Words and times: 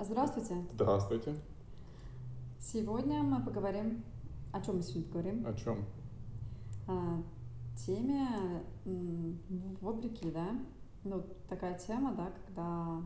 Здравствуйте. 0.00 0.54
Здравствуйте. 0.72 1.34
Сегодня 2.60 3.22
мы 3.22 3.42
поговорим... 3.44 4.02
О 4.52 4.60
чем 4.62 4.76
мы 4.78 4.82
сегодня 4.82 5.04
поговорим? 5.12 5.46
О 5.46 5.52
чем? 5.54 5.84
О 6.88 7.22
теме 7.86 8.62
м, 8.86 9.38
вопреки, 9.80 10.30
да? 10.30 10.48
Ну, 11.04 11.22
такая 11.48 11.78
тема, 11.78 12.14
да, 12.14 12.32
когда... 12.46 13.02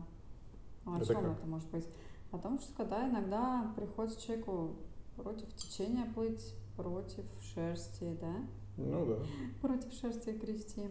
ну, 0.85 0.93
О 0.93 0.97
Это 0.97 1.05
чем 1.05 1.21
как? 1.21 1.37
это 1.37 1.47
может 1.47 1.69
быть? 1.69 1.87
О 2.31 2.37
том, 2.37 2.59
что 2.59 2.73
когда 2.75 3.07
иногда 3.09 3.71
приходится 3.75 4.21
человеку 4.21 4.75
против 5.15 5.53
течения 5.55 6.05
плыть, 6.13 6.55
против 6.77 7.25
шерсти, 7.41 8.17
да? 8.19 8.33
Ну 8.77 9.05
да. 9.05 9.17
Против 9.61 9.91
шерсти 9.93 10.29
грести. 10.31 10.89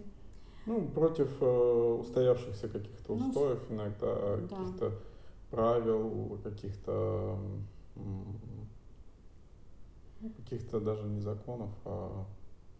Ну, 0.66 0.86
против 0.88 1.30
э, 1.42 1.96
устоявшихся 2.00 2.68
каких-то 2.68 3.14
Ну, 3.16 3.28
устоев, 3.28 3.70
иногда 3.70 4.36
да. 4.36 4.48
каких-то 4.48 4.92
правил, 5.54 6.38
каких-то 6.42 7.38
каких-то 10.36 10.80
даже 10.80 11.04
не 11.04 11.20
законов, 11.20 11.70
а 11.84 12.24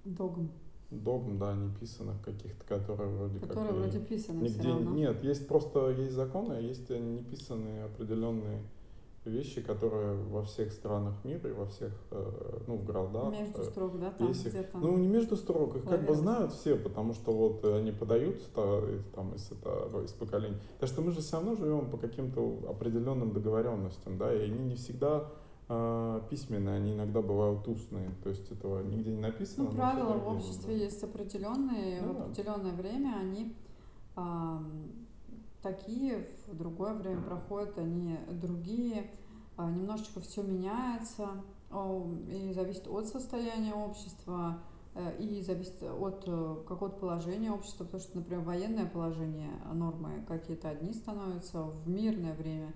Догм, 0.05 0.51
догм, 0.91 1.39
да, 1.39 1.55
неписанных 1.55 2.21
каких-то, 2.23 2.65
которые 2.65 3.11
вроде 3.11 3.39
которые 3.39 3.69
как 3.69 3.77
и 3.77 3.81
вроде 3.81 4.01
писаны 4.01 4.47
все 4.47 4.57
нигде 4.57 4.69
равно. 4.69 4.91
нет, 4.91 5.23
есть 5.23 5.47
просто 5.47 5.91
есть 5.91 6.13
законы, 6.13 6.55
а 6.55 6.61
есть 6.61 6.91
неписанные 6.91 7.85
определенные 7.85 8.61
вещи, 9.25 9.63
которые 9.63 10.15
во 10.15 10.43
всех 10.43 10.73
странах 10.73 11.15
мира 11.25 11.49
и 11.49 11.53
во 11.53 11.67
всех, 11.67 11.93
э, 12.11 12.61
ну, 12.67 12.77
в 12.77 12.85
городах, 12.85 13.33
Между 13.33 13.61
э, 13.61 13.65
строк, 13.65 13.99
да, 13.99 14.11
там 14.11 14.29
Если, 14.29 14.51
где-то 14.51 14.79
ну, 14.79 14.97
не 14.97 15.09
между 15.09 15.37
строк, 15.37 15.77
их 15.77 15.85
как 15.85 16.07
бы 16.07 16.15
знают 16.15 16.53
все, 16.53 16.77
потому 16.77 17.15
что 17.15 17.33
вот 17.33 17.65
они 17.65 17.93
подаются 17.93 18.49
там, 19.15 19.35
из, 19.35 19.51
этого, 19.51 20.05
из 20.05 20.13
поколения. 20.13 20.59
Так 20.79 20.89
что 20.89 21.01
мы 21.03 21.11
же 21.13 21.21
все 21.21 21.37
равно 21.37 21.55
живем 21.55 21.91
по 21.91 21.97
каким-то 21.97 22.65
определенным 22.69 23.33
договоренностям, 23.33 24.19
да, 24.19 24.35
и 24.35 24.45
они 24.45 24.59
не 24.59 24.75
всегда 24.75 25.31
э, 25.69 26.21
письменные, 26.29 26.77
они 26.77 26.93
иногда 26.93 27.23
бывают 27.23 27.67
устные, 27.67 28.11
то 28.23 28.29
есть 28.29 28.51
этого 28.51 28.83
нигде 28.83 29.11
не 29.11 29.21
написано. 29.21 29.71
Ну, 29.71 29.77
правила 29.77 30.13
в 30.13 30.29
обществе 30.29 30.77
да. 30.77 30.85
есть 30.85 31.03
определенные, 31.03 32.03
в 32.03 32.15
Да. 32.15 32.25
определенное 32.25 32.75
время 32.75 33.17
они 33.19 33.55
ам, 34.17 34.93
такие, 35.65 36.29
в 36.47 36.57
другое 36.57 36.95
время 36.95 37.23
проходят 37.23 37.79
они 37.79 38.19
другие, 38.31 39.11
а, 39.57 39.71
немножечко 39.71 40.21
все 40.21 40.43
меняется, 40.43 41.29
о, 41.73 42.07
и 42.29 42.53
зависит 42.53 42.87
от 42.87 43.09
состояния 43.09 43.73
общества, 43.73 44.61
э, 44.95 45.17
и 45.19 45.41
зависит 45.41 45.83
от 45.83 46.25
э, 46.27 46.57
какого-то 46.69 46.99
положения 46.99 47.51
общества, 47.51 47.85
потому 47.85 48.03
что, 48.03 48.19
например, 48.19 48.45
военное 48.45 48.87
положение, 48.87 49.51
а, 49.65 49.75
нормы 49.75 50.25
какие-то 50.29 50.69
одни 50.69 50.93
становятся, 50.93 51.63
в 51.63 51.89
мирное 51.89 52.35
время 52.35 52.73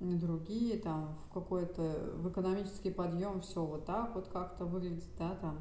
другие, 0.00 0.78
там, 0.78 1.16
в 1.28 1.34
какой-то, 1.34 2.12
в 2.16 2.28
экономический 2.28 2.90
подъем 2.90 3.40
все 3.40 3.64
вот 3.64 3.86
так 3.86 4.16
вот 4.16 4.26
как-то 4.28 4.64
выглядит, 4.64 5.04
да, 5.16 5.36
там, 5.36 5.58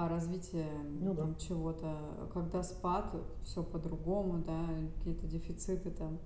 а 0.00 0.08
развитие 0.08 0.66
Ну 1.00 1.12
да. 1.14 1.34
чего-то, 1.38 1.94
когда 2.32 2.62
спад, 2.62 3.14
все 3.44 3.62
по-другому, 3.62 4.42
да, 4.46 4.64
какие-то 4.98 5.26
дефициты 5.26 5.90
там. 5.90 6.18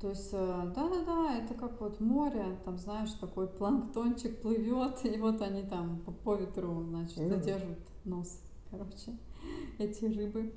То 0.00 0.10
есть, 0.10 0.30
э, 0.32 0.72
да-да-да, 0.74 1.38
это 1.38 1.54
как 1.54 1.80
вот 1.80 2.00
море, 2.00 2.58
там, 2.64 2.76
знаешь, 2.78 3.12
такой 3.12 3.46
планктончик 3.48 4.40
плывет, 4.42 5.04
и 5.04 5.16
вот 5.18 5.40
они 5.42 5.62
там 5.62 6.00
по, 6.00 6.10
по 6.12 6.34
ветру, 6.34 6.82
значит, 6.84 7.28
да. 7.28 7.36
держат 7.36 7.78
нос, 8.04 8.40
короче, 8.70 9.16
эти 9.78 10.04
рыбы. 10.06 10.52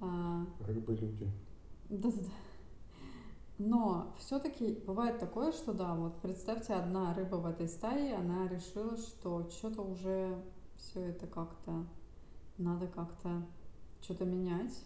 А, 0.00 0.44
Рыбы-люди. 0.66 1.28
да-да-да. 1.88 2.30
Но 3.64 4.12
все-таки 4.18 4.72
бывает 4.84 5.20
такое, 5.20 5.52
что 5.52 5.72
да, 5.72 5.94
вот 5.94 6.20
представьте, 6.20 6.72
одна 6.74 7.14
рыба 7.14 7.36
в 7.36 7.46
этой 7.46 7.68
стае, 7.68 8.16
она 8.16 8.48
решила, 8.48 8.96
что 8.96 9.48
что-то 9.50 9.82
уже 9.82 10.36
все 10.76 11.10
это 11.10 11.28
как-то 11.28 11.86
надо 12.58 12.88
как-то 12.88 13.46
что-то 14.00 14.24
менять. 14.24 14.76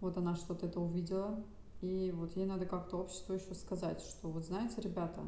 Вот 0.00 0.16
она 0.16 0.34
что-то 0.34 0.66
это 0.66 0.80
увидела, 0.80 1.44
и 1.80 2.12
вот 2.16 2.34
ей 2.34 2.44
надо 2.44 2.66
как-то 2.66 2.96
обществу 2.96 3.34
еще 3.34 3.54
сказать, 3.54 4.00
что 4.00 4.30
вот 4.30 4.44
знаете, 4.44 4.80
ребята, 4.80 5.20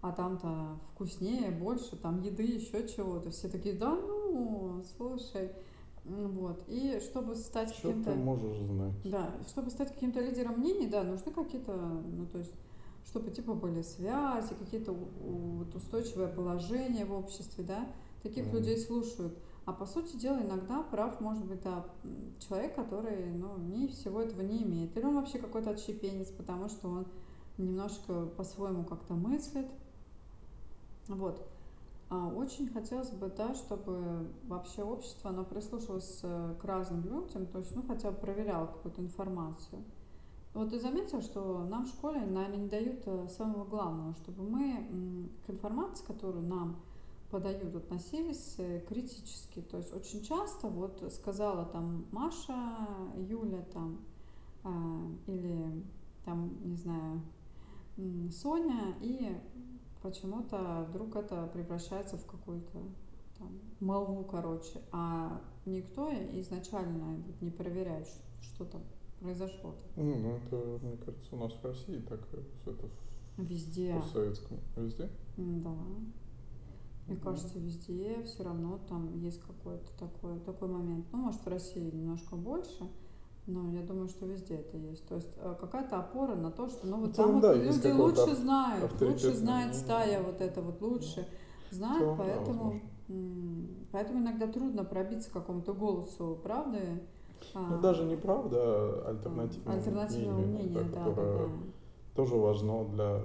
а 0.00 0.10
там-то 0.12 0.78
вкуснее, 0.94 1.50
больше, 1.50 1.94
там 1.96 2.22
еды, 2.22 2.44
еще 2.44 2.88
чего-то. 2.88 3.30
Все 3.32 3.50
такие, 3.50 3.74
да 3.74 3.94
ну, 3.94 4.82
слушай. 4.96 5.52
Вот. 6.08 6.64
И 6.68 7.00
чтобы 7.00 7.36
стать 7.36 7.70
Что 7.70 7.88
ты 7.88 7.94
каким-то 7.94 8.14
можешь 8.14 8.56
знать? 8.58 8.94
да, 9.04 9.34
чтобы 9.48 9.70
стать 9.70 9.92
каким-то 9.92 10.20
лидером 10.20 10.58
мнений, 10.58 10.86
да, 10.86 11.02
нужны 11.04 11.30
какие-то, 11.32 11.72
ну, 11.76 12.26
то 12.26 12.38
есть, 12.38 12.52
чтобы 13.04 13.30
типа 13.30 13.54
были 13.54 13.82
связи, 13.82 14.54
какие-то 14.54 14.92
вот 14.92 15.74
устойчивое 15.74 16.28
положение 16.28 17.04
в 17.04 17.12
обществе, 17.12 17.64
да, 17.64 17.86
таких 18.22 18.46
Мгм. 18.46 18.56
людей 18.56 18.78
слушают. 18.78 19.38
А 19.66 19.72
по 19.72 19.84
сути 19.84 20.16
дела 20.16 20.40
иногда 20.40 20.82
прав 20.82 21.20
может 21.20 21.44
быть, 21.44 21.62
да, 21.62 21.84
человек, 22.46 22.74
который, 22.74 23.26
ну, 23.34 23.58
не 23.58 23.86
всего 23.88 24.22
этого 24.22 24.40
не 24.40 24.62
имеет. 24.62 24.96
Или 24.96 25.04
он 25.04 25.16
вообще 25.16 25.38
какой-то 25.38 25.70
отщепенец, 25.70 26.28
потому 26.30 26.68
что 26.68 26.88
он 26.88 27.06
немножко 27.58 28.26
по-своему 28.26 28.84
как-то 28.84 29.12
мыслит. 29.14 29.66
Вот. 31.08 31.46
А 32.10 32.28
Очень 32.28 32.68
хотелось 32.68 33.10
бы, 33.10 33.30
да, 33.36 33.54
чтобы 33.54 34.30
вообще 34.44 34.82
общество, 34.82 35.30
оно 35.30 35.44
прислушивалось 35.44 36.20
э, 36.22 36.54
к 36.58 36.64
разным 36.64 37.04
людям, 37.04 37.46
то 37.46 37.58
есть, 37.58 37.76
ну, 37.76 37.82
хотя 37.82 38.10
бы 38.10 38.16
проверяло 38.16 38.66
какую-то 38.66 39.02
информацию. 39.02 39.84
Вот 40.54 40.70
ты 40.70 40.80
заметил, 40.80 41.20
что 41.20 41.64
нам 41.64 41.84
в 41.84 41.88
школе, 41.88 42.20
наверное, 42.20 42.56
не 42.56 42.68
дают 42.68 43.02
э, 43.04 43.28
самого 43.28 43.64
главного, 43.64 44.14
чтобы 44.14 44.42
мы 44.42 45.28
к 45.46 45.50
информации, 45.50 46.04
которую 46.06 46.46
нам 46.46 46.76
подают, 47.30 47.74
относились 47.74 48.54
э, 48.56 48.80
критически. 48.88 49.60
То 49.60 49.76
есть 49.76 49.92
очень 49.92 50.22
часто 50.22 50.68
вот 50.68 51.12
сказала 51.12 51.66
там 51.66 52.06
Маша, 52.10 52.88
Юля 53.16 53.62
там, 53.74 53.98
а, 54.64 54.70
или 55.26 55.84
там, 56.24 56.50
не 56.64 56.76
знаю, 56.76 57.20
Соня, 58.30 58.96
и 59.00 59.36
почему-то 60.02 60.86
вдруг 60.88 61.16
это 61.16 61.46
превращается 61.52 62.16
в 62.16 62.26
какую-то 62.26 62.78
там 63.38 63.48
молву, 63.80 64.24
короче, 64.24 64.80
а 64.92 65.40
никто 65.66 66.10
изначально 66.40 67.22
не 67.40 67.50
проверяет, 67.50 68.08
что 68.40 68.64
там 68.64 68.82
произошло-то. 69.20 69.78
Ну, 69.96 70.16
ну, 70.16 70.36
это, 70.36 70.78
мне 70.84 70.96
кажется, 70.96 71.34
у 71.34 71.38
нас 71.38 71.52
в 71.52 71.64
России 71.64 72.00
так, 72.08 72.20
э, 72.32 72.42
это 72.66 72.86
в 73.36 73.42
Везде, 73.42 73.94
постсоветском. 73.94 74.58
Везде? 74.76 75.08
М, 75.36 75.62
да. 75.62 75.70
Мне 77.06 77.16
Мгм. 77.16 77.24
кажется, 77.24 77.58
везде 77.58 78.22
все 78.24 78.42
равно 78.42 78.78
там 78.88 79.16
есть 79.20 79.40
какой-то 79.40 79.90
такой, 79.98 80.38
такой 80.40 80.68
момент. 80.68 81.06
Ну, 81.12 81.18
может, 81.18 81.40
в 81.44 81.48
России 81.48 81.90
немножко 81.90 82.36
больше, 82.36 82.88
но 83.48 83.70
я 83.72 83.82
думаю, 83.82 84.08
что 84.08 84.26
везде 84.26 84.56
это 84.56 84.76
есть. 84.76 85.06
То 85.08 85.16
есть 85.16 85.28
э, 85.38 85.54
какая-то 85.58 85.98
опора 85.98 86.36
на 86.36 86.50
то, 86.50 86.68
что 86.68 86.86
ну 86.86 86.98
вот 86.98 87.14
там 87.16 87.26
целом, 87.26 87.32
вот 87.34 87.42
да, 87.42 87.54
есть 87.54 87.84
люди 87.84 87.96
лучше 87.96 88.36
знают, 88.36 89.00
лучше 89.00 89.34
знает 89.34 89.68
мнение. 89.68 89.84
стая 89.84 90.22
вот 90.22 90.40
это 90.40 90.60
вот 90.60 90.80
лучше 90.82 91.26
В 91.70 91.74
знает, 91.74 91.98
целом, 91.98 92.16
да, 92.18 92.24
поэтому, 92.24 92.80
м, 93.08 93.68
поэтому 93.90 94.20
иногда 94.20 94.46
трудно 94.48 94.84
пробиться 94.84 95.30
к 95.30 95.32
какому-то 95.32 95.72
голосу 95.72 96.38
правды. 96.42 97.00
Ну, 97.54 97.76
а, 97.76 97.78
даже 97.78 98.04
не 98.04 98.16
правда, 98.16 98.58
а 98.58 99.16
альтернативного 99.66 100.40
мнению 100.40 100.42
иногда, 100.42 100.58
мнения, 100.58 100.74
да, 100.74 101.04
да, 101.04 101.04
которое 101.04 101.38
да. 101.38 101.52
тоже 102.14 102.34
важно 102.36 102.84
для... 102.84 103.22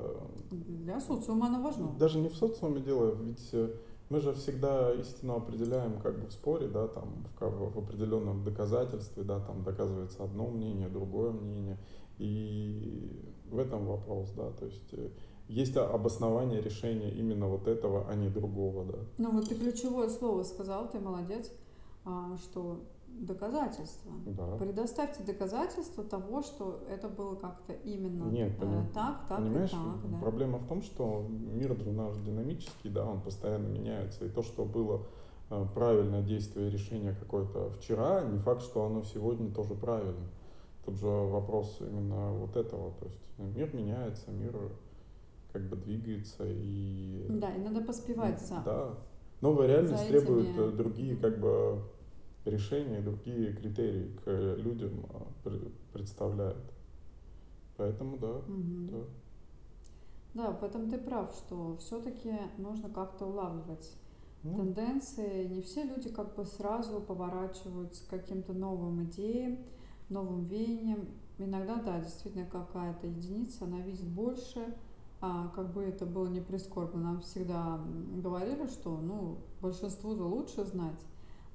Для 0.51 1.01
социума 1.01 1.47
оно 1.47 1.61
важно. 1.61 1.91
Даже 1.99 2.19
не 2.19 2.29
в 2.29 2.35
социуме 2.35 2.79
дело, 2.79 3.13
ведь 3.15 3.49
э, 3.51 3.75
мы 4.09 4.19
же 4.19 4.33
всегда 4.33 4.93
истину 4.93 5.35
определяем 5.35 5.99
как 5.99 6.19
бы 6.19 6.27
в 6.27 6.31
споре, 6.31 6.67
да, 6.67 6.87
там, 6.87 7.25
в, 7.39 7.73
в 7.73 7.77
определенном 7.79 8.43
доказательстве, 8.43 9.23
да, 9.23 9.39
там 9.39 9.63
доказывается 9.63 10.23
одно 10.23 10.47
мнение, 10.47 10.89
другое 10.89 11.31
мнение, 11.31 11.77
и 12.19 13.33
в 13.49 13.57
этом 13.57 13.85
вопрос, 13.85 14.31
да, 14.35 14.51
то 14.51 14.65
есть 14.65 14.93
э, 14.93 15.09
есть 15.47 15.75
обоснование 15.75 16.61
решения 16.61 17.11
именно 17.11 17.47
вот 17.47 17.67
этого, 17.67 18.07
а 18.09 18.15
не 18.15 18.29
другого, 18.29 18.85
да. 18.85 18.99
Ну 19.17 19.31
вот 19.31 19.49
ты 19.49 19.55
ключевое 19.55 20.09
слово 20.09 20.43
сказал, 20.43 20.89
ты 20.89 20.99
молодец, 20.99 21.51
а, 22.05 22.37
что 22.37 22.81
доказательства. 23.19 24.11
Да. 24.25 24.57
Предоставьте 24.57 25.23
доказательства 25.23 26.03
того, 26.03 26.41
что 26.41 26.83
это 26.89 27.07
было 27.09 27.35
как-то 27.35 27.73
именно 27.73 28.23
Нет, 28.25 28.51
э, 28.57 28.61
поним- 28.61 28.91
так, 28.93 29.27
так 29.27 29.37
понимаешь, 29.37 29.69
и 29.69 29.73
так, 29.73 30.11
да. 30.11 30.17
проблема 30.19 30.57
в 30.57 30.67
том, 30.67 30.81
что 30.81 31.25
мир 31.29 31.75
наш 31.93 32.15
динамический, 32.17 32.89
да, 32.89 33.05
он 33.05 33.21
постоянно 33.21 33.67
меняется, 33.67 34.25
и 34.25 34.29
то, 34.29 34.41
что 34.43 34.65
было 34.65 35.01
э, 35.49 35.65
правильное 35.75 36.23
действие 36.23 36.69
решение 36.71 37.13
какое-то 37.15 37.69
вчера, 37.71 38.23
не 38.23 38.39
факт, 38.39 38.61
что 38.61 38.85
оно 38.85 39.03
сегодня 39.03 39.53
тоже 39.53 39.75
правильно. 39.75 40.27
Тут 40.85 40.95
же 40.95 41.05
вопрос 41.07 41.77
именно 41.79 42.31
вот 42.33 42.55
этого, 42.57 42.91
то 42.99 43.05
есть 43.05 43.19
мир 43.55 43.73
меняется, 43.73 44.31
мир 44.31 44.53
как 45.51 45.61
бы 45.69 45.75
двигается 45.75 46.43
и 46.47 47.25
Да, 47.29 47.53
и 47.55 47.59
надо 47.59 47.81
поспевать 47.81 48.41
за, 48.41 48.61
да, 48.65 48.97
новая 49.41 49.67
реальность 49.67 50.01
за 50.03 50.09
требует 50.09 50.49
этими- 50.49 50.67
э, 50.67 50.71
другие 50.71 51.15
как 51.17 51.39
бы 51.39 51.83
решения, 52.45 53.01
другие 53.01 53.53
критерии 53.53 54.11
к 54.23 54.55
людям 54.57 55.05
э, 55.09 55.19
пр- 55.43 55.71
представляет. 55.93 56.57
Поэтому 57.77 58.17
да, 58.17 58.41
Мгм. 58.47 58.87
да. 58.91 59.03
Да, 60.33 60.51
в 60.51 60.63
этом 60.63 60.89
ты 60.89 60.97
прав, 60.97 61.33
что 61.35 61.77
все-таки 61.77 62.33
нужно 62.57 62.89
как-то 62.89 63.25
улавливать 63.27 63.95
Ну, 64.43 64.57
тенденции. 64.57 65.45
Не 65.47 65.61
все 65.61 65.83
люди 65.83 66.09
как 66.09 66.35
бы 66.35 66.45
сразу 66.45 66.99
поворачиваются 67.01 68.03
к 68.05 68.09
каким-то 68.09 68.53
новым 68.53 69.03
идеям, 69.05 69.59
новым 70.09 70.45
веяниям. 70.45 71.07
Иногда, 71.37 71.81
да, 71.81 71.99
действительно 72.01 72.45
какая-то 72.45 73.07
единица, 73.07 73.65
она 73.65 73.79
видит 73.81 74.07
больше, 74.07 74.75
а 75.21 75.47
как 75.55 75.71
бы 75.73 75.83
это 75.83 76.05
было 76.05 76.27
не 76.27 76.41
прискорбно. 76.41 77.01
Нам 77.01 77.21
всегда 77.21 77.79
говорили, 78.23 78.67
что 78.67 78.97
ну, 78.97 79.37
большинству-то 79.61 80.23
лучше 80.27 80.65
знать. 80.65 80.99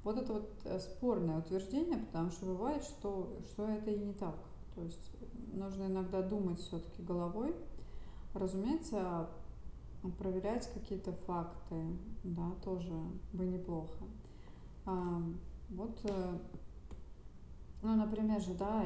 Вот 0.04 0.16
это 0.16 0.32
вот 0.32 0.50
э, 0.64 0.78
спорное 0.78 1.38
утверждение, 1.38 1.98
потому 1.98 2.30
что 2.30 2.46
бывает, 2.46 2.82
что, 2.84 3.38
что 3.46 3.68
это 3.68 3.90
и 3.90 3.98
не 3.98 4.12
так. 4.12 4.36
То 4.74 4.82
есть 4.82 5.10
нужно 5.52 5.86
иногда 5.86 6.22
думать 6.22 6.60
все-таки 6.60 7.02
головой. 7.02 7.54
Разумеется, 8.34 9.28
проверять 10.18 10.70
какие-то 10.72 11.12
факты, 11.12 11.76
да, 12.22 12.52
тоже 12.62 12.92
бы 13.32 13.46
неплохо. 13.46 14.04
А, 14.86 15.22
вот, 15.70 16.00
э, 16.04 16.38
ну, 17.82 17.94
например 17.94 18.40
же, 18.40 18.54
да, 18.54 18.84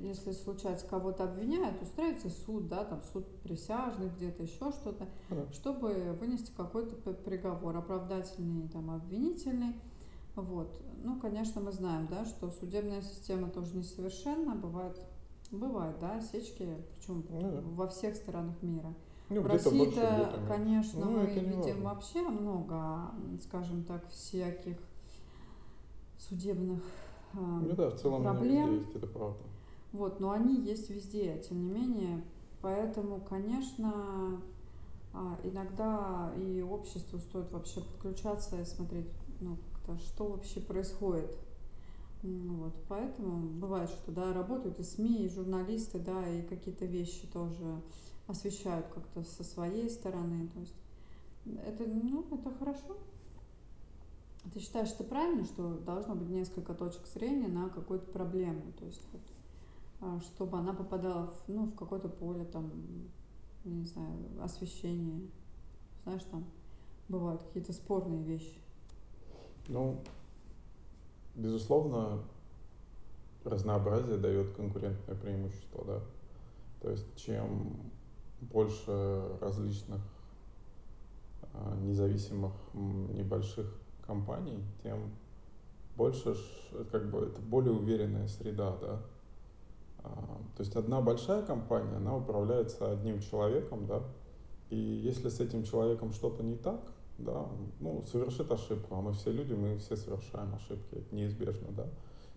если 0.00 0.32
случается 0.32 0.86
кого-то 0.86 1.24
обвиняют, 1.24 1.80
устраивается 1.82 2.30
суд, 2.30 2.68
да, 2.68 2.84
там 2.84 3.02
суд 3.12 3.26
присяжных, 3.42 4.16
где-то 4.16 4.42
еще 4.42 4.72
что-то, 4.72 5.08
да. 5.30 5.46
чтобы 5.52 6.16
вынести 6.18 6.50
какой-то 6.56 7.12
приговор, 7.12 7.76
оправдательный, 7.76 8.68
там, 8.68 8.90
обвинительный. 8.90 9.74
Вот. 10.36 10.80
Ну, 11.02 11.20
конечно, 11.20 11.60
мы 11.60 11.72
знаем, 11.72 12.06
да, 12.08 12.24
что 12.24 12.50
судебная 12.50 13.02
система 13.02 13.48
тоже 13.50 13.76
несовершенна, 13.76 14.54
бывает, 14.54 14.96
бывает, 15.50 15.96
да, 16.00 16.16
осечки, 16.16 16.68
причем 16.96 17.24
Ну, 17.28 17.40
да. 17.50 17.60
во 17.64 17.88
всех 17.88 18.16
странах 18.16 18.54
мира. 18.62 18.94
Ну, 19.28 19.40
В 19.40 19.46
России-то, 19.46 20.42
конечно, 20.48 21.04
Ну, 21.04 21.10
мы 21.12 21.26
видим 21.26 21.56
важно. 21.56 21.84
вообще 21.84 22.22
много, 22.22 23.10
скажем 23.42 23.84
так, 23.84 24.08
всяких 24.10 24.76
судебных 26.18 26.82
Ну 27.34 27.74
да, 27.74 27.90
в 27.90 27.94
э, 27.94 27.98
целом 27.98 28.22
проблем. 28.22 28.80
есть, 28.80 28.94
это 28.94 29.06
правда. 29.06 29.38
Вот, 29.92 30.20
но 30.20 30.30
они 30.30 30.56
есть 30.60 30.88
везде, 30.90 31.38
тем 31.48 31.62
не 31.62 31.68
менее. 31.70 32.24
Поэтому, 32.62 33.20
конечно, 33.20 34.40
а, 35.12 35.38
иногда 35.42 36.32
и 36.36 36.62
обществу 36.62 37.18
стоит 37.18 37.50
вообще 37.52 37.80
подключаться 37.80 38.60
и 38.60 38.64
смотреть, 38.64 39.10
ну, 39.40 39.56
как-то, 39.86 40.02
что 40.04 40.28
вообще 40.28 40.60
происходит. 40.60 41.36
Вот, 42.22 42.72
поэтому 42.88 43.48
бывает, 43.58 43.90
что 43.90 44.12
да, 44.12 44.32
работают 44.32 44.78
и 44.78 44.84
СМИ, 44.84 45.24
и 45.24 45.28
журналисты, 45.28 45.98
да, 45.98 46.28
и 46.28 46.42
какие-то 46.42 46.84
вещи 46.84 47.26
тоже 47.26 47.82
освещают 48.28 48.86
как-то 48.88 49.24
со 49.24 49.42
своей 49.42 49.90
стороны. 49.90 50.48
То 50.48 50.60
есть 50.60 50.74
это, 51.66 51.84
ну, 51.84 52.24
это 52.30 52.50
хорошо. 52.58 52.96
Ты 54.54 54.60
считаешь, 54.60 54.92
это 54.92 55.04
правильно, 55.04 55.44
что 55.44 55.74
должно 55.78 56.14
быть 56.14 56.28
несколько 56.28 56.74
точек 56.74 57.06
зрения 57.06 57.48
на 57.48 57.68
какую-то 57.68 58.06
проблему? 58.06 58.72
То 58.78 58.84
есть 58.84 59.02
вот, 59.12 59.22
а, 60.00 60.20
чтобы 60.20 60.58
она 60.58 60.72
попадала 60.72 61.26
в, 61.26 61.48
ну, 61.48 61.66
в 61.66 61.74
какое-то 61.74 62.08
поле, 62.08 62.44
там, 62.44 62.70
не 63.64 63.86
знаю, 63.86 64.16
освещение. 64.40 65.28
Знаешь, 66.04 66.22
там 66.30 66.44
бывают 67.08 67.42
какие-то 67.42 67.72
спорные 67.72 68.22
вещи. 68.22 68.61
Ну, 69.68 70.02
безусловно, 71.34 72.20
разнообразие 73.44 74.18
дает 74.18 74.54
конкурентное 74.54 75.16
преимущество, 75.16 75.84
да. 75.84 76.00
То 76.80 76.90
есть 76.90 77.16
чем 77.16 77.76
больше 78.40 79.38
различных 79.40 80.00
а, 81.54 81.76
независимых 81.76 82.52
небольших 82.74 83.66
компаний, 84.06 84.64
тем 84.82 85.10
больше, 85.96 86.36
как 86.90 87.10
бы, 87.10 87.26
это 87.26 87.40
более 87.40 87.72
уверенная 87.72 88.26
среда, 88.28 88.76
да. 88.80 89.02
А, 90.04 90.10
то 90.56 90.62
есть 90.62 90.74
одна 90.74 91.00
большая 91.00 91.42
компания, 91.42 91.96
она 91.96 92.16
управляется 92.16 92.90
одним 92.90 93.20
человеком, 93.20 93.86
да, 93.86 94.02
и 94.70 94.76
если 94.76 95.28
с 95.28 95.38
этим 95.38 95.64
человеком 95.64 96.12
что-то 96.12 96.42
не 96.42 96.56
так, 96.56 96.80
да, 97.22 97.48
ну, 97.80 98.04
совершит 98.06 98.50
ошибку, 98.50 98.94
а 98.94 99.00
мы 99.00 99.12
все 99.12 99.32
люди, 99.32 99.52
мы 99.54 99.78
все 99.78 99.96
совершаем 99.96 100.54
ошибки, 100.54 100.94
это 100.94 101.14
неизбежно, 101.14 101.68
да, 101.70 101.86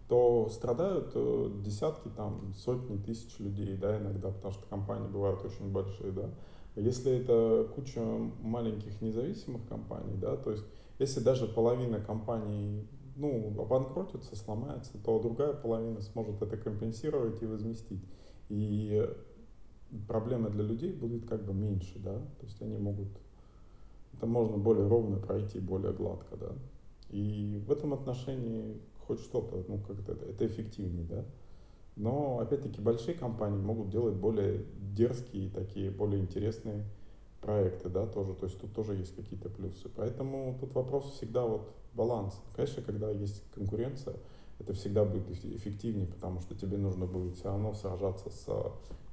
то 0.08 0.50
страдают 0.50 1.12
э, 1.16 1.52
десятки, 1.64 2.10
там, 2.16 2.54
сотни 2.56 2.98
тысяч 2.98 3.40
людей, 3.40 3.76
да, 3.78 3.98
иногда, 3.98 4.30
потому 4.30 4.54
что 4.54 4.66
компании 4.68 5.08
бывают 5.08 5.44
очень 5.44 5.72
большие, 5.72 6.12
да. 6.12 6.30
Если 6.76 7.22
это 7.22 7.70
куча 7.74 8.02
маленьких 8.42 9.02
независимых 9.02 9.68
компаний, 9.68 10.16
да, 10.18 10.36
то 10.36 10.52
есть 10.52 10.66
если 11.00 11.20
даже 11.20 11.48
половина 11.48 12.00
компаний, 12.00 12.88
ну, 13.16 13.54
обанкротится, 13.60 14.36
сломается, 14.36 14.98
то 15.04 15.20
другая 15.20 15.54
половина 15.54 16.02
сможет 16.02 16.42
это 16.42 16.58
компенсировать 16.58 17.42
и 17.42 17.46
возместить. 17.46 18.04
И 18.50 19.06
проблемы 20.08 20.50
для 20.50 20.64
людей 20.64 20.92
будут 20.92 21.28
как 21.28 21.46
бы 21.46 21.54
меньше, 21.54 22.00
да, 22.00 22.20
то 22.40 22.46
есть 22.46 22.62
они 22.62 22.78
могут, 22.78 23.10
это 24.16 24.26
можно 24.28 24.58
более 24.58 24.88
ровно 24.88 25.18
пройти, 25.18 25.60
более 25.60 25.94
гладко, 25.94 26.38
да. 26.38 26.52
И 27.10 27.62
в 27.68 27.72
этом 27.72 27.94
отношении 27.94 28.82
хоть 29.08 29.20
что-то, 29.20 29.64
ну, 29.68 29.80
как-то 29.80 30.14
это, 30.14 30.26
это 30.26 30.48
эффективнее, 30.48 31.06
да. 31.06 31.26
Но, 31.96 32.40
опять-таки, 32.40 32.82
большие 32.82 33.16
компании 33.16 33.62
могут 33.62 33.90
делать 33.90 34.16
более 34.16 34.66
дерзкие, 34.94 35.50
такие 35.50 35.92
более 35.92 36.22
интересные 36.22 36.84
проекты, 37.42 37.90
да, 37.90 38.06
тоже, 38.08 38.34
то 38.34 38.48
есть 38.48 38.60
тут 38.60 38.74
тоже 38.74 38.96
есть 38.96 39.16
какие-то 39.16 39.50
плюсы. 39.50 39.88
Поэтому 39.96 40.58
тут 40.60 40.74
вопрос 40.74 41.12
всегда 41.12 41.46
вот 41.46 41.72
баланс. 41.94 42.34
Конечно, 42.56 42.82
когда 42.82 43.10
есть 43.12 43.44
конкуренция, 43.54 44.16
это 44.60 44.74
всегда 44.74 45.06
будет 45.06 45.30
эффективнее, 45.30 46.08
потому 46.08 46.42
что 46.42 46.56
тебе 46.56 46.78
нужно 46.78 47.06
будет 47.06 47.36
все 47.36 47.46
равно 47.46 47.74
сражаться 47.74 48.30
с, 48.30 48.46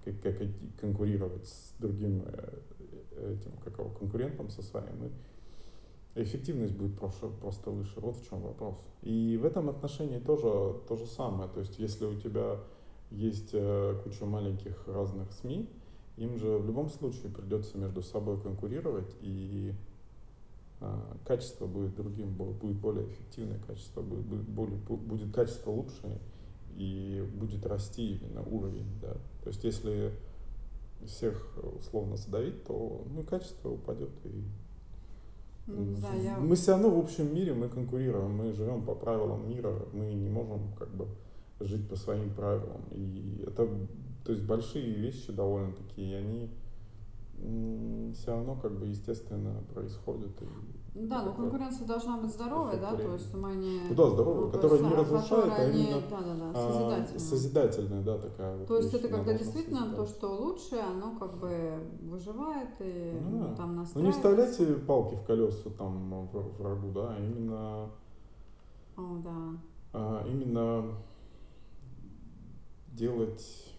как, 0.05 0.21
как 0.23 0.37
конкурировать 0.81 1.47
с 1.47 1.75
другим 1.79 2.23
э, 2.27 2.59
этим, 3.17 3.53
как 3.65 3.79
его, 3.79 3.91
конкурентом 3.91 4.51
со 4.51 4.63
своим, 4.63 5.05
и 5.05 6.23
эффективность 6.23 6.75
будет 6.75 6.99
просто, 6.99 7.29
просто 7.29 7.71
выше. 7.71 8.01
Вот 8.01 8.17
в 8.17 8.29
чем 8.29 8.41
вопрос. 8.43 8.77
И 9.03 9.39
в 9.41 9.45
этом 9.45 9.69
отношении 9.69 10.19
тоже 10.19 10.79
то 10.89 10.97
же 10.97 11.07
самое. 11.07 11.49
То 11.51 11.61
есть, 11.61 11.79
если 11.79 12.05
у 12.05 12.15
тебя 12.15 12.59
есть 13.11 13.51
э, 13.53 14.01
куча 14.05 14.25
маленьких 14.25 14.87
разных 14.87 15.33
СМИ, 15.33 15.69
им 16.17 16.39
же 16.39 16.59
в 16.59 16.67
любом 16.67 16.89
случае 16.91 17.31
придется 17.31 17.79
между 17.79 18.03
собой 18.03 18.41
конкурировать, 18.41 19.17
и 19.21 19.73
э, 20.81 21.01
качество 21.27 21.67
будет 21.67 21.95
другим, 21.95 22.35
будет 22.35 22.77
более 22.77 23.07
эффективное 23.07 23.59
качество, 23.67 24.03
будет, 24.03 24.25
будет, 24.25 24.49
более, 24.49 24.79
будет 24.79 25.35
качество 25.35 25.71
лучше, 25.71 26.21
и 26.77 27.27
будет 27.35 27.67
расти 27.67 28.17
именно 28.17 28.43
уровень. 28.43 28.87
Да? 29.01 29.15
То 29.43 29.49
есть 29.49 29.65
если 29.65 30.13
всех 31.07 31.57
условно 31.79 32.17
задавить, 32.17 32.65
то 32.65 33.05
ну, 33.15 33.23
качество 33.23 33.71
упадет 33.71 34.11
и 34.25 34.45
ну, 35.67 35.97
я... 36.23 36.39
Мы 36.39 36.57
все 36.57 36.73
равно 36.73 36.91
в 36.91 36.99
общем 36.99 37.33
мире 37.35 37.55
мы 37.55 37.69
конкурируем, 37.69 38.37
мы 38.37 38.53
живем 38.53 38.83
по 38.83 38.95
правилам 38.95 39.49
мира, 39.49 39.73
мы 39.93 40.13
не 40.13 40.29
можем 40.29 40.73
как 40.79 40.89
бы 40.89 41.07
жить 41.61 41.89
по 41.89 41.97
своим 41.97 42.31
правилам. 42.35 42.83
И 42.91 43.45
это, 43.47 43.69
то 44.25 44.33
есть 44.33 44.45
большие 44.45 44.93
вещи 44.93 45.31
довольно 45.33 45.73
такие, 45.73 46.19
они 46.19 46.51
все 48.15 48.33
равно 48.33 48.57
как 48.57 48.73
бы 48.73 48.87
естественно 48.87 49.63
происходят. 49.73 50.33
И 50.95 51.07
да, 51.07 51.23
но 51.23 51.33
конкуренция 51.33 51.87
должна 51.87 52.19
быть 52.19 52.31
здоровой, 52.31 52.79
да, 52.79 52.95
то 52.95 53.15
есть 53.15 53.33
мы 53.33 53.55
не... 53.55 53.81
Ну 53.89 53.95
да, 53.95 54.11
здоровая, 54.11 54.45
ну, 54.45 54.51
которая 54.51 54.81
не 54.81 54.95
разрушает, 54.95 55.53
а 55.57 55.65
именно 55.65 55.79
не, 55.79 56.03
да, 56.11 56.21
да, 56.21 56.35
да, 56.35 56.53
созидательная. 56.53 57.19
созидательная, 57.19 58.03
да, 58.03 58.19
такая 58.19 58.57
вот 58.59 58.69
То 58.69 58.77
есть 58.77 58.93
это 58.93 59.09
когда 59.09 59.33
действительно 59.33 59.95
то, 59.95 60.05
что 60.05 60.29
лучше, 60.29 60.77
оно 60.77 61.17
как 61.19 61.39
бы 61.39 61.79
выживает 62.03 62.69
и 62.81 63.19
ну, 63.23 63.49
ну, 63.49 63.57
там 63.57 63.77
настраивается. 63.77 63.99
Ну 63.99 64.05
не 64.05 64.13
вставляйте 64.13 64.67
палки 64.87 65.15
в 65.15 65.25
колеса 65.25 65.71
там 65.79 66.29
врагу, 66.59 66.91
да, 66.91 67.15
а 67.17 67.19
именно... 67.19 67.91
О, 68.99 69.23
да. 69.25 69.59
А, 69.95 70.27
именно 70.27 70.93
делать 72.93 73.72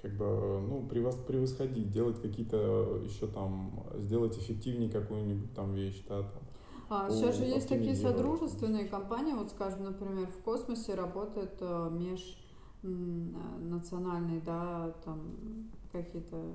как 0.00 0.12
бы, 0.16 0.60
ну, 0.60 0.86
превосходить, 0.86 1.90
делать 1.90 2.20
какие-то 2.20 3.00
еще 3.04 3.26
там, 3.26 3.84
сделать 3.96 4.36
эффективнее 4.38 4.90
какую-нибудь 4.90 5.54
там 5.54 5.74
вещь, 5.74 6.04
да, 6.08 6.22
там. 6.22 6.42
А, 6.88 7.10
сейчас 7.10 7.36
же 7.36 7.44
есть 7.44 7.68
такие 7.68 7.96
содружественные 7.96 8.86
компании, 8.86 9.32
вот 9.32 9.50
скажем, 9.50 9.84
например, 9.84 10.28
в 10.28 10.42
космосе 10.42 10.94
работают 10.94 11.56
э, 11.60 11.90
межнациональные, 12.82 14.40
да, 14.40 14.94
там 15.04 15.20
какие-то 15.90 16.54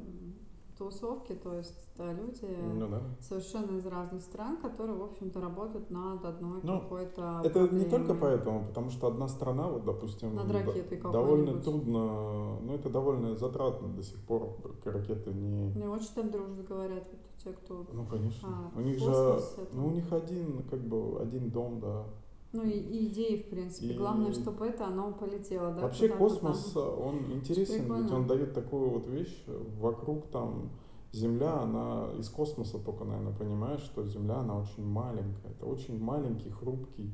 тусовки, 0.81 1.33
то 1.33 1.53
есть 1.53 1.75
люди 1.99 2.47
Ну 2.73 2.87
да. 2.87 3.01
совершенно 3.19 3.77
из 3.77 3.85
разных 3.85 4.21
стран, 4.23 4.57
которые, 4.57 4.97
в 4.97 5.03
общем-то, 5.03 5.39
работают 5.39 5.91
над 5.91 6.25
одной 6.25 6.59
Ну, 6.63 6.79
какой-то 6.81 7.41
это 7.43 7.59
не 7.69 7.85
только 7.85 8.13
проблемой. 8.13 8.19
поэтому, 8.21 8.65
потому 8.67 8.89
что 8.89 9.07
одна 9.07 9.27
страна, 9.27 9.67
вот, 9.67 9.85
допустим, 9.85 10.35
Над 10.35 10.47
д- 10.47 10.53
ракетой 10.53 10.99
довольно 10.99 11.61
трудно, 11.61 12.59
ну, 12.61 12.73
это 12.73 12.89
довольно 12.89 13.35
затратно 13.35 13.89
до 13.89 14.01
сих 14.01 14.19
пор, 14.25 14.55
ракеты 14.85 15.31
не... 15.33 15.71
Не 15.75 15.87
очень 15.87 16.13
там 16.15 16.31
дружат, 16.31 16.65
говорят, 16.67 17.03
вот 17.11 17.19
те, 17.43 17.51
кто 17.53 17.85
Ну, 17.93 18.05
конечно. 18.05 18.49
а, 18.75 18.77
У 18.79 18.81
них 18.81 18.97
же, 18.97 19.05
космосе. 19.05 19.67
ну, 19.73 19.81
у 19.81 19.85
Там. 19.89 19.93
них 19.93 20.13
один, 20.13 20.63
как 20.69 20.79
бы, 20.81 21.21
один 21.21 21.49
дом, 21.51 21.79
да. 21.79 22.03
Ну 22.53 22.63
и, 22.63 22.71
и 22.71 23.07
идеи, 23.07 23.43
в 23.43 23.49
принципе. 23.49 23.93
И 23.93 23.97
Главное, 23.97 24.33
чтобы 24.33 24.65
это, 24.65 24.87
оно 24.87 25.13
полетело, 25.13 25.71
да? 25.71 25.81
Вообще 25.83 26.09
космос, 26.09 26.71
там. 26.73 26.99
он 26.99 27.31
интересен, 27.31 27.75
ведь 27.75 27.83
прикольно. 27.83 28.15
он 28.15 28.27
дает 28.27 28.53
такую 28.53 28.89
вот 28.89 29.07
вещь, 29.07 29.43
вокруг 29.79 30.27
там 30.27 30.69
Земля, 31.13 31.61
она 31.61 32.09
из 32.19 32.29
космоса 32.29 32.77
только, 32.79 33.03
наверное, 33.03 33.33
понимаешь, 33.33 33.81
что 33.81 34.05
Земля, 34.05 34.39
она 34.39 34.57
очень 34.57 34.85
маленькая. 34.85 35.51
Это 35.51 35.65
очень 35.65 36.01
маленький, 36.01 36.49
хрупкий 36.49 37.11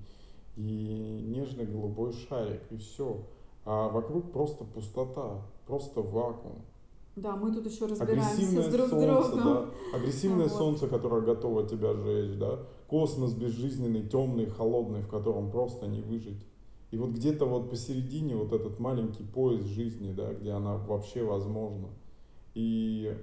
и 0.56 1.24
нежный 1.27 1.65
голубой 1.65 2.13
шарик, 2.13 2.62
и 2.72 2.77
все. 2.77 3.24
А 3.65 3.89
вокруг 3.89 4.32
просто 4.32 4.63
пустота, 4.65 5.41
просто 5.67 6.01
вакуум. 6.01 6.62
Да, 7.15 7.36
мы 7.36 7.51
тут 7.51 7.65
еще 7.65 7.88
разбираемся 7.88 8.62
с 8.62 8.67
друг 8.72 8.88
солнце, 8.89 9.32
другом. 9.32 9.44
да, 9.44 9.98
агрессивное 9.98 10.48
Вот. 10.48 10.58
солнце, 10.58 10.88
которое 10.88 11.22
готово 11.22 11.67
тебя 11.67 11.94
сжечь, 11.94 12.38
да, 12.38 12.60
космос 12.88 13.34
безжизненный, 13.34 14.08
темный, 14.08 14.48
холодный, 14.48 15.01
в 15.01 15.08
котором 15.08 15.51
просто 15.51 15.88
не 15.88 16.01
выжить. 16.01 16.46
И 16.91 16.98
вот 16.98 17.10
где-то 17.10 17.46
вот 17.46 17.70
посередине 17.70 18.36
вот 18.36 18.53
этот 18.53 18.79
маленький 18.79 19.24
пояс 19.24 19.65
жизни, 19.65 20.13
да, 20.13 20.34
где 20.34 20.51
она 20.51 20.77
вообще 20.77 21.24
возможна. 21.24 21.89
И 22.53 23.13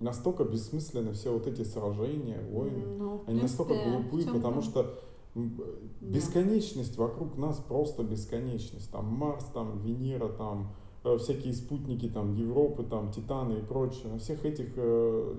настолько 0.00 0.44
бессмысленны 0.44 1.12
все 1.12 1.32
вот 1.32 1.46
эти 1.46 1.62
сражения, 1.62 2.40
войны. 2.50 2.84
Ну, 2.98 3.22
Они 3.26 3.40
настолько 3.40 3.74
глупы, 3.74 4.24
потому 4.32 4.60
что 4.62 4.94
м, 5.34 5.56
Да. 5.56 5.64
бесконечность 6.00 6.96
вокруг 6.96 7.36
нас 7.36 7.58
просто 7.58 8.04
бесконечность. 8.04 8.90
Там 8.92 9.06
Марс, 9.06 9.44
там 9.46 9.78
Венера, 9.80 10.28
там 10.28 10.72
э, 11.02 11.16
всякие 11.18 11.52
спутники, 11.54 12.08
там 12.08 12.34
Европы, 12.34 12.84
там 12.84 13.10
Титаны 13.10 13.58
и 13.58 13.62
прочее. 13.62 14.12
На 14.12 14.18
всех 14.18 14.44
этих 14.44 14.74
э, 14.76 15.34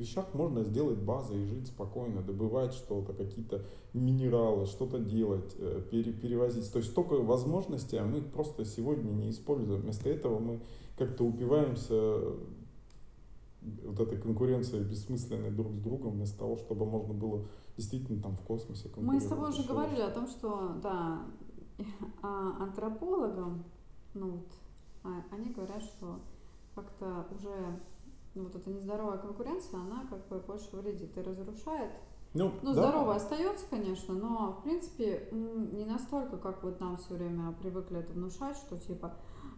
вещах 0.00 0.34
можно 0.34 0.64
сделать 0.64 0.98
базы 0.98 1.40
и 1.40 1.44
жить 1.46 1.68
спокойно, 1.68 2.22
добывать 2.22 2.72
что-то, 2.74 3.12
какие-то 3.12 3.64
минералы, 3.92 4.66
что-то 4.66 4.98
делать, 4.98 5.54
э, 5.58 5.82
пере- 5.90 6.12
перевозить. 6.12 6.70
То 6.72 6.78
есть 6.78 6.90
столько 6.90 7.14
возможностей, 7.14 7.96
а 7.98 8.04
мы 8.04 8.18
их 8.18 8.26
просто 8.32 8.64
сегодня 8.64 9.10
не 9.10 9.30
используем. 9.30 9.82
Вместо 9.82 10.08
этого 10.08 10.38
мы 10.38 10.60
как-то 10.96 11.24
упиваемся 11.24 11.94
вот 13.62 14.00
этой 14.00 14.18
конкуренцией 14.18 14.84
бессмысленной 14.84 15.50
друг 15.50 15.74
с 15.74 15.78
другом, 15.78 16.12
вместо 16.12 16.38
того, 16.38 16.56
чтобы 16.56 16.86
можно 16.86 17.12
было 17.12 17.44
действительно 17.76 18.22
там 18.22 18.36
в 18.36 18.40
космосе. 18.40 18.90
Мы 18.96 19.20
с 19.20 19.26
тобой 19.26 19.50
уже 19.50 19.62
говорили 19.64 20.00
о 20.00 20.10
том, 20.10 20.26
что, 20.26 20.76
да, 20.82 21.22
а, 22.22 22.62
антропологам, 22.62 23.64
ну 24.14 24.30
вот, 24.30 24.48
а- 25.04 25.24
они 25.34 25.50
говорят, 25.50 25.82
что 25.82 26.20
как-то 26.74 27.26
уже 27.36 27.78
вот 28.34 28.54
эта 28.54 28.70
нездоровая 28.70 29.18
конкуренция, 29.18 29.80
она 29.80 30.06
как 30.08 30.26
бы 30.28 30.38
больше 30.38 30.76
вредит 30.76 31.16
и 31.16 31.20
разрушает. 31.20 31.90
Ну, 32.32 32.52
Ну, 32.62 32.74
да. 32.74 32.82
здоровая 32.88 33.16
остается, 33.16 33.64
конечно, 33.68 34.14
но, 34.14 34.52
в 34.52 34.62
принципе, 34.62 35.28
не 35.32 35.84
настолько, 35.84 36.36
как 36.36 36.62
вот 36.62 36.78
нам 36.78 36.96
все 36.96 37.14
время 37.14 37.52
привыкли 37.60 37.98
это 37.98 38.12
внушать, 38.12 38.56
что, 38.56 38.78
типа, 38.78 39.14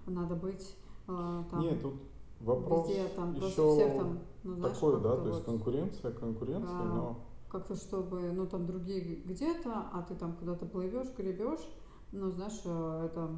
надо 0.06 0.34
быть 0.36 0.74
э, 1.06 1.44
там 1.50 1.60
Нет, 1.60 1.82
тут 1.82 1.94
вопрос 2.40 2.88
везде, 2.88 3.08
там, 3.14 3.34
еще 3.34 3.72
всех 3.74 3.96
там, 3.96 4.20
ну, 4.42 4.54
знаешь, 4.54 4.74
такой, 4.74 5.00
да, 5.02 5.16
то 5.16 5.26
есть 5.26 5.38
вот, 5.38 5.44
конкуренция, 5.44 6.12
конкуренция, 6.12 6.78
а, 6.78 6.94
но 6.94 7.20
как-то 7.50 7.76
чтобы, 7.76 8.32
ну, 8.32 8.46
там 8.46 8.66
другие 8.66 9.16
где-то, 9.16 9.90
а 9.92 10.02
ты 10.08 10.14
там 10.14 10.32
куда-то 10.36 10.64
плывешь, 10.64 11.14
гребешь, 11.14 11.68
ну, 12.10 12.30
знаешь, 12.30 12.60
э, 12.64 13.02
это 13.04 13.30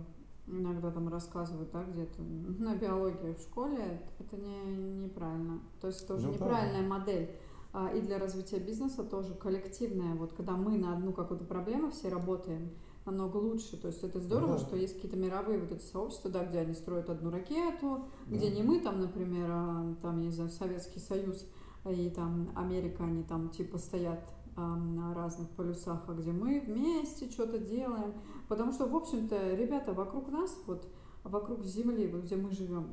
иногда 0.47 0.91
там 0.91 1.09
рассказывают, 1.09 1.71
да, 1.73 1.85
где-то 1.85 2.23
на 2.59 2.75
биологии 2.77 3.35
в 3.35 3.41
школе, 3.41 4.03
это 4.19 4.37
не, 4.37 5.05
неправильно. 5.05 5.61
То 5.81 5.89
есть 5.89 6.05
это 6.05 6.15
уже 6.15 6.27
Ну 6.29 6.35
неправильная 6.35 6.87
модель. 6.87 7.31
А, 7.73 7.89
И 7.89 8.01
для 8.01 8.19
развития 8.19 8.59
бизнеса 8.59 9.03
тоже 9.03 9.35
коллективная, 9.35 10.15
вот 10.15 10.33
когда 10.33 10.53
мы 10.53 10.79
на 10.79 10.93
одну 10.95 11.13
какую-то 11.13 11.45
проблему 11.45 11.91
все 11.91 12.09
работаем, 12.09 12.71
намного 13.05 13.37
лучше. 13.37 13.77
То 13.81 13.89
есть 13.89 14.03
это 14.03 14.19
здорово, 14.21 14.53
да. 14.55 14.59
что 14.59 14.77
есть 14.77 14.95
какие-то 14.95 15.17
мировые 15.17 15.59
вот 15.59 15.73
эти 15.73 15.83
сообщества, 15.83 16.31
да, 16.31 16.45
где 16.45 16.59
они 16.61 16.75
строят 16.75 17.11
одну 17.11 17.31
ракету, 17.31 18.05
где 18.27 18.49
Да. 18.49 18.57
не 18.57 18.63
мы 18.63 18.81
там, 18.81 19.01
например, 19.01 19.49
а, 19.51 19.95
там, 20.03 20.21
я 20.21 20.27
не 20.27 20.33
знаю, 20.33 20.51
Советский 20.51 21.01
Союз 21.01 21.47
и 21.91 22.09
там 22.11 22.51
Америка, 22.55 23.05
они 23.05 23.23
там 23.25 23.51
типа 23.51 23.77
стоят 23.79 24.25
а, 24.57 24.77
на 24.77 25.13
разных 25.13 25.49
полюсах, 25.51 26.05
а 26.09 26.13
где 26.15 26.31
мы 26.33 26.61
вместе 26.61 27.29
что-то 27.29 27.59
делаем. 27.59 28.15
Потому 28.49 28.73
что, 28.73 28.87
в 28.87 28.95
общем-то, 28.95 29.55
ребята, 29.55 29.93
вокруг 29.93 30.29
нас, 30.31 30.57
вот 30.67 30.87
вокруг 31.23 31.65
Земли, 31.65 32.07
вот 32.07 32.23
где 32.25 32.37
мы 32.37 32.51
живем, 32.51 32.89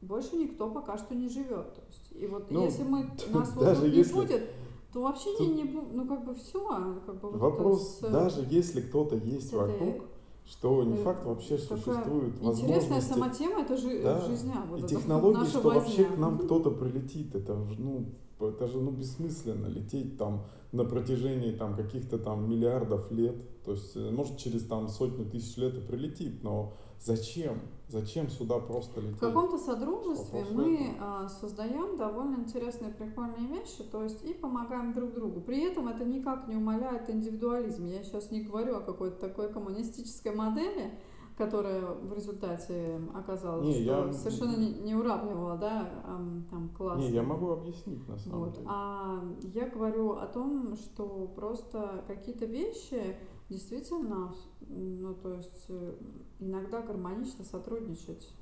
больше 0.00 0.36
никто 0.36 0.70
пока 0.70 0.96
что 0.98 1.14
не 1.14 1.28
живет. 1.28 1.74
То 1.74 1.82
есть, 1.88 2.12
и 2.12 2.26
вот 2.26 2.50
Ну, 2.50 2.64
если 2.64 2.82
мы 2.84 3.10
нас 3.32 3.52
вот 3.54 3.64
даже 3.64 3.82
тут 3.82 3.90
не 3.90 3.98
если- 3.98 4.14
будет, 4.14 4.50
то 4.92 5.02
вообще 5.02 5.36
Тут 5.36 5.48
не, 5.48 5.62
не 5.62 5.80
ну 5.92 6.06
как 6.06 6.24
бы 6.24 6.34
все, 6.34 6.66
как 7.04 7.20
бы 7.20 7.30
вот 7.30 7.40
Вопрос, 7.40 7.98
это 8.00 8.08
с, 8.08 8.12
даже 8.12 8.46
если 8.48 8.80
кто-то 8.80 9.16
есть 9.16 9.50
с 9.50 9.52
этой, 9.52 9.78
вокруг, 9.78 10.04
что 10.46 10.84
не 10.84 10.94
э, 10.94 11.02
факт 11.02 11.24
вообще 11.26 11.58
такая 11.58 11.78
существует 11.78 12.32
интересная 12.40 13.00
возможности 13.00 13.08
сама 13.12 13.28
тема, 13.30 13.60
это 13.60 13.76
жи- 13.76 14.02
Да, 14.02 14.20
жизня, 14.20 14.64
вот 14.66 14.78
и 14.78 14.82
это 14.84 14.88
технологии, 14.94 15.44
что 15.44 15.60
вообще 15.60 16.04
возня. 16.04 16.14
к 16.14 16.18
нам 16.18 16.38
кто-то 16.38 16.70
прилетит, 16.70 17.34
это 17.34 17.54
ну, 17.54 18.06
это 18.40 18.66
же 18.66 18.78
ну 18.78 18.90
бессмысленно 18.90 19.66
лететь 19.66 20.18
там 20.18 20.44
на 20.72 20.84
протяжении 20.84 21.52
там 21.52 21.74
каких-то 21.74 22.18
там 22.18 22.48
миллиардов 22.48 23.10
лет. 23.10 23.36
То 23.64 23.72
есть, 23.72 23.96
э, 23.96 24.10
может, 24.10 24.36
через 24.36 24.64
там 24.66 24.88
сотню 24.88 25.24
тысяч 25.24 25.56
лет 25.56 25.76
и 25.76 25.80
прилетит, 25.80 26.42
но 26.42 26.74
зачем? 27.00 27.60
Зачем 27.88 28.28
сюда 28.28 28.58
просто 28.58 29.00
лететь? 29.00 29.16
В 29.16 29.20
каком-то 29.20 29.58
содружестве 29.58 30.40
Вопрос 30.40 30.56
мы 30.56 30.74
этом. 30.74 30.96
а, 31.00 31.28
создаем 31.28 31.96
довольно 31.96 32.36
интересные, 32.36 32.92
прикольные 32.92 33.46
вещи, 33.48 33.84
то 33.84 34.02
есть 34.02 34.24
и 34.24 34.34
помогаем 34.34 34.92
друг 34.92 35.14
другу. 35.14 35.40
При 35.40 35.62
этом 35.62 35.88
это 35.88 36.04
никак 36.04 36.48
не 36.48 36.56
умаляет 36.56 37.08
индивидуализм. 37.08 37.86
Я 37.86 38.02
сейчас 38.02 38.30
не 38.30 38.42
говорю 38.42 38.76
о 38.76 38.80
какой-то 38.80 39.16
такой 39.16 39.52
коммунистической 39.52 40.34
модели, 40.34 40.92
которая 41.36 41.82
в 41.86 42.12
результате 42.14 43.00
оказалась, 43.14 43.66
Не, 43.66 43.74
что 43.74 43.82
я- 44.06 44.12
совершенно 44.12 44.56
не, 44.56 44.72
не 44.80 44.94
уравнивала, 44.94 45.56
да, 45.58 46.02
ам, 46.04 46.46
там 46.50 46.68
класс. 46.70 46.98
Не, 46.98 47.10
я 47.10 47.22
могу 47.22 47.50
объяснить 47.50 48.08
на 48.08 48.16
самом 48.16 48.40
Вот. 48.40 48.52
деле. 48.54 48.66
А 48.68 49.22
я 49.54 49.68
говорю 49.68 50.12
о 50.12 50.26
том, 50.26 50.74
что 50.76 51.30
просто 51.36 52.04
какие-то 52.06 52.46
вещи 52.46 53.16
действительно, 53.50 54.34
ну, 54.68 55.14
то 55.14 55.34
есть 55.34 55.66
э, 55.68 55.94
иногда 56.40 56.80
гармонично 56.80 57.44
сотрудничать. 57.44 58.34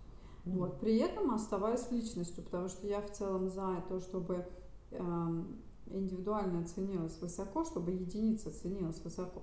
Вот. 0.44 0.78
При 0.78 0.96
этом 0.98 1.32
оставаясь 1.32 1.90
личностью, 1.90 2.44
потому 2.44 2.68
что 2.68 2.86
я 2.86 3.00
в 3.00 3.10
целом 3.10 3.48
за 3.48 3.82
то, 3.88 3.98
чтобы 3.98 4.46
эм, 4.92 5.56
индивидуальное 5.86 6.64
ценилось 6.64 7.20
высоко, 7.20 7.64
чтобы 7.64 7.90
единица 7.92 8.50
ценилась 8.52 9.02
высоко. 9.02 9.42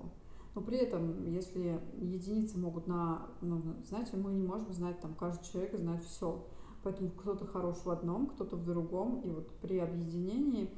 Но 0.54 0.60
при 0.60 0.78
этом, 0.78 1.24
если 1.32 1.80
единицы 1.96 2.58
могут 2.58 2.86
на, 2.86 3.26
ну, 3.40 3.62
знаете, 3.88 4.16
мы 4.16 4.32
не 4.34 4.42
можем 4.42 4.72
знать, 4.72 5.00
там, 5.00 5.14
каждый 5.14 5.46
человек 5.50 5.74
знать 5.74 6.04
все. 6.04 6.44
Поэтому 6.82 7.10
кто-то 7.10 7.46
хорош 7.46 7.76
в 7.84 7.90
одном, 7.90 8.26
кто-то 8.26 8.56
в 8.56 8.64
другом. 8.64 9.20
И 9.22 9.30
вот 9.30 9.48
при 9.62 9.78
объединении 9.78 10.68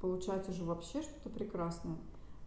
получается 0.00 0.52
же 0.52 0.64
вообще 0.64 1.02
что-то 1.02 1.30
прекрасное. 1.30 1.96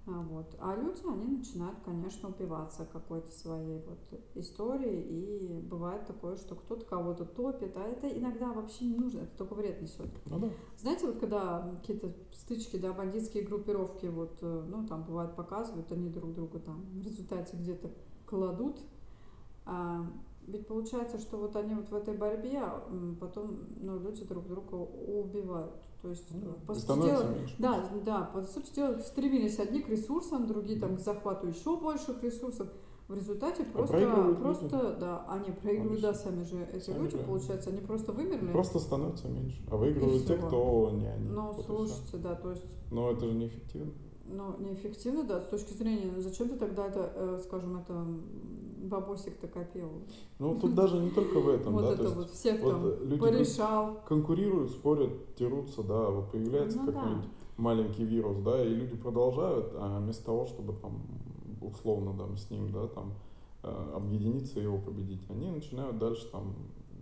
А, 0.05 0.21
вот. 0.21 0.53
а 0.59 0.75
люди, 0.75 1.01
они 1.07 1.37
начинают, 1.37 1.79
конечно, 1.79 2.27
упиваться 2.29 2.85
какой-то 2.85 3.31
своей 3.31 3.81
вот 3.87 3.99
историей. 4.35 5.01
И 5.01 5.61
бывает 5.61 6.05
такое, 6.05 6.35
что 6.35 6.55
кто-то 6.55 6.85
кого-то 6.85 7.23
топит, 7.25 7.77
а 7.77 7.83
это 7.87 8.07
иногда 8.09 8.51
вообще 8.51 8.85
не 8.85 8.97
нужно, 8.97 9.21
это 9.21 9.37
только 9.37 9.53
вред 9.53 9.81
несет. 9.81 10.09
ну 10.25 10.39
да. 10.39 10.49
Знаете, 10.77 11.07
вот 11.07 11.19
когда 11.19 11.61
какие-то 11.79 12.13
стычки, 12.33 12.75
да, 12.75 12.91
бандитские 12.91 13.43
группировки, 13.43 14.07
вот, 14.07 14.39
э, 14.41 14.65
ну, 14.67 14.85
там, 14.85 15.03
бывает, 15.05 15.35
показывают, 15.37 15.89
они 15.93 16.09
друг 16.09 16.33
друга 16.33 16.59
там 16.59 16.83
в 16.99 17.01
результате 17.01 17.55
где-то 17.55 17.89
кладут, 18.25 18.81
а, 19.65 20.05
ведь 20.47 20.67
получается, 20.67 21.17
что 21.17 21.37
вот 21.37 21.55
они 21.55 21.75
вот 21.75 21.89
в 21.89 21.95
этой 21.95 22.13
борьбе 22.17 22.57
м, 22.89 23.15
потом, 23.19 23.59
ну, 23.77 23.97
люди 23.99 24.25
друг 24.25 24.47
друга 24.47 24.75
убивают. 24.75 25.73
То 26.03 26.09
есть, 26.09 26.25
Ну, 26.31 26.41
да. 26.41 26.53
по 26.67 26.73
сути 26.75 27.01
дела, 27.05 27.23
меньше. 27.29 27.55
да, 27.59 27.89
да, 28.05 28.29
по 28.33 28.41
сути 28.43 28.75
дела, 28.75 28.99
стремились 28.99 29.57
одни 29.57 29.81
к 29.81 29.87
ресурсам, 29.87 30.45
другие 30.45 30.77
там 30.77 30.91
Да. 30.91 30.97
к 30.97 30.99
захвату 30.99 31.47
еще 31.47 31.77
больших 31.79 32.21
ресурсов. 32.21 32.67
В 33.07 33.15
результате 33.15 33.63
просто, 33.63 33.93
проигрывают 33.95 34.39
просто, 34.39 34.97
да, 34.99 35.25
они 35.29 35.51
проигрывают, 35.51 36.01
да, 36.01 36.11
Конечно. 36.11 36.31
сами 36.31 36.43
же 36.43 36.67
эти 36.73 36.85
Сами 36.91 36.99
люди, 37.03 37.17
же. 37.17 37.23
получается, 37.23 37.69
они 37.69 37.79
просто 37.79 38.11
вымерли. 38.11 38.51
Просто 38.51 38.79
становится 38.79 39.29
меньше. 39.29 39.61
А 39.71 39.77
выигрывают 39.77 40.25
те, 40.27 40.35
кто 40.35 40.91
не 40.93 41.07
они. 41.07 41.29
Ну, 41.29 41.53
Вот 41.53 41.65
слушайте, 41.65 42.17
да, 42.17 42.35
то 42.35 42.51
есть 42.51 42.65
Но 42.91 43.09
это 43.11 43.25
же 43.25 43.33
неэффективно. 43.33 43.93
ну, 44.25 44.55
неэффективно, 44.59 45.23
да, 45.23 45.39
с 45.39 45.47
точки 45.47 45.73
зрения, 45.73 46.11
ну, 46.13 46.21
зачем 46.21 46.49
ты 46.49 46.57
тогда 46.57 46.85
это, 46.87 47.11
э, 47.15 47.41
скажем, 47.45 47.77
это 47.77 48.05
бабосик-то 48.83 49.47
копил. 49.47 49.89
Ну, 50.39 50.59
тут 50.59 50.75
даже 50.75 50.99
не 50.99 51.09
только 51.09 51.39
в 51.39 51.49
этом, 51.49 51.73
вот 51.73 51.81
да, 51.85 51.93
это 51.93 52.03
то 52.03 52.09
вот 52.11 52.29
всех 52.31 52.61
вот 52.61 52.71
там 52.71 53.09
люди 53.09 53.19
порешал. 53.21 53.99
конкурируют, 54.07 54.71
спорят, 54.71 55.11
дерутся, 55.37 55.83
да, 55.83 56.09
вот 56.09 56.31
появляется 56.31 56.79
Ну, 56.79 56.85
какой-нибудь 56.91 57.23
да. 57.23 57.29
маленький 57.57 58.03
вирус, 58.05 58.37
да, 58.39 58.63
и 58.63 58.69
люди 58.69 58.95
продолжают, 58.95 59.71
а 59.75 59.99
вместо 59.99 60.25
того, 60.25 60.45
чтобы 60.45 60.73
там 60.73 61.01
условно 61.61 62.13
там 62.17 62.37
с 62.37 62.49
ним, 62.49 62.71
да, 62.71 62.87
там 62.87 63.13
э, 63.63 63.91
объединиться 63.95 64.59
и 64.59 64.63
его 64.63 64.77
победить, 64.77 65.21
они 65.29 65.49
начинают 65.49 65.97
дальше 65.97 66.27
там 66.31 66.53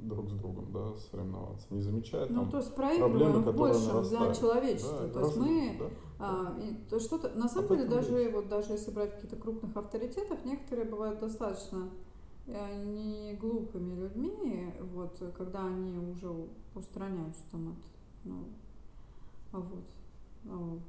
друг 0.02 0.30
с 0.30 0.34
другом, 0.34 0.72
да, 0.72 0.94
соревноваться, 0.96 1.68
не 1.70 1.82
замечая 1.82 2.28
Ну, 2.30 2.42
там 2.42 2.52
то 2.52 2.58
есть 2.58 2.76
проблемы, 2.76 3.44
которые 3.44 3.74
большем 3.74 4.04
для 4.04 4.34
человечества. 4.34 5.08
Да, 5.08 5.14
то 5.14 5.20
есть 5.22 5.38
мы 5.38 5.78
да, 5.80 5.86
а, 6.20 6.58
и 6.60 6.74
то 6.90 7.00
что-то 7.00 7.30
на 7.30 7.48
самом 7.48 7.72
Об 7.72 7.78
деле 7.78 7.90
даже 7.90 8.24
речь. 8.24 8.34
вот 8.34 8.48
даже 8.50 8.74
если 8.74 8.92
брать 8.92 9.16
каких-то 9.16 9.36
крупных 9.36 9.76
авторитетов, 9.76 10.44
некоторые 10.46 10.88
бывают 10.88 11.20
достаточно 11.20 11.90
э, 12.48 12.84
не 12.84 13.34
глупыми 13.36 13.96
людьми, 13.96 14.74
вот 14.94 15.22
когда 15.38 15.66
они 15.66 15.98
уже 15.98 16.30
устраняются 16.76 17.42
там 17.52 17.70
от, 17.70 17.76
ну, 18.24 18.44
а 19.52 19.60
вот, 19.60 19.84
ну, 20.44 20.80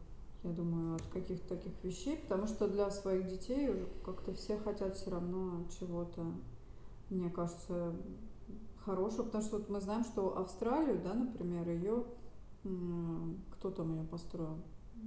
я 0.42 0.50
думаю, 0.50 0.96
от 0.96 1.02
каких-то 1.12 1.56
таких 1.56 1.72
вещей, 1.82 2.16
потому 2.16 2.46
что 2.46 2.68
для 2.68 2.90
своих 2.90 3.28
детей 3.28 3.68
уже 3.68 3.86
как-то 4.04 4.34
все 4.34 4.56
хотят 4.58 4.96
все 4.96 5.10
равно 5.10 5.64
чего-то, 5.78 6.24
мне 7.10 7.30
кажется, 7.30 7.94
хорошего, 8.84 9.24
потому 9.24 9.44
что 9.44 9.58
вот 9.58 9.68
мы 9.68 9.80
знаем, 9.80 10.04
что 10.04 10.38
Австралию, 10.38 11.00
да, 11.02 11.14
например, 11.14 11.68
ее 11.68 12.04
кто 13.50 13.70
там 13.70 13.92
ее 13.94 14.04
построил? 14.04 14.58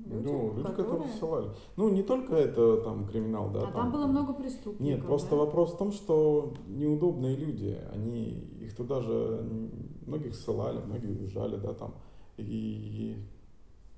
Люди, 0.06 0.26
ну, 0.26 0.54
люди, 0.56 0.68
которые 0.68 0.92
которые... 0.92 1.14
ссылали. 1.14 1.50
Ну, 1.78 1.90
не 1.90 2.04
только 2.04 2.36
это 2.36 2.82
там 2.82 3.08
криминал, 3.08 3.50
да. 3.50 3.68
А 3.68 3.72
там 3.72 3.92
было 3.92 4.08
много 4.08 4.34
преступников, 4.34 4.86
Нет, 4.86 5.06
просто 5.06 5.32
да? 5.32 5.36
вопрос 5.38 5.74
в 5.74 5.78
том, 5.78 5.94
что 5.94 6.54
неудобные 6.68 7.36
люди, 7.38 7.80
они, 7.94 8.42
их 8.60 8.76
туда 8.76 9.00
же, 9.00 9.70
многих 10.06 10.36
ссылали, 10.36 10.80
многие 10.80 11.08
уезжали, 11.08 11.56
да, 11.56 11.74
там. 11.74 11.96
И 12.36 13.16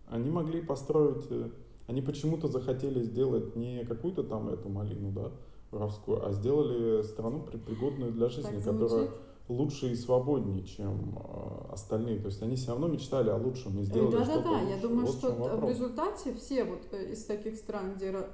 они 0.08 0.30
могли 0.30 0.62
построить, 0.62 1.26
э, 1.32 1.50
они 1.88 2.02
почему-то 2.04 2.48
захотели 2.48 3.02
сделать 3.02 3.56
не 3.56 3.84
какую-то 3.84 4.24
там 4.24 4.50
эту 4.50 4.70
малину, 4.70 5.12
да, 5.12 5.32
воровскую, 5.72 6.24
а 6.24 6.32
сделали 6.32 7.02
страну 7.02 7.42
пригодную 7.42 8.12
для 8.12 8.30
жизни, 8.30 8.62
которая. 8.62 9.10
Лучше 9.50 9.92
и 9.92 9.96
свободнее, 9.96 10.64
чем 10.64 11.18
э, 11.18 11.72
остальные. 11.72 12.20
То 12.20 12.28
есть 12.28 12.42
они 12.42 12.56
все 12.56 12.72
равно 12.72 12.88
мечтали 12.88 13.30
о 13.30 13.38
лучшем 13.38 13.80
и 13.80 13.84
сделали 13.84 14.12
да, 14.12 14.20
да, 14.20 14.26
что-то 14.26 14.44
да. 14.44 14.52
лучше. 14.52 14.66
Я 14.66 14.78
думаю, 14.78 15.06
вот 15.08 15.16
что 15.16 15.32
в 15.32 15.70
результате 15.70 16.34
все 16.34 16.64
вот 16.66 16.82
э, 16.92 17.12
из 17.12 17.24
таких 17.26 17.56
стран, 17.56 17.96
где 17.96 18.28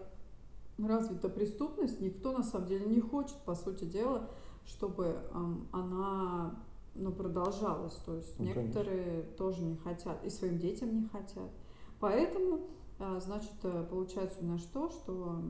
развита 0.78 1.30
преступность, 1.30 2.02
никто 2.02 2.32
на 2.32 2.44
самом 2.44 2.68
деле 2.68 2.86
не 2.88 3.00
хочет, 3.00 3.36
по 3.46 3.54
сути 3.54 3.86
дела, 3.86 4.30
чтобы 4.66 5.18
она 5.72 6.56
ну, 6.96 7.12
продолжалась. 7.12 7.96
То 8.06 8.16
есть 8.16 8.40
Ну, 8.40 8.46
некоторые 8.46 9.04
конечно. 9.04 9.38
тоже 9.38 9.62
не 9.64 9.76
хотят, 9.78 10.24
и 10.24 10.30
своим 10.30 10.58
детям 10.58 10.96
не 10.96 11.08
хотят. 11.08 11.52
Поэтому, 12.00 12.62
э, 13.00 13.20
значит, 13.24 13.54
получается 13.90 14.40
у 14.42 14.46
нас 14.46 14.62
что, 14.62 14.90
что, 14.90 15.42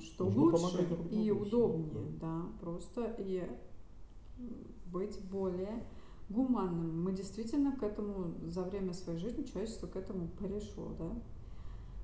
что 0.00 0.24
Нужно 0.24 0.58
лучше 0.58 0.86
и 1.10 1.30
удобнее, 1.30 1.90
да. 2.20 2.26
да, 2.26 2.42
просто 2.60 3.14
и 3.18 3.48
быть 4.86 5.18
более 5.30 5.84
гуманным. 6.28 7.02
Мы 7.02 7.12
действительно 7.12 7.72
к 7.72 7.82
этому 7.82 8.34
за 8.46 8.62
время 8.62 8.92
своей 8.92 9.18
жизни 9.18 9.44
человечество 9.44 9.86
к 9.86 9.96
этому 9.96 10.28
пришло, 10.38 10.92
да? 10.98 11.10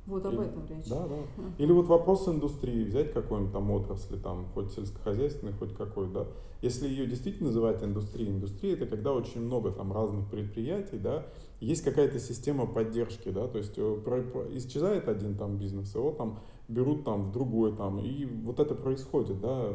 Вот 0.07 0.27
об 0.27 0.35
Или, 0.35 0.45
этом 0.45 0.67
речь. 0.67 0.87
да, 0.87 1.07
да. 1.07 1.17
Или 1.59 1.73
вот 1.73 1.87
вопрос 1.87 2.29
индустрии, 2.29 2.85
взять 2.85 3.13
какой-нибудь 3.13 3.53
там 3.53 3.71
отрасли, 3.71 4.17
там, 4.17 4.47
хоть 4.53 4.71
сельскохозяйственный, 4.73 5.53
хоть 5.53 5.75
какой, 5.75 6.11
да. 6.13 6.27
Если 6.61 6.89
ее 6.89 7.07
действительно 7.07 7.49
называть 7.49 7.83
индустрией, 7.83 8.31
индустрия 8.31 8.75
это 8.75 8.87
когда 8.87 9.13
очень 9.13 9.41
много 9.41 9.71
там 9.71 9.93
разных 9.93 10.29
предприятий, 10.31 10.99
да, 10.99 11.27
есть 11.61 11.83
какая-то 11.83 12.19
система 12.19 12.67
поддержки, 12.67 13.31
да, 13.31 13.49
то 13.49 13.59
есть 13.59 13.75
э, 13.77 14.51
исчезает 14.53 15.09
один 15.09 15.37
там 15.37 15.57
бизнес, 15.57 15.95
его 15.95 16.13
там 16.13 16.39
берут 16.69 17.05
там 17.05 17.25
в 17.25 17.33
другой 17.33 17.77
там, 17.77 17.99
и 17.99 18.25
вот 18.25 18.59
это 18.59 18.75
происходит, 18.75 19.41
да, 19.41 19.75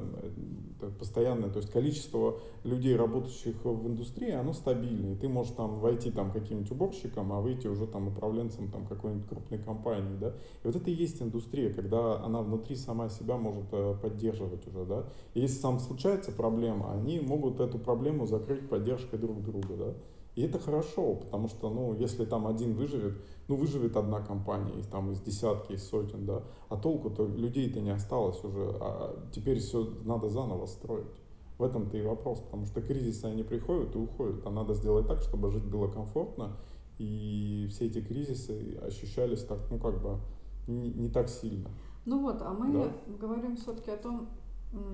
это 0.78 0.92
постоянное, 0.92 1.50
то 1.50 1.58
есть 1.58 1.72
количество 1.72 2.40
людей, 2.64 2.96
работающих 2.96 3.64
в 3.64 3.88
индустрии, 3.88 4.32
оно 4.32 4.54
стабильное, 4.54 5.16
ты 5.16 5.28
можешь 5.28 5.54
там 5.54 5.80
войти 5.80 6.10
там 6.10 6.32
каким-нибудь 6.32 6.72
уборщиком, 6.72 7.32
а 7.34 7.42
выйти 7.42 7.68
уже 7.68 7.86
там 7.86 8.08
управленцем 8.08 8.72
там 8.72 8.88
какой-нибудь 8.88 9.28
крупной 9.28 9.60
компании, 9.60 10.18
да, 10.20 10.30
и 10.30 10.68
вот 10.68 10.76
это 10.76 10.90
и 10.90 10.94
есть 10.94 11.22
индустрия, 11.22 11.72
когда 11.72 12.24
она 12.24 12.42
внутри 12.42 12.76
сама 12.76 13.10
себя 13.10 13.38
может 13.38 13.66
э, 13.72 13.96
поддерживать 14.02 14.68
уже, 14.68 14.86
да, 14.86 15.06
и 15.36 15.42
если 15.42 15.62
там 15.62 15.80
случается 15.80 16.32
проблема, 16.32 16.92
они 16.94 17.20
могут 17.20 17.60
эту 17.60 17.78
проблему 17.78 18.26
закрыть 18.26 18.68
поддержкой 18.68 19.20
друг 19.20 19.44
друга, 19.44 19.76
да, 19.78 19.94
и 20.40 20.42
это 20.42 20.58
хорошо, 20.58 21.16
потому 21.16 21.50
что, 21.50 21.70
ну, 21.70 21.94
если 21.96 22.24
там 22.24 22.48
один 22.48 22.74
выживет, 22.74 23.22
ну, 23.50 23.58
выживет 23.58 23.98
одна 23.98 24.22
компания 24.22 24.80
из, 24.80 24.88
там, 24.88 25.12
из 25.12 25.20
десятки, 25.20 25.74
из 25.74 25.86
сотен, 25.86 26.26
да, 26.26 26.44
а 26.70 26.78
толку-то 26.78 27.26
людей-то 27.26 27.82
не 27.82 27.90
осталось 27.90 28.42
уже, 28.46 28.74
а 28.80 29.22
теперь 29.34 29.60
все 29.60 29.86
надо 30.06 30.30
заново 30.30 30.66
строить. 30.66 31.12
В 31.58 31.64
этом-то 31.64 31.98
и 31.98 32.02
вопрос, 32.02 32.40
потому 32.40 32.66
что 32.68 32.82
кризисы, 32.82 33.26
они 33.26 33.44
приходят 33.44 33.94
и 33.96 33.98
уходят, 33.98 34.46
а 34.46 34.50
надо 34.50 34.76
сделать 34.76 35.08
так, 35.08 35.20
чтобы 35.20 35.52
жить 35.52 35.66
было 35.66 35.90
комфортно, 35.90 36.56
и 37.00 37.68
все 37.70 37.88
эти 37.88 38.00
кризисы 38.00 38.80
ощущались 38.82 39.44
так, 39.44 39.60
ну, 39.70 39.78
как 39.78 40.02
бы, 40.02 40.20
не, 40.68 40.90
не 40.94 41.10
так 41.10 41.28
сильно. 41.28 41.70
Ну 42.06 42.22
вот, 42.22 42.42
а 42.42 42.54
мы 42.54 42.72
да? 42.72 42.94
говорим 43.20 43.58
все-таки 43.58 43.92
о 43.92 43.98
том, 43.98 44.30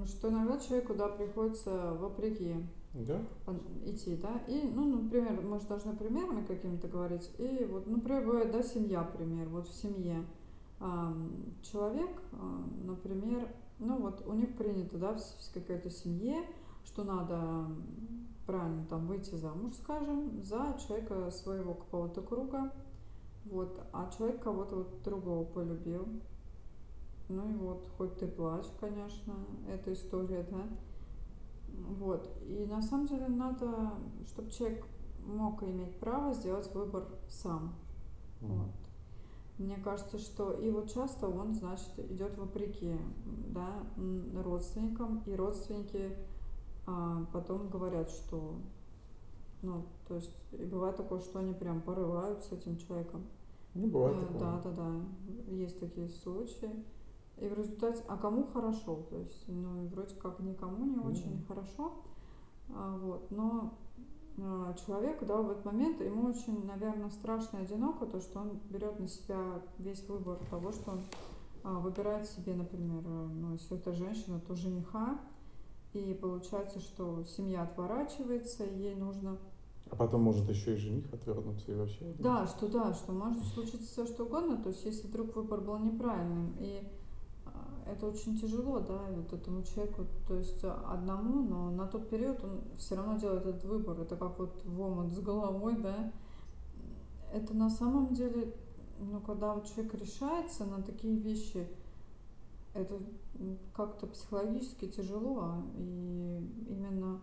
что 0.07 0.29
иногда 0.29 0.57
человеку, 0.57 0.95
да, 0.95 1.07
приходится 1.07 1.93
вопреки 1.99 2.55
Да? 2.95 3.21
идти, 3.83 4.15
да, 4.15 4.41
и, 4.47 4.71
ну, 4.73 4.85
например, 5.03 5.41
мы 5.41 5.59
же 5.59 5.67
должны 5.67 5.93
примерами 5.97 6.45
какими-то 6.45 6.87
говорить, 6.87 7.29
и 7.37 7.67
вот, 7.69 7.87
например, 7.87 8.25
бывает, 8.25 8.51
да, 8.53 8.63
семья, 8.63 9.03
пример, 9.03 9.49
вот 9.49 9.67
в 9.67 9.73
семье 9.73 10.25
человек, 11.61 12.11
например, 12.83 13.47
ну 13.79 13.97
вот 13.97 14.25
у 14.25 14.33
них 14.33 14.55
принято, 14.55 14.97
да, 14.97 15.15
в 15.15 15.53
какой-то 15.53 15.89
семье, 15.89 16.45
что 16.83 17.03
надо 17.03 17.67
правильно 18.45 18.85
там 18.89 19.07
выйти 19.07 19.35
замуж, 19.35 19.73
скажем, 19.81 20.43
за 20.43 20.77
человека 20.85 21.31
своего 21.31 21.73
какого-то 21.73 22.21
круга, 22.21 22.71
вот, 23.45 23.79
а 23.93 24.09
человек 24.15 24.41
кого-то 24.41 24.75
вот 24.77 25.03
другого 25.03 25.45
полюбил, 25.45 26.07
ну 27.29 27.49
и 27.49 27.53
вот, 27.53 27.87
хоть 27.97 28.17
ты 28.17 28.27
плачь, 28.27 28.67
конечно, 28.79 29.33
эта 29.67 29.93
история, 29.93 30.45
да, 30.49 30.63
вот, 31.99 32.29
и 32.41 32.65
на 32.65 32.81
самом 32.81 33.07
деле 33.07 33.27
надо, 33.27 33.93
чтобы 34.27 34.51
человек 34.51 34.85
мог 35.25 35.63
иметь 35.63 35.97
право 35.99 36.33
сделать 36.33 36.73
выбор 36.73 37.07
сам, 37.27 37.73
Mm. 38.41 38.47
вот. 38.47 38.71
Мне 39.57 39.77
кажется, 39.77 40.19
что 40.19 40.51
и 40.51 40.69
вот 40.69 40.91
часто 40.91 41.29
он, 41.29 41.53
значит, 41.53 41.97
идет 42.11 42.37
вопреки, 42.37 42.97
да, 43.47 43.69
родственникам, 44.43 45.23
и 45.25 45.33
родственники 45.33 46.17
а, 46.85 47.25
потом 47.31 47.69
говорят, 47.69 48.09
что, 48.09 48.55
ну, 49.61 49.85
то 50.07 50.15
есть, 50.15 50.35
и 50.51 50.65
бывает 50.65 50.97
такое, 50.97 51.19
что 51.21 51.39
они 51.39 51.53
прям 51.53 51.81
порывают 51.81 52.43
с 52.43 52.51
этим 52.51 52.77
человеком. 52.77 53.23
Ну, 53.73 53.87
бывает 53.87 54.17
э, 54.17 54.21
такое. 54.25 54.39
Да, 54.39 54.61
да, 54.63 54.71
да, 54.71 55.53
есть 55.53 55.79
такие 55.79 56.09
случаи. 56.09 56.69
И 57.37 57.47
в 57.47 57.53
результате, 57.53 58.03
а 58.07 58.17
кому 58.17 58.45
хорошо, 58.45 59.05
то 59.09 59.17
есть, 59.17 59.43
ну, 59.47 59.87
вроде 59.87 60.15
как 60.15 60.39
никому 60.39 60.85
не 60.85 60.99
очень 60.99 61.33
Mm. 61.33 61.47
хорошо, 61.47 61.91
а, 62.69 62.97
вот, 62.97 63.29
но 63.29 63.73
а, 64.37 64.73
человек, 64.85 65.25
да, 65.25 65.41
в 65.41 65.51
этот 65.51 65.65
момент 65.65 66.01
ему 66.01 66.27
очень, 66.27 66.65
наверное, 66.65 67.09
страшно 67.09 67.57
и 67.57 67.61
одиноко, 67.63 68.05
то, 68.05 68.19
что 68.21 68.39
он 68.39 68.59
берет 68.69 68.99
на 68.99 69.07
себя 69.07 69.61
весь 69.77 70.07
выбор 70.07 70.39
того, 70.49 70.71
что 70.71 70.91
он 70.91 71.01
а, 71.63 71.79
выбирает 71.79 72.27
себе, 72.27 72.53
например, 72.53 73.03
ну, 73.03 73.53
если 73.53 73.77
это 73.77 73.93
женщина, 73.93 74.39
то 74.39 74.55
жениха, 74.55 75.19
и 75.93 76.13
получается, 76.13 76.79
что 76.79 77.23
семья 77.23 77.63
отворачивается, 77.63 78.65
и 78.65 78.77
ей 78.77 78.95
нужно... 78.95 79.37
А 79.89 79.95
потом 79.95 80.23
может 80.23 80.49
еще 80.49 80.73
и 80.73 80.77
жених 80.77 81.13
отвернуться 81.13 81.71
и 81.71 81.75
вообще... 81.75 82.13
Да, 82.19 82.47
что 82.47 82.67
да, 82.67 82.93
что 82.93 83.13
может 83.13 83.43
случиться 83.45 83.85
все 83.85 84.05
что 84.05 84.25
угодно, 84.25 84.57
то 84.57 84.69
есть 84.69 84.83
если 84.83 85.07
вдруг 85.07 85.35
выбор 85.35 85.61
был 85.61 85.77
неправильным, 85.77 86.53
и 86.59 86.87
это 87.87 88.07
очень 88.07 88.37
тяжело, 88.37 88.79
да, 88.79 88.99
вот 89.11 89.31
этому 89.31 89.63
человеку, 89.63 90.05
то 90.27 90.35
есть 90.35 90.63
одному, 90.63 91.43
но 91.43 91.71
на 91.71 91.87
тот 91.87 92.09
период 92.09 92.43
он 92.43 92.61
все 92.77 92.95
равно 92.95 93.17
делает 93.17 93.45
этот 93.45 93.63
выбор. 93.65 93.99
Это 93.99 94.15
как 94.15 94.39
вот 94.39 94.61
в 94.65 94.81
омут 94.81 95.11
с 95.11 95.19
головой, 95.19 95.75
да. 95.77 96.11
Это 97.31 97.53
на 97.53 97.69
самом 97.69 98.13
деле, 98.13 98.53
ну, 98.99 99.19
когда 99.19 99.53
вот 99.53 99.65
человек 99.65 99.93
решается 99.95 100.65
на 100.65 100.81
такие 100.81 101.15
вещи, 101.17 101.67
это 102.73 102.99
как-то 103.73 104.07
психологически 104.07 104.87
тяжело. 104.87 105.63
И 105.77 106.65
именно 106.67 107.19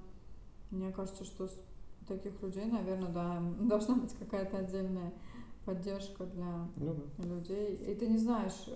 мне 0.71 0.91
кажется, 0.93 1.25
что 1.25 1.49
таких 2.07 2.41
людей, 2.43 2.67
наверное, 2.67 3.13
да, 3.13 3.43
должна 3.61 3.97
быть 3.97 4.13
какая-то 4.15 4.59
отдельная 4.59 5.13
поддержка 5.65 6.25
для 6.27 6.69
ну, 6.77 6.97
да. 7.19 7.25
людей. 7.25 7.77
И 7.77 7.95
ты 7.95 8.07
не 8.07 8.19
знаешь, 8.19 8.69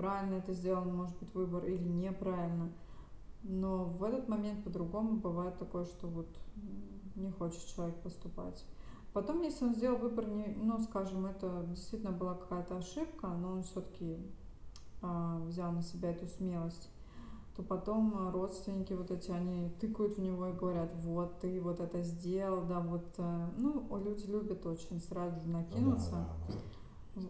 правильно 0.00 0.36
это 0.36 0.54
сделан, 0.54 0.96
может 0.96 1.14
быть, 1.18 1.34
выбор 1.34 1.66
или 1.66 1.86
неправильно. 1.86 2.70
Но 3.42 3.84
в 3.84 4.02
этот 4.02 4.28
момент 4.28 4.64
по-другому 4.64 5.16
бывает 5.16 5.58
такое, 5.58 5.84
что 5.84 6.06
вот 6.06 6.26
не 7.16 7.30
хочет 7.30 7.62
человек 7.66 7.96
поступать. 7.96 8.64
Потом, 9.12 9.42
если 9.42 9.66
он 9.66 9.74
сделал 9.74 9.98
выбор, 9.98 10.26
не, 10.26 10.46
ну, 10.56 10.80
скажем, 10.80 11.26
это 11.26 11.66
действительно 11.68 12.12
была 12.12 12.34
какая-то 12.34 12.78
ошибка, 12.78 13.26
но 13.26 13.52
он 13.52 13.62
все-таки 13.62 14.16
а, 15.02 15.38
взял 15.40 15.70
на 15.70 15.82
себя 15.82 16.12
эту 16.12 16.26
смелость, 16.28 16.88
то 17.54 17.62
потом 17.62 18.30
родственники 18.30 18.94
вот 18.94 19.10
эти, 19.10 19.30
они 19.30 19.68
тыкают 19.80 20.16
в 20.16 20.20
него 20.22 20.46
и 20.46 20.54
говорят, 20.54 20.94
вот 21.02 21.40
ты 21.40 21.60
вот 21.60 21.80
это 21.80 22.00
сделал, 22.00 22.64
да, 22.64 22.80
вот, 22.80 23.04
э, 23.18 23.48
ну, 23.58 23.84
люди 24.02 24.24
любят 24.26 24.64
очень 24.64 24.98
сразу 25.00 25.40
же 25.40 25.48
накинуться. 25.48 26.10
Да, 26.12 26.28
да, 27.16 27.28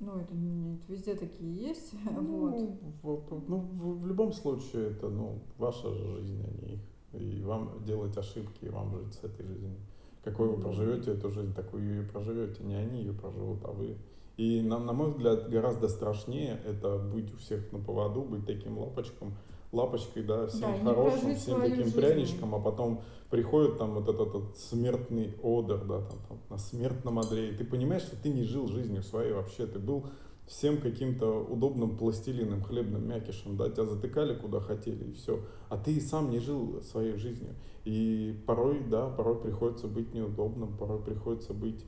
ну, 0.00 0.12
это, 0.16 0.32
это 0.34 0.92
везде 0.92 1.14
такие 1.14 1.68
есть. 1.68 1.92
Ну, 2.10 2.78
вот. 3.02 3.30
в, 3.30 3.48
ну 3.48 3.58
в, 3.58 4.00
в 4.00 4.06
любом 4.06 4.32
случае, 4.32 4.90
это 4.90 5.08
ну, 5.08 5.38
ваша 5.58 5.92
жизнь, 5.94 6.42
а 6.42 6.64
не 6.64 6.74
их. 6.74 6.80
И 7.12 7.42
вам 7.42 7.82
делать 7.84 8.16
ошибки, 8.16 8.64
и 8.64 8.68
вам 8.68 8.96
жить 8.96 9.14
с 9.14 9.24
этой 9.24 9.44
жизнью. 9.44 9.76
Какой 10.22 10.48
вы 10.48 10.62
проживете 10.62 11.12
эту 11.12 11.30
жизнь, 11.30 11.54
такую 11.54 12.02
и 12.02 12.06
проживете. 12.06 12.62
Не 12.62 12.74
они 12.74 13.00
ее 13.00 13.12
проживут, 13.12 13.64
а 13.64 13.72
вы. 13.72 13.96
И 14.36 14.62
нам, 14.62 14.86
на 14.86 14.92
мой 14.92 15.10
взгляд, 15.10 15.50
гораздо 15.50 15.88
страшнее 15.88 16.58
это 16.66 16.98
быть 16.98 17.32
у 17.34 17.36
всех 17.36 17.72
на 17.72 17.78
поводу, 17.78 18.22
быть 18.22 18.46
таким 18.46 18.78
лапочком, 18.78 19.34
лапочкой, 19.72 20.24
да, 20.24 20.46
всем 20.48 20.84
да, 20.84 20.94
хорошим, 20.94 21.34
всем 21.36 21.60
таким 21.60 21.84
жизнь. 21.84 21.96
пряничком, 21.96 22.54
а 22.54 22.60
потом 22.60 23.02
приходит 23.30 23.78
там 23.78 23.94
вот 23.94 24.08
этот, 24.08 24.28
этот 24.28 24.58
смертный 24.58 25.34
одер, 25.42 25.84
да, 25.84 26.00
там, 26.00 26.18
там 26.28 26.38
на 26.48 26.58
смертном 26.58 27.18
одре, 27.18 27.50
и 27.50 27.54
ты 27.54 27.64
понимаешь, 27.64 28.02
что 28.02 28.16
ты 28.16 28.30
не 28.30 28.42
жил 28.42 28.66
жизнью 28.66 29.02
своей 29.02 29.32
вообще, 29.32 29.66
ты 29.66 29.78
был 29.78 30.06
всем 30.46 30.78
каким-то 30.78 31.44
удобным 31.44 31.96
пластилином, 31.96 32.62
хлебным 32.62 33.06
мякишем, 33.06 33.56
да, 33.56 33.70
тебя 33.70 33.84
затыкали 33.84 34.34
куда 34.34 34.60
хотели 34.60 35.10
и 35.10 35.12
все, 35.12 35.40
а 35.68 35.76
ты 35.76 35.92
и 35.92 36.00
сам 36.00 36.30
не 36.30 36.40
жил 36.40 36.82
своей 36.82 37.16
жизнью. 37.16 37.54
И 37.84 38.42
порой, 38.46 38.80
да, 38.80 39.08
порой 39.08 39.40
приходится 39.40 39.86
быть 39.86 40.12
неудобным, 40.12 40.76
порой 40.76 41.00
приходится 41.00 41.54
быть 41.54 41.84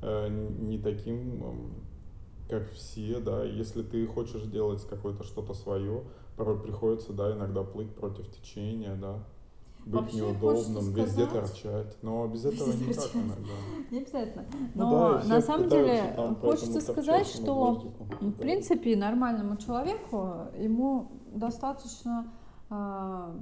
э, 0.00 0.28
не 0.28 0.78
таким, 0.78 1.44
э, 1.44 1.56
как 2.48 2.72
все, 2.72 3.20
да, 3.20 3.44
если 3.44 3.82
ты 3.82 4.06
хочешь 4.06 4.42
делать 4.44 4.82
какое-то 4.88 5.22
что-то 5.22 5.52
свое, 5.52 6.02
порой 6.36 6.60
приходится, 6.60 7.12
да, 7.12 7.32
иногда 7.32 7.62
плыть 7.62 7.94
против 7.94 8.30
течения, 8.30 8.94
да, 8.94 9.18
быть 9.86 10.02
Вообще, 10.02 10.16
неудобным, 10.16 10.92
везде 10.92 11.26
торчать. 11.26 11.96
Но 12.02 12.26
без 12.26 12.44
этого 12.44 12.68
везде 12.68 12.84
никак 12.86 13.04
торчать. 13.04 13.22
иногда. 13.22 13.52
Не 13.90 13.98
обязательно. 13.98 14.44
Ну 14.74 14.90
Но 14.90 15.12
да, 15.12 15.20
и 15.20 15.28
на 15.28 15.40
самом 15.40 15.68
деле 15.68 16.12
там, 16.16 16.36
хочется 16.36 16.80
сказать, 16.80 17.26
что 17.26 17.92
в 18.20 18.32
принципе 18.32 18.96
нормальному 18.96 19.56
человеку 19.56 20.48
ему 20.58 21.12
достаточно 21.32 22.32
э, 22.68 23.40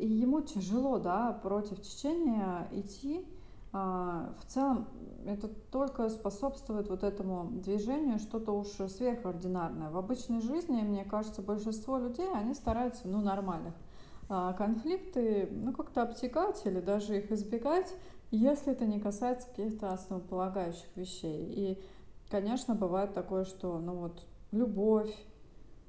ему 0.00 0.40
тяжело, 0.40 0.98
да, 0.98 1.38
против 1.42 1.80
течения 1.80 2.68
идти. 2.72 3.24
Э, 3.72 4.32
в 4.40 4.44
целом 4.46 4.88
это 5.26 5.48
только 5.48 6.08
способствует 6.08 6.88
вот 6.88 7.02
этому 7.02 7.50
движению 7.50 8.18
что-то 8.18 8.52
уж 8.52 8.68
сверхординарное. 8.68 9.90
В 9.90 9.96
обычной 9.96 10.40
жизни, 10.40 10.82
мне 10.82 11.04
кажется, 11.04 11.42
большинство 11.42 11.98
людей, 11.98 12.28
они 12.34 12.54
стараются, 12.54 13.08
ну, 13.08 13.20
нормальных 13.20 13.74
а, 14.28 14.52
конфликты, 14.52 15.48
ну, 15.50 15.72
как-то 15.72 16.02
обтекать 16.02 16.62
или 16.66 16.80
даже 16.80 17.18
их 17.18 17.30
избегать, 17.32 17.94
если 18.30 18.72
это 18.72 18.86
не 18.86 19.00
касается 19.00 19.48
каких-то 19.48 19.92
основополагающих 19.92 20.88
вещей. 20.96 21.52
И, 21.52 21.82
конечно, 22.30 22.74
бывает 22.74 23.14
такое, 23.14 23.44
что, 23.44 23.78
ну, 23.78 23.94
вот, 23.94 24.22
любовь, 24.50 25.14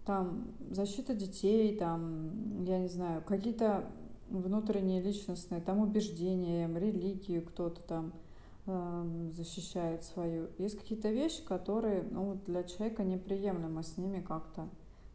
там, 0.06 0.48
защита 0.70 1.14
детей, 1.14 1.78
там, 1.78 2.64
я 2.64 2.80
не 2.80 2.88
знаю, 2.88 3.24
какие-то 3.24 3.86
внутренние 4.30 5.02
личностные, 5.02 5.62
там, 5.62 5.80
убеждения, 5.80 6.68
религию 6.68 7.44
кто-то 7.46 7.82
там 7.82 8.14
защищает 8.66 10.04
свою. 10.04 10.50
Есть 10.58 10.80
какие-то 10.80 11.10
вещи, 11.10 11.44
которые, 11.46 12.04
ну, 12.10 12.40
для 12.48 12.64
человека 12.64 13.04
неприемлемо 13.04 13.84
с 13.84 13.98
ними 13.98 14.22
как-то 14.22 14.68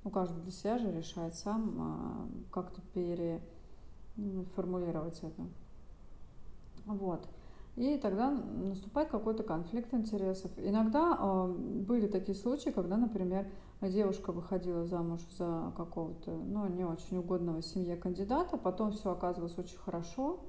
ну, 0.04 0.10
каждый 0.10 0.42
для 0.42 0.52
себя 0.52 0.78
же 0.78 0.90
решает 0.90 1.34
сам 1.34 1.76
а, 1.78 2.26
как-то 2.50 2.80
переформулировать 4.16 5.18
это. 5.22 5.42
Вот. 6.86 7.28
И 7.76 7.98
тогда 7.98 8.30
наступает 8.30 9.10
какой-то 9.10 9.42
конфликт 9.42 9.94
интересов. 9.94 10.50
Иногда 10.56 11.16
э, 11.18 11.46
были 11.86 12.08
такие 12.08 12.36
случаи, 12.36 12.70
когда, 12.70 12.96
например, 12.96 13.46
девушка 13.80 14.32
выходила 14.32 14.84
замуж 14.86 15.20
за 15.38 15.72
какого-то, 15.76 16.32
ну, 16.32 16.66
не 16.68 16.84
очень 16.84 17.18
угодного 17.18 17.62
семье 17.62 17.96
кандидата, 17.96 18.56
потом 18.56 18.90
все 18.92 19.12
оказывалось 19.12 19.56
очень 19.56 19.78
хорошо, 19.78 20.40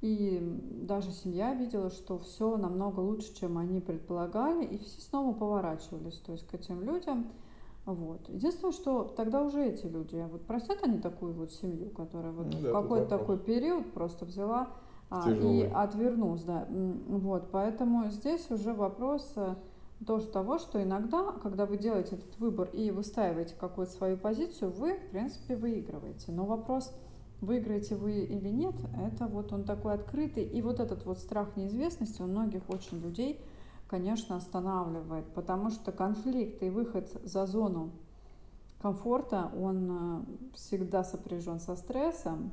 и 0.00 0.40
даже 0.82 1.10
семья 1.10 1.54
видела, 1.54 1.90
что 1.90 2.18
все 2.18 2.56
намного 2.56 3.00
лучше, 3.00 3.34
чем 3.34 3.58
они 3.58 3.80
предполагали, 3.80 4.64
и 4.64 4.78
все 4.78 5.00
снова 5.00 5.32
поворачивались, 5.32 6.18
то 6.18 6.32
есть 6.32 6.46
к 6.46 6.54
этим 6.54 6.82
людям, 6.82 7.26
вот. 7.86 8.28
Единственное, 8.28 8.72
что 8.72 9.04
тогда 9.04 9.42
уже 9.42 9.64
эти 9.64 9.86
люди, 9.86 10.16
вот 10.30 10.42
простят 10.42 10.82
они 10.82 10.98
такую 10.98 11.32
вот 11.34 11.52
семью, 11.52 11.90
которая 11.90 12.32
вот 12.32 12.48
ну, 12.52 12.58
в 12.58 12.72
какой-то 12.72 13.06
такой 13.06 13.38
период 13.38 13.92
просто 13.92 14.24
взяла 14.24 14.68
а, 15.08 15.30
и 15.30 15.62
отвернулась, 15.62 16.42
да. 16.42 16.66
Вот, 16.68 17.50
поэтому 17.52 18.08
здесь 18.10 18.50
уже 18.50 18.74
вопрос 18.74 19.32
э, 19.36 19.54
тоже 20.04 20.26
того, 20.26 20.58
что 20.58 20.82
иногда, 20.82 21.30
когда 21.42 21.64
вы 21.64 21.78
делаете 21.78 22.16
этот 22.16 22.36
выбор 22.40 22.68
и 22.72 22.90
выстаиваете 22.90 23.54
какую-то 23.54 23.92
свою 23.92 24.16
позицию, 24.16 24.72
вы, 24.72 24.94
в 24.96 25.10
принципе, 25.10 25.54
выигрываете. 25.54 26.32
Но 26.32 26.44
вопрос, 26.44 26.92
выиграете 27.46 27.94
вы 27.94 28.24
или 28.24 28.48
нет, 28.48 28.74
это 28.98 29.26
вот 29.26 29.52
он 29.52 29.64
такой 29.64 29.94
открытый. 29.94 30.44
И 30.44 30.60
вот 30.60 30.80
этот 30.80 31.06
вот 31.06 31.18
страх 31.18 31.56
неизвестности 31.56 32.20
у 32.20 32.26
многих 32.26 32.68
очень 32.68 32.98
людей– 33.00 33.40
конечно, 33.88 34.36
останавливает, 34.36 35.26
потому 35.32 35.70
что 35.70 35.92
конфликт 35.92 36.62
и 36.62 36.70
выход 36.70 37.08
за 37.24 37.46
зону 37.46 37.90
комфорта, 38.80 39.50
он 39.58 39.90
э, 39.90 40.54
всегда 40.54 41.04
сопряжен 41.04 41.60
со 41.60 41.76
стрессом, 41.76 42.52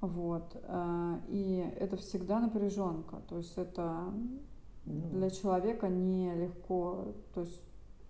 вот, 0.00 0.56
э, 0.62 1.16
и 1.28 1.72
это 1.78 1.96
всегда 1.96 2.40
напряженка, 2.40 3.16
то 3.28 3.36
есть 3.38 3.56
это 3.58 4.12
ну 4.86 5.08
для 5.10 5.30
человека 5.30 5.88
нелегко, 5.88 7.14
то 7.34 7.42
есть 7.42 7.60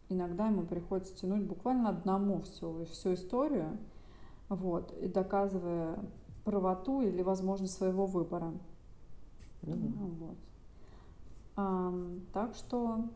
иногда 0.09 0.47
ему 0.47 0.62
приходится 0.62 1.16
тянуть 1.16 1.45
буквально 1.45 1.88
одному 1.88 2.43
всю, 2.43 2.85
всю 2.87 3.14
историю, 3.14 3.77
вот, 4.51 4.93
и 5.01 5.09
доказывая 5.09 5.99
правоту 6.45 7.01
или 7.01 7.23
возможность 7.23 7.73
своего 7.73 8.05
выбора. 8.05 8.53
Mm-hmm. 9.63 10.37
Вот. 11.57 12.19
Так 12.33 12.55
что 12.55 13.09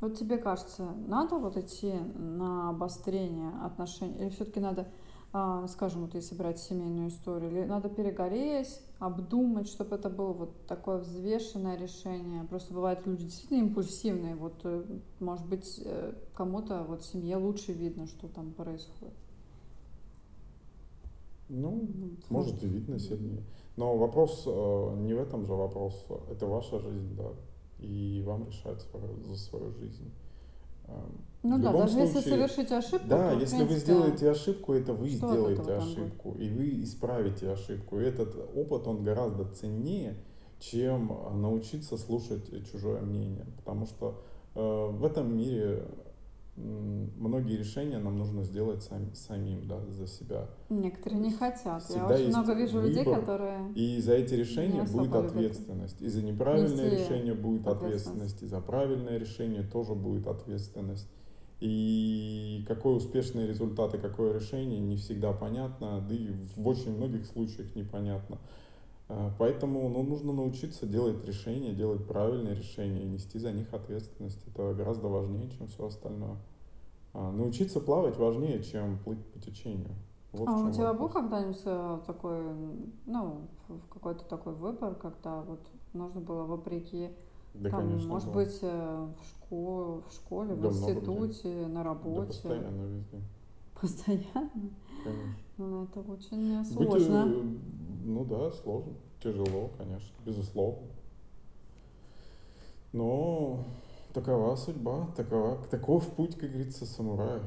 вот 0.00 0.18
тебе 0.18 0.38
кажется, 0.38 0.92
надо 1.06 1.36
вот 1.36 1.56
идти 1.56 1.92
на 2.14 2.68
обострение 2.70 3.52
отношений, 3.62 4.18
или 4.18 4.28
все-таки 4.28 4.60
надо, 4.60 4.88
а, 5.32 5.66
скажем, 5.68 6.02
вот 6.02 6.14
если 6.14 6.34
брать 6.34 6.58
семейную 6.58 7.08
историю, 7.08 7.50
или 7.50 7.64
надо 7.64 7.88
перегореть, 7.88 8.80
обдумать, 8.98 9.68
чтобы 9.68 9.96
это 9.96 10.10
было 10.10 10.32
вот 10.32 10.66
такое 10.66 10.98
взвешенное 10.98 11.76
решение. 11.76 12.44
Просто 12.44 12.74
бывают 12.74 13.06
люди 13.06 13.24
действительно 13.24 13.60
импульсивные, 13.60 14.34
вот, 14.34 14.60
э, 14.64 14.84
может 15.20 15.46
быть, 15.46 15.80
э, 15.84 16.12
кому-то 16.34 16.84
вот 16.86 17.02
в 17.02 17.06
семье 17.06 17.36
лучше 17.36 17.72
видно, 17.72 18.06
что 18.06 18.28
там 18.28 18.52
происходит. 18.52 19.14
Ну, 21.48 21.88
может 22.30 22.62
и 22.62 22.66
видно 22.66 22.98
сильнее. 22.98 23.42
Но 23.76 23.96
вопрос 23.96 24.44
э, 24.46 24.94
не 24.98 25.14
в 25.14 25.18
этом 25.18 25.46
же 25.46 25.52
вопрос. 25.52 26.06
Это 26.30 26.46
ваша 26.46 26.78
жизнь, 26.80 27.14
да 27.16 27.30
и 27.84 28.22
вам 28.24 28.46
решать 28.46 28.80
свою, 28.82 29.20
за 29.22 29.36
свою 29.36 29.72
жизнь. 29.72 30.10
Эм, 30.86 31.20
ну 31.42 31.58
в 31.58 31.62
да, 31.62 31.72
даже 31.72 31.92
случае, 31.92 32.14
если 32.14 32.30
совершить 32.30 32.72
ошибку, 32.72 33.08
да, 33.08 33.32
то, 33.32 33.38
если 33.38 33.56
принципе, 33.56 33.74
вы 33.74 33.80
сделаете 33.80 34.30
ошибку, 34.30 34.72
это 34.72 34.92
вы 34.92 35.08
сделаете 35.08 35.72
ошибку, 35.74 36.30
будет? 36.30 36.42
и 36.42 36.50
вы 36.50 36.82
исправите 36.82 37.50
ошибку. 37.50 38.00
И 38.00 38.04
этот 38.04 38.34
опыт, 38.54 38.86
он 38.86 39.02
гораздо 39.04 39.44
ценнее, 39.46 40.16
чем 40.58 41.12
научиться 41.34 41.96
слушать 41.96 42.50
чужое 42.70 43.00
мнение. 43.00 43.46
Потому 43.56 43.86
что 43.86 44.22
э, 44.54 44.60
в 44.60 45.04
этом 45.04 45.36
мире 45.36 45.86
многие 46.56 47.56
решения 47.56 47.98
нам 47.98 48.18
нужно 48.18 48.44
сделать 48.44 48.82
сами, 48.82 49.12
самим, 49.14 49.66
да, 49.66 49.80
за 49.90 50.06
себя. 50.06 50.48
Некоторые 50.68 51.20
не 51.20 51.32
хотят. 51.32 51.82
Всегда 51.82 52.14
Я 52.14 52.14
очень 52.14 52.28
много 52.28 52.54
вижу 52.54 52.80
выбор, 52.80 52.88
людей, 52.88 53.04
которые 53.04 53.72
И 53.74 54.00
за 54.00 54.14
эти 54.14 54.34
решения 54.34 54.82
будет 54.82 55.14
ответственность. 55.14 56.00
И 56.00 56.08
за 56.08 56.22
неправильное 56.22 56.90
решение 56.90 57.34
будет 57.34 57.66
ответственность. 57.66 58.42
И 58.42 58.46
за 58.46 58.60
правильное 58.60 59.18
решение 59.18 59.62
тоже 59.62 59.94
будет 59.94 60.26
ответственность. 60.26 61.08
И 61.60 62.64
какой 62.68 62.96
успешный 62.96 63.46
результат 63.46 63.94
и 63.94 63.98
какое 63.98 64.34
решение 64.34 64.80
не 64.80 64.96
всегда 64.96 65.32
понятно, 65.32 66.04
да 66.06 66.14
и 66.14 66.28
в 66.56 66.66
очень 66.68 66.96
многих 66.96 67.24
случаях 67.26 67.74
непонятно. 67.74 68.38
А, 69.08 69.32
поэтому 69.38 69.88
ну, 69.88 70.02
нужно 70.02 70.32
научиться 70.32 70.86
делать 70.86 71.24
решения, 71.24 71.74
делать 71.74 72.06
правильные 72.06 72.54
решения 72.54 73.02
и 73.04 73.08
нести 73.08 73.38
за 73.38 73.52
них 73.52 73.72
ответственность. 73.74 74.46
Это 74.48 74.74
гораздо 74.74 75.08
важнее, 75.08 75.50
чем 75.50 75.68
все 75.68 75.86
остальное. 75.86 76.36
А, 77.14 77.32
научиться 77.32 77.80
плавать 77.80 78.16
важнее, 78.18 78.62
чем 78.62 78.98
плыть 78.98 79.24
по 79.32 79.38
течению. 79.40 79.94
Вот 80.32 80.48
А 80.48 80.52
в 80.52 80.66
у 80.66 80.70
тебя 80.70 80.92
был 80.94 81.08
когда-нибудь 81.08 81.62
э, 81.64 82.00
такой, 82.06 82.42
ну, 83.06 83.48
в- 83.68 83.88
какой-то 83.88 84.24
такой 84.24 84.52
выбор, 84.54 84.94
когда 84.94 85.40
вот 85.42 85.60
нужно 85.92 86.20
было 86.20 86.44
вопреки, 86.44 87.10
Да, 87.54 87.70
там, 87.70 87.86
конечно, 87.88 88.08
может 88.08 88.26
был. 88.28 88.34
быть, 88.34 88.58
э, 88.62 89.08
в 89.20 89.24
школе, 89.26 90.02
в 90.08 90.12
школе, 90.12 90.54
в 90.54 90.60
Да, 90.60 90.68
где. 90.68 90.76
институте, 90.76 91.66
на 91.68 91.80
Да, 91.80 91.84
работе, 91.84 92.26
постоянно 92.26 92.82
везде. 92.82 93.22
Постоянно? 93.84 94.70
Конечно. 95.04 95.34
Ну, 95.58 95.84
это 95.84 96.00
очень 96.00 96.64
Быть, 96.74 96.88
сложно. 96.88 97.28
э, 97.28 97.42
ну 98.06 98.24
да, 98.24 98.50
сложно, 98.50 98.94
тяжело, 99.22 99.70
конечно, 99.76 100.14
безусловно. 100.24 100.88
Но 102.92 103.58
такова 104.14 104.56
судьба, 104.56 105.08
такова, 105.16 105.58
таков 105.70 106.08
путь, 106.14 106.36
как 106.36 106.50
говорится, 106.50 106.86
самурая. 106.86 107.42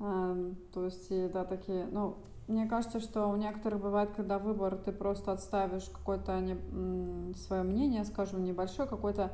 Ам, 0.00 0.56
То 0.74 0.84
есть, 0.84 1.08
да, 1.32 1.44
такие, 1.44 1.86
ну, 1.86 2.16
мне 2.46 2.66
кажется, 2.66 3.00
что 3.00 3.26
у 3.28 3.36
некоторых 3.36 3.80
бывает, 3.80 4.10
когда 4.14 4.38
выбор, 4.38 4.76
ты 4.76 4.92
просто 4.92 5.32
отставишь 5.32 5.88
какое-то 5.88 6.58
свое 7.36 7.62
мнение, 7.62 8.04
скажем, 8.04 8.44
небольшое, 8.44 8.88
какой-то 8.88 9.32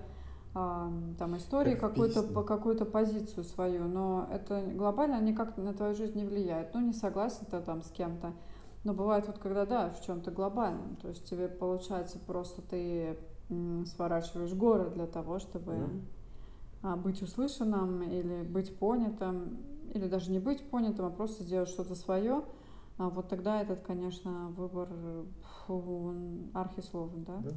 там 0.55 1.37
истории, 1.37 1.75
какую-то 1.75 2.23
какую-то 2.45 2.85
позицию 2.85 3.43
свою, 3.43 3.85
но 3.89 4.29
это 4.31 4.63
глобально 4.63 5.21
никак 5.21 5.57
на 5.57 5.75
твою 5.75 5.95
жизнь 5.95 6.17
не 6.17 6.25
влияет. 6.25 6.73
Ну, 6.75 6.81
не 6.81 6.93
согласен 6.93 7.45
ты 7.51 7.61
там 7.61 7.83
с 7.83 7.91
кем-то. 7.91 8.33
Но 8.85 8.95
бывает 8.95 9.27
вот 9.27 9.39
когда, 9.39 9.67
да, 9.67 9.91
в 9.91 10.01
чем-то 10.03 10.31
глобальном. 10.31 10.97
То 10.97 11.09
есть 11.09 11.29
тебе 11.29 11.49
получается 11.49 12.21
просто 12.21 12.63
ты 12.63 13.19
сворачиваешь 13.87 14.53
горы 14.55 14.91
для 14.91 15.07
того, 15.07 15.39
чтобы 15.41 16.03
а, 16.83 16.97
быть 16.97 17.21
услышанным 17.21 18.03
или 18.03 18.43
быть 18.43 18.79
понятым, 18.79 19.59
или 19.93 20.07
даже 20.07 20.31
не 20.31 20.39
быть 20.39 20.71
понятым, 20.71 21.07
а 21.07 21.11
просто 21.11 21.43
сделать 21.43 21.69
что-то 21.69 21.95
свое, 21.95 22.45
а 22.97 23.11
вот 23.11 23.29
тогда 23.29 23.61
этот, 23.61 23.81
конечно, 23.81 24.49
выбор 24.51 24.89
фу, 25.67 26.05
он 26.09 26.51
архисложен, 26.55 27.25
да? 27.25 27.39
Да. 27.39 27.51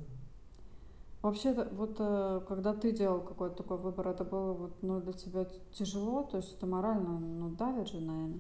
Вообще, 1.22 1.54
вот 1.72 1.96
э, 2.00 2.42
когда 2.48 2.74
ты 2.74 2.92
делал 2.92 3.22
какой-то 3.22 3.56
такой 3.58 3.78
выбор, 3.78 4.08
это 4.08 4.24
было 4.24 4.54
вот, 4.54 4.72
ну, 4.82 5.02
для 5.02 5.14
тебя 5.14 5.46
тяжело, 5.74 6.24
то 6.24 6.38
есть 6.38 6.54
это 6.54 6.68
морально, 6.68 7.20
ну, 7.20 7.50
давит 7.50 7.88
же, 7.90 8.00
наверное. 8.00 8.40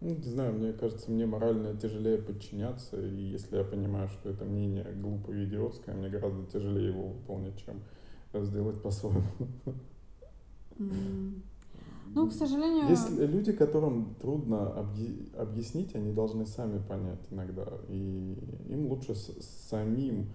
Ну, 0.00 0.14
не 0.14 0.22
знаю, 0.22 0.54
мне 0.54 0.72
кажется, 0.72 1.10
мне 1.10 1.26
морально 1.26 1.76
тяжелее 1.76 2.18
подчиняться, 2.18 2.98
и 2.98 3.14
если 3.14 3.58
я 3.58 3.64
понимаю, 3.64 4.08
что 4.08 4.30
это 4.30 4.44
мнение 4.44 4.86
глупое 4.94 5.42
и 5.42 5.46
идиотское, 5.46 5.94
мне 5.94 6.08
гораздо 6.08 6.46
тяжелее 6.46 6.88
его 6.88 7.08
выполнить, 7.08 7.58
чем 7.64 7.82
сделать 8.46 8.80
по-своему. 8.82 9.22
Ну, 12.14 12.28
к 12.28 12.32
сожалению, 12.32 12.88
Если 12.88 13.26
люди, 13.26 13.52
которым 13.52 14.14
трудно 14.20 14.72
объ- 14.76 15.36
объяснить, 15.36 15.94
они 15.94 16.12
должны 16.12 16.46
сами 16.46 16.78
понять 16.78 17.20
иногда. 17.30 17.66
И 17.88 18.36
им 18.68 18.86
лучше 18.88 19.14
с- 19.14 19.68
самим 19.68 20.26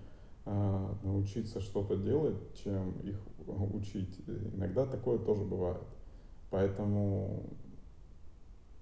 научиться 0.46 1.60
что-то 1.60 1.96
делать, 1.98 2.36
чем 2.64 2.92
их 3.04 3.20
учить. 3.74 4.20
И 4.28 4.32
иногда 4.56 4.86
такое 4.86 5.18
тоже 5.18 5.44
бывает. 5.44 5.82
Поэтому, 6.52 7.44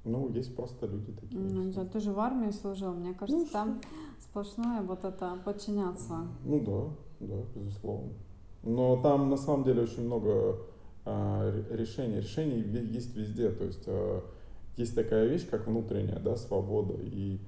ну, 0.03 0.29
есть 0.29 0.55
просто 0.55 0.85
люди 0.87 1.11
такие. 1.13 1.39
ну, 1.39 1.47
не 1.47 1.61
всё. 1.63 1.71
знаю, 1.73 1.89
ты 1.89 1.99
же 1.99 2.11
в 2.11 2.19
армии 2.19 2.51
служил, 2.51 2.93
мне 2.93 3.09
Ну, 3.09 3.15
кажется, 3.15 3.45
что? 3.45 3.53
там 3.53 3.81
сплошное 4.19 4.81
вот 4.81 5.05
это 5.05 5.37
подчиняться. 5.45 6.27
Ну 6.43 6.59
да, 7.19 7.25
да, 7.27 7.41
безусловно. 7.55 8.11
Но 8.63 9.01
там 9.01 9.29
на 9.29 9.37
самом 9.37 9.63
деле 9.63 9.83
очень 9.83 10.05
много 10.05 10.57
а, 11.05 11.49
ре- 11.51 11.77
решений. 11.77 12.17
Решений 12.17 12.61
есть 12.91 13.15
везде. 13.15 13.49
То 13.51 13.63
есть 13.65 13.83
а, 13.87 14.23
есть 14.77 14.95
такая 14.95 15.27
вещь, 15.27 15.47
как 15.49 15.67
внутренняя 15.67 16.19
да, 16.19 16.35
свобода. 16.35 16.95
И 17.01 17.39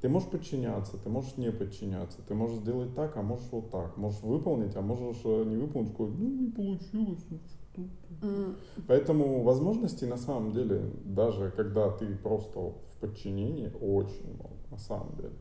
ты 0.00 0.08
можешь 0.08 0.28
подчиняться, 0.30 0.96
ты 0.98 1.08
можешь 1.10 1.36
не 1.36 1.52
подчиняться, 1.52 2.18
ты 2.26 2.34
можешь 2.34 2.58
сделать 2.58 2.94
так, 2.94 3.16
а 3.16 3.22
можешь 3.22 3.46
вот 3.52 3.70
так. 3.70 3.96
Можешь 3.96 4.22
выполнить, 4.22 4.74
а 4.76 4.80
можешь 4.80 5.20
э, 5.24 5.44
не 5.44 5.56
выполнить, 5.56 5.90
сказать, 5.92 6.14
ну 6.18 6.28
не 6.28 6.50
получилось. 6.50 7.24
ну 7.30 7.38
что 7.38 7.58
ты». 7.74 8.26
М, 8.26 8.56
Поэтому 8.88 9.42
возможностей 9.42 10.06
на 10.06 10.16
самом 10.16 10.52
деле, 10.52 10.90
даже 11.04 11.50
когда 11.56 11.90
ты 11.90 12.14
просто 12.16 12.58
в 12.60 12.74
подчинении, 13.00 13.70
очень 13.80 14.34
много 14.34 14.54
на 14.70 14.78
самом 14.78 15.14
деле. 15.16 15.32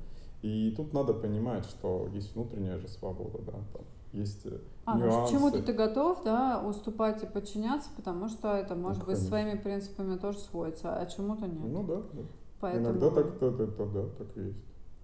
И 0.42 0.74
тут 0.76 0.94
надо 0.94 1.14
понимать, 1.14 1.66
что 1.66 2.08
есть 2.14 2.36
внутренняя 2.36 2.78
же 2.80 2.88
свобода, 2.88 3.40
да, 3.40 3.52
там 3.74 3.86
есть 4.14 4.46
э, 4.46 4.60
А, 4.86 4.98
ну 4.98 5.02
к 5.26 5.30
чему-то 5.30 5.58
нюансы. 5.58 5.62
ты 5.62 5.74
готов, 5.74 6.24
да, 6.24 6.62
уступать 6.66 7.22
и 7.24 7.28
подчиняться, 7.28 7.90
потому 7.96 8.28
что 8.30 8.56
это 8.56 8.76
Ну, 8.76 8.82
может 8.82 9.00
быть 9.06 9.18
конечно. 9.18 9.28
своими 9.28 9.58
принципами 9.58 10.18
тоже 10.18 10.40
сводится, 10.40 10.98
а 10.98 11.06
чему-то 11.06 11.46
нет. 11.48 11.60
Ну 11.64 11.84
да, 11.84 11.96
да. 12.14 12.22
Иногда 12.62 13.10
Поэтому, 13.10 13.16
так, 13.16 13.40
то, 13.40 13.52
то, 13.52 13.68
то, 13.68 13.86
да, 13.86 14.04
так 14.18 14.38
и 14.38 14.42
есть. 14.48 14.60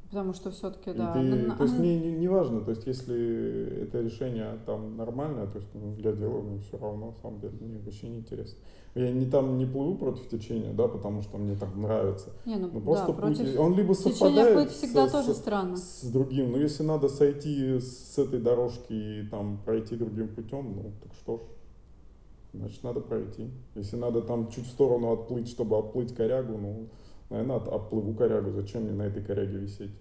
потому 0.09 0.33
что 0.33 0.51
все-таки, 0.51 0.91
да, 0.93 1.13
ты, 1.13 1.19
на- 1.19 1.55
то 1.55 1.63
есть 1.63 1.79
мне 1.79 1.99
не, 1.99 2.11
не 2.11 2.27
важно, 2.27 2.61
то 2.61 2.71
есть 2.71 2.85
если 2.87 3.83
это 3.83 4.01
решение 4.01 4.59
там 4.65 4.97
нормальное, 4.97 5.47
то 5.47 5.57
есть 5.57 5.69
ну, 5.73 5.95
я 5.97 6.11
делаю, 6.11 6.43
мне 6.43 6.59
все 6.59 6.77
равно, 6.77 7.07
на 7.07 7.13
самом 7.21 7.39
деле, 7.39 7.53
мне 7.59 7.79
вообще 7.79 8.07
не 8.09 8.19
интересно. 8.19 8.57
Я 8.93 9.11
не 9.11 9.25
там 9.25 9.57
не 9.57 9.65
плыву 9.65 9.95
против 9.95 10.27
течения, 10.29 10.73
да, 10.73 10.87
потому 10.87 11.21
что 11.21 11.37
мне 11.37 11.55
так 11.55 11.75
нравится. 11.75 12.29
не, 12.45 12.55
ну 12.57 12.69
Ну 12.71 12.79
да, 12.79 12.85
просто 12.85 13.13
путь, 13.13 13.37
против 13.37 13.59
он 13.59 13.75
либо 13.75 13.93
совпадает 13.93 14.53
плыть 14.53 14.69
всегда 14.71 15.07
с, 15.07 15.11
тоже 15.11 15.33
с, 15.33 15.37
странно. 15.37 15.75
с 15.77 16.03
другим, 16.11 16.51
но 16.51 16.57
если 16.59 16.83
надо 16.83 17.09
сойти 17.09 17.79
с 17.79 18.17
этой 18.17 18.39
дорожки 18.39 18.93
и 18.93 19.27
там 19.29 19.59
пройти 19.65 19.95
другим 19.95 20.29
путем, 20.29 20.75
ну 20.75 20.91
так 21.03 21.13
что 21.15 21.37
ж, 21.37 21.39
значит 22.53 22.83
надо 22.83 23.01
пройти. 23.01 23.49
Если 23.75 23.97
надо 23.97 24.21
там 24.21 24.49
чуть 24.49 24.65
в 24.65 24.69
сторону 24.69 25.11
отплыть, 25.11 25.49
чтобы 25.49 25.77
отплыть 25.77 26.13
корягу, 26.15 26.57
ну, 26.57 26.87
наверное, 27.29 27.57
от, 27.57 27.67
отплыву 27.67 28.13
корягу, 28.13 28.51
зачем 28.51 28.83
мне 28.83 28.93
на 28.93 29.03
этой 29.03 29.23
коряге 29.23 29.57
висеть? 29.57 29.91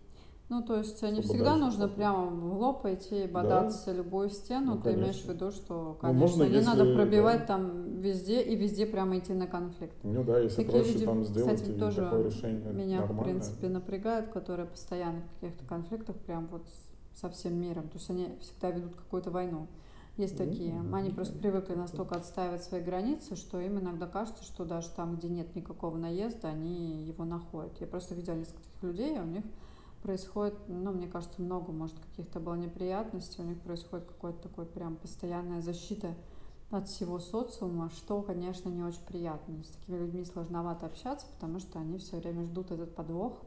Ну, 0.51 0.63
то 0.63 0.77
есть 0.77 1.01
не 1.03 1.23
всегда 1.23 1.53
дальше 1.53 1.65
нужно 1.65 1.89
прямо 1.89 2.27
в 2.27 2.61
лоб 2.61 2.83
пойти 2.83 3.25
и 3.25 3.27
Да. 3.27 3.43
бодаться 3.43 3.93
любую 3.93 4.29
стену. 4.29 4.75
Ну, 4.75 4.81
Ты 4.83 4.93
имеешь 4.93 5.17
в 5.17 5.27
конечно. 5.27 5.33
виду, 5.33 5.51
что, 5.53 5.99
Ну, 6.03 6.13
можно, 6.13 6.45
конечно, 6.45 6.61
не 6.61 6.65
надо 6.67 6.85
если, 6.85 6.95
пробивать 6.95 7.41
да. 7.41 7.47
там 7.47 8.01
везде 8.01 8.43
и 8.43 8.55
везде 8.55 8.85
прямо 8.87 9.19
идти 9.19 9.33
на 9.33 9.47
конфликт. 9.47 9.97
Ну 10.03 10.23
да, 10.23 10.39
если 10.39 10.57
Такие 10.57 10.71
проще 10.73 10.93
люди, 10.93 11.05
там 11.07 11.25
сделать 11.25 11.55
кстати, 11.61 11.79
тоже 11.79 12.03
такое 12.03 12.25
решение 12.25 12.73
меня, 12.73 12.99
в 12.99 13.01
нормальное. 13.09 13.25
принципе, 13.25 13.69
напрягают, 13.69 14.29
которые 14.29 14.67
постоянно 14.67 15.23
в 15.23 15.41
каких-то 15.41 15.65
конфликтах 15.65 16.17
прям 16.17 16.47
вот 16.49 16.67
со 17.15 17.31
всем 17.31 17.55
миром. 17.59 17.89
То 17.89 17.97
есть 17.97 18.11
они 18.11 18.29
всегда 18.41 18.71
ведут 18.71 18.97
какую-то 18.97 19.31
войну. 19.31 19.67
Есть 20.17 20.39
такие. 20.39 20.81
Они 20.93 21.11
просто 21.11 21.37
привыкли 21.37 21.75
настолько 21.75 22.15
отстаивать 22.15 22.63
свои 22.63 22.81
границы, 22.81 23.35
что 23.35 23.61
им 23.61 23.81
иногда 23.81 24.07
кажется, 24.07 24.45
что 24.45 24.65
даже 24.65 24.89
там, 24.91 25.17
где 25.17 25.29
нет 25.29 25.57
никакого 25.57 25.97
наезда, 25.97 26.49
они 26.49 27.05
его 27.05 27.25
находят. 27.25 27.73
Я 27.81 27.89
просто 27.89 28.15
видела 28.15 28.35
нескольких 28.35 28.83
людей, 28.83 29.17
и 29.17 29.21
у 29.21 29.25
них 29.25 29.45
происходит, 30.03 30.55
ну, 30.69 30.93
мне 30.93 31.09
кажется, 31.09 31.43
много, 31.43 31.73
может, 31.73 31.99
каких-то 31.99 32.39
было 32.39 32.55
неприятностей, 32.55 33.43
у 33.43 33.47
них 33.47 33.61
происходит 33.61 34.07
какое-то 34.07 34.49
такое 34.49 34.67
прям 34.67 34.97
постоянная 34.97 35.63
защита 35.63 36.15
от 36.71 36.89
всего 36.89 37.19
социума, 37.19 37.91
что, 37.91 38.23
конечно, 38.23 38.69
не 38.69 38.85
очень 38.85 39.05
приятно. 39.07 39.65
С 39.65 39.69
такими 39.69 39.99
людьми 39.99 40.25
сложновато 40.25 40.87
общаться, 40.87 41.27
потому 41.35 41.59
что 41.59 41.81
они 41.81 41.99
все 41.99 42.19
время 42.19 42.45
ждут 42.45 42.71
этот 42.71 42.95
подвох. 42.95 43.43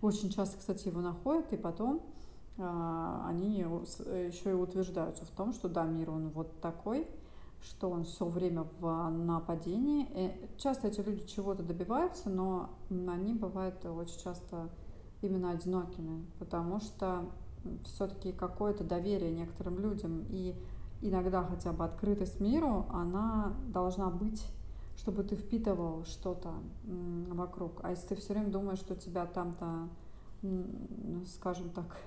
Очень 0.00 0.30
часто, 0.30 0.58
кстати, 0.58 0.88
его 0.88 1.00
находят, 1.00 1.52
и 1.52 1.56
потом 1.56 1.96
а, 1.96 2.17
они 2.58 3.58
еще 3.58 4.50
и 4.50 4.54
утверждаются 4.54 5.24
в 5.24 5.30
том, 5.30 5.52
что 5.52 5.68
да, 5.68 5.84
мир 5.84 6.10
он 6.10 6.28
вот 6.30 6.60
такой, 6.60 7.08
что 7.60 7.90
он 7.90 8.04
все 8.04 8.26
время 8.26 8.66
в 8.80 9.10
нападении. 9.10 10.06
И 10.14 10.50
часто 10.58 10.88
эти 10.88 11.00
люди 11.00 11.26
чего-то 11.26 11.62
добиваются, 11.62 12.30
но 12.30 12.70
они 12.90 13.34
бывают 13.34 13.84
очень 13.84 14.18
часто 14.20 14.68
именно 15.22 15.50
одинокими, 15.50 16.24
потому 16.38 16.80
что 16.80 17.24
все-таки 17.84 18.32
какое-то 18.32 18.84
доверие 18.84 19.32
некоторым 19.32 19.78
людям 19.78 20.24
и 20.28 20.54
иногда 21.00 21.42
хотя 21.44 21.72
бы 21.72 21.84
открытость 21.84 22.40
миру, 22.40 22.86
она 22.90 23.54
должна 23.68 24.10
быть, 24.10 24.44
чтобы 24.96 25.22
ты 25.22 25.36
впитывал 25.36 26.04
что-то 26.04 26.54
вокруг. 26.84 27.80
А 27.82 27.90
если 27.90 28.08
ты 28.08 28.16
все 28.16 28.32
время 28.32 28.50
думаешь, 28.50 28.78
что 28.78 28.96
тебя 28.96 29.26
там-то, 29.26 29.88
скажем 31.26 31.70
так, 31.70 32.00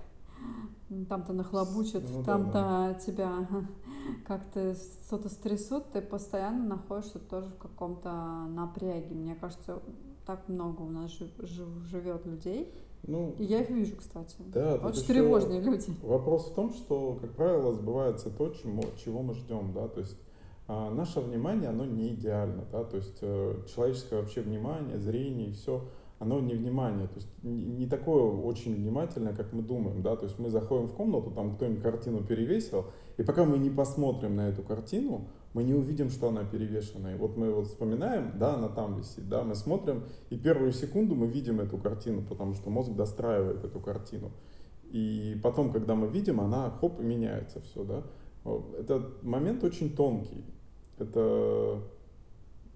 там-то 1.09 1.33
нахлобучат, 1.33 2.03
Ну 2.09 2.19
да, 2.19 2.25
там-то 2.25 2.51
да. 2.53 2.93
тебя 2.95 3.47
как-то 4.27 4.75
что-то 5.05 5.29
стрясут, 5.29 5.91
ты 5.91 6.01
постоянно 6.01 6.65
находишься 6.65 7.19
тоже 7.19 7.49
в 7.49 7.57
каком-то 7.57 8.45
напряге. 8.49 9.13
Мне 9.15 9.35
кажется, 9.35 9.81
так 10.25 10.47
много 10.49 10.81
у 10.81 10.89
нас 10.89 11.11
живет 11.11 12.25
людей. 12.25 12.73
Ну, 13.03 13.33
И 13.39 13.45
я 13.45 13.61
их 13.61 13.69
вижу, 13.69 13.95
кстати. 13.95 14.35
да, 14.53 14.75
Очень 14.75 15.05
тревожные 15.07 15.59
люди. 15.59 15.91
вопрос 16.03 16.51
в 16.51 16.53
том, 16.53 16.71
что, 16.71 17.17
как 17.19 17.31
правило, 17.31 17.73
сбывается 17.73 18.29
то, 18.29 18.49
чему, 18.49 18.83
чего 19.03 19.23
мы 19.23 19.33
ждем, 19.33 19.73
да, 19.73 19.87
то 19.87 20.01
есть 20.01 20.15
а, 20.67 20.91
наше 20.91 21.19
внимание, 21.19 21.69
оно 21.69 21.83
не 21.85 22.09
идеально, 22.09 22.63
да, 22.71 22.83
то 22.83 22.97
есть 22.97 23.17
э, 23.21 23.55
человеческое 23.73 24.21
вообще 24.21 24.41
внимание, 24.41 24.99
зрение 24.99 25.47
и 25.49 25.53
все, 25.53 25.83
оно 26.21 26.39
не 26.39 26.53
внимание, 26.53 27.07
то 27.07 27.15
есть 27.15 27.27
не, 27.41 27.87
такое 27.87 28.23
очень 28.23 28.75
внимательное, 28.75 29.33
как 29.33 29.53
мы 29.53 29.63
думаем, 29.63 30.03
да, 30.03 30.15
то 30.15 30.25
есть 30.25 30.37
мы 30.37 30.51
заходим 30.51 30.87
в 30.87 30.93
комнату, 30.93 31.31
там 31.31 31.55
кто-нибудь 31.55 31.81
картину 31.81 32.23
перевесил, 32.23 32.85
и 33.17 33.23
пока 33.23 33.43
мы 33.43 33.57
не 33.57 33.71
посмотрим 33.71 34.35
на 34.35 34.49
эту 34.49 34.61
картину, 34.61 35.27
мы 35.53 35.63
не 35.63 35.73
увидим, 35.73 36.11
что 36.11 36.29
она 36.29 36.43
перевешенная. 36.43 37.17
Вот 37.17 37.37
мы 37.37 37.51
вот 37.51 37.67
вспоминаем, 37.67 38.37
да, 38.37 38.53
она 38.53 38.69
там 38.69 38.97
висит, 38.99 39.27
да, 39.29 39.43
мы 39.43 39.55
смотрим, 39.55 40.03
и 40.29 40.37
первую 40.37 40.73
секунду 40.73 41.15
мы 41.15 41.25
видим 41.25 41.59
эту 41.59 41.79
картину, 41.79 42.21
потому 42.21 42.53
что 42.53 42.69
мозг 42.69 42.91
достраивает 42.91 43.63
эту 43.65 43.79
картину. 43.79 44.31
И 44.91 45.39
потом, 45.41 45.71
когда 45.71 45.95
мы 45.95 46.07
видим, 46.07 46.39
она, 46.39 46.69
хоп, 46.69 46.99
меняется 46.99 47.61
все, 47.61 47.83
да. 47.83 48.03
Этот 48.77 49.23
момент 49.23 49.63
очень 49.63 49.95
тонкий. 49.95 50.45
Это 50.99 51.81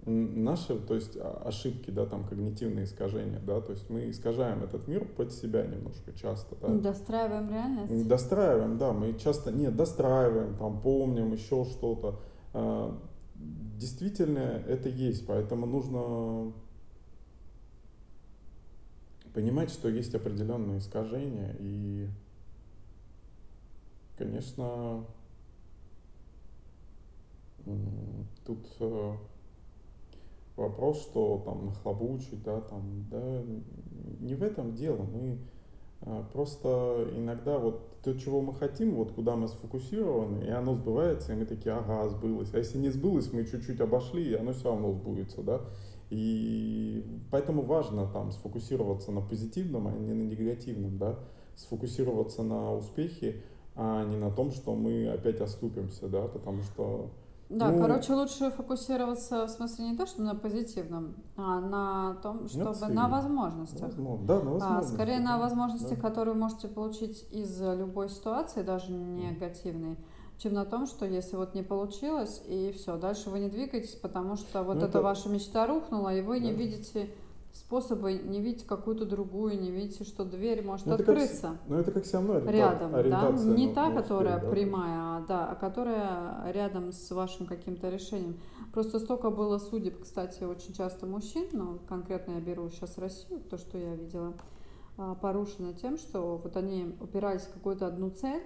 наши, 0.06 0.78
то 0.80 0.94
есть 0.94 1.18
а, 1.18 1.42
ошибки, 1.46 1.90
да, 1.90 2.06
там 2.06 2.26
когнитивные 2.26 2.86
искажения, 2.86 3.40
да, 3.40 3.60
то 3.60 3.72
есть 3.72 3.90
мы 3.90 4.10
искажаем 4.10 4.64
этот 4.64 4.88
мир 4.88 5.06
под 5.06 5.32
себя 5.34 5.66
немножко 5.66 6.14
часто, 6.14 6.56
да. 6.62 6.68
Достраиваем 6.68 7.50
реальность? 7.50 8.08
Достраиваем, 8.08 8.78
да, 8.78 8.94
мы 8.94 9.18
часто, 9.18 9.52
нет, 9.52 9.76
достраиваем, 9.76 10.56
там, 10.58 10.80
помним 10.82 11.34
еще 11.34 11.66
что-то. 11.66 12.20
А, 12.54 12.96
действительно, 13.36 14.64
это 14.68 14.90
есть, 14.90 15.26
поэтому 15.26 15.66
нужно 15.66 16.54
понимать, 19.34 19.72
что 19.72 19.90
есть 19.90 20.14
определенные 20.14 20.80
искажения 20.80 21.56
и, 21.60 22.08
конечно, 24.18 25.04
тут 28.46 28.66
э, 28.80 29.16
вопрос, 30.56 31.02
что 31.02 31.42
там 31.46 31.66
нахлобучить, 31.66 32.44
да, 32.44 32.62
там, 32.62 33.06
да, 33.10 33.44
не 34.20 34.36
в 34.36 34.44
этом 34.44 34.74
дело. 34.74 35.04
Мы 35.04 35.40
а, 36.02 36.24
просто 36.32 37.10
иногда 37.16 37.58
вот 37.58 38.02
то, 38.02 38.14
чего 38.14 38.42
мы 38.42 38.54
хотим, 38.54 38.96
вот 38.96 39.12
куда 39.12 39.36
мы 39.36 39.48
сфокусированы, 39.48 40.46
и 40.46 40.50
оно 40.50 40.76
сбывается, 40.76 41.34
и 41.34 41.36
мы 41.36 41.46
такие, 41.46 41.74
ага, 41.74 42.08
сбылось. 42.10 42.54
А 42.54 42.58
если 42.58 42.78
не 42.78 42.90
сбылось, 42.90 43.34
мы 43.34 43.46
чуть-чуть 43.46 43.82
обошли, 43.82 44.32
и 44.32 44.36
оно 44.36 44.54
все 44.54 44.70
равно 44.70 44.92
сбудется, 44.94 45.42
да. 45.42 45.62
И 46.12 47.04
поэтому 47.32 47.64
важно 47.64 48.08
там 48.08 48.32
сфокусироваться 48.32 49.12
на 49.12 49.22
позитивном, 49.22 49.88
а 49.88 49.92
не 49.92 50.14
на 50.14 50.24
негативном, 50.24 50.98
да. 50.98 51.20
Сфокусироваться 51.56 52.44
на 52.44 52.76
успехе, 52.76 53.42
а 53.76 54.06
не 54.06 54.18
на 54.18 54.30
том, 54.30 54.52
что 54.52 54.76
мы 54.76 55.08
опять 55.08 55.42
оступимся, 55.42 56.08
да, 56.08 56.28
потому 56.28 56.62
что 56.62 57.10
да, 57.50 57.70
ну, 57.70 57.80
короче, 57.80 58.14
лучше 58.14 58.50
фокусироваться 58.50 59.46
в 59.46 59.50
смысле 59.50 59.90
не 59.90 59.98
то, 59.98 60.08
что 60.08 60.22
на 60.24 60.34
позитивном, 60.34 61.16
а 61.38 61.60
на 61.60 62.16
том, 62.24 62.48
чтобы 62.48 62.76
на, 62.80 62.90
на 62.90 63.08
возможностях. 63.08 63.82
Возможно. 63.82 64.26
Да, 64.26 64.34
на 64.42 64.52
возможностях. 64.52 64.92
А, 64.92 64.94
скорее 64.94 65.20
да. 65.20 65.24
на 65.24 65.38
возможностях, 65.38 66.02
да. 66.02 66.08
которые 66.08 66.34
вы 66.34 66.40
можете 66.40 66.68
получить 66.68 67.28
из 67.32 67.62
любой 67.62 68.10
ситуации, 68.10 68.64
даже 68.64 68.92
негативной, 68.92 69.98
чем 70.40 70.54
на 70.54 70.66
том, 70.66 70.88
что 70.88 71.06
если 71.06 71.36
вот 71.36 71.54
не 71.54 71.62
получилось, 71.62 72.42
и 72.48 72.74
все, 72.76 72.98
дальше 72.98 73.30
вы 73.30 73.40
не 73.40 73.50
двигаетесь, 73.50 73.94
потому 73.94 74.38
что 74.38 74.64
вот 74.64 74.76
ну, 74.76 74.80
это, 74.80 74.90
это 74.90 75.02
ваша 75.02 75.30
мечта 75.30 75.68
рухнула, 75.68 76.16
и 76.16 76.22
вы 76.22 76.40
да. 76.40 76.48
не 76.48 76.52
видите 76.52 77.10
способы 77.56 78.14
не 78.14 78.42
видеть 78.42 78.66
какую-то 78.66 79.06
другую, 79.06 79.60
не 79.60 79.72
видите, 79.72 80.04
что 80.04 80.26
дверь 80.26 80.64
может 80.64 80.86
ну, 80.86 80.96
открыться. 80.96 81.42
Как, 81.42 81.60
ну 81.68 81.78
это 81.78 81.92
как 81.92 82.04
все 82.04 82.18
равно 82.18 82.40
рядом, 82.52 82.92
да, 82.92 83.32
не 83.32 83.68
на, 83.68 83.74
та, 83.74 83.90
на 83.90 84.02
которая 84.02 84.36
успех, 84.38 84.52
прямая, 84.52 84.98
да? 84.98 85.18
а 85.18 85.22
да, 85.28 85.48
а 85.52 85.56
которая 85.56 86.52
рядом 86.52 86.92
с 86.92 87.10
вашим 87.12 87.46
каким-то 87.46 87.90
решением. 87.90 88.38
Просто 88.74 89.00
столько 89.00 89.30
было 89.30 89.58
судеб, 89.58 90.02
кстати, 90.04 90.44
очень 90.44 90.74
часто 90.74 91.06
мужчин, 91.06 91.48
но 91.54 91.80
конкретно 91.88 92.34
я 92.34 92.42
беру 92.42 92.70
сейчас 92.70 92.98
Россию, 92.98 93.40
то, 93.50 93.58
что 93.58 93.78
я 93.78 93.96
видела, 93.96 94.34
а, 94.98 95.16
порушено 95.16 95.74
тем, 95.74 95.98
что 95.98 96.38
вот 96.38 96.58
они 96.58 96.96
упирались 97.00 97.44
в 97.44 97.54
какую-то 97.54 97.88
одну 97.88 98.10
цель, 98.10 98.44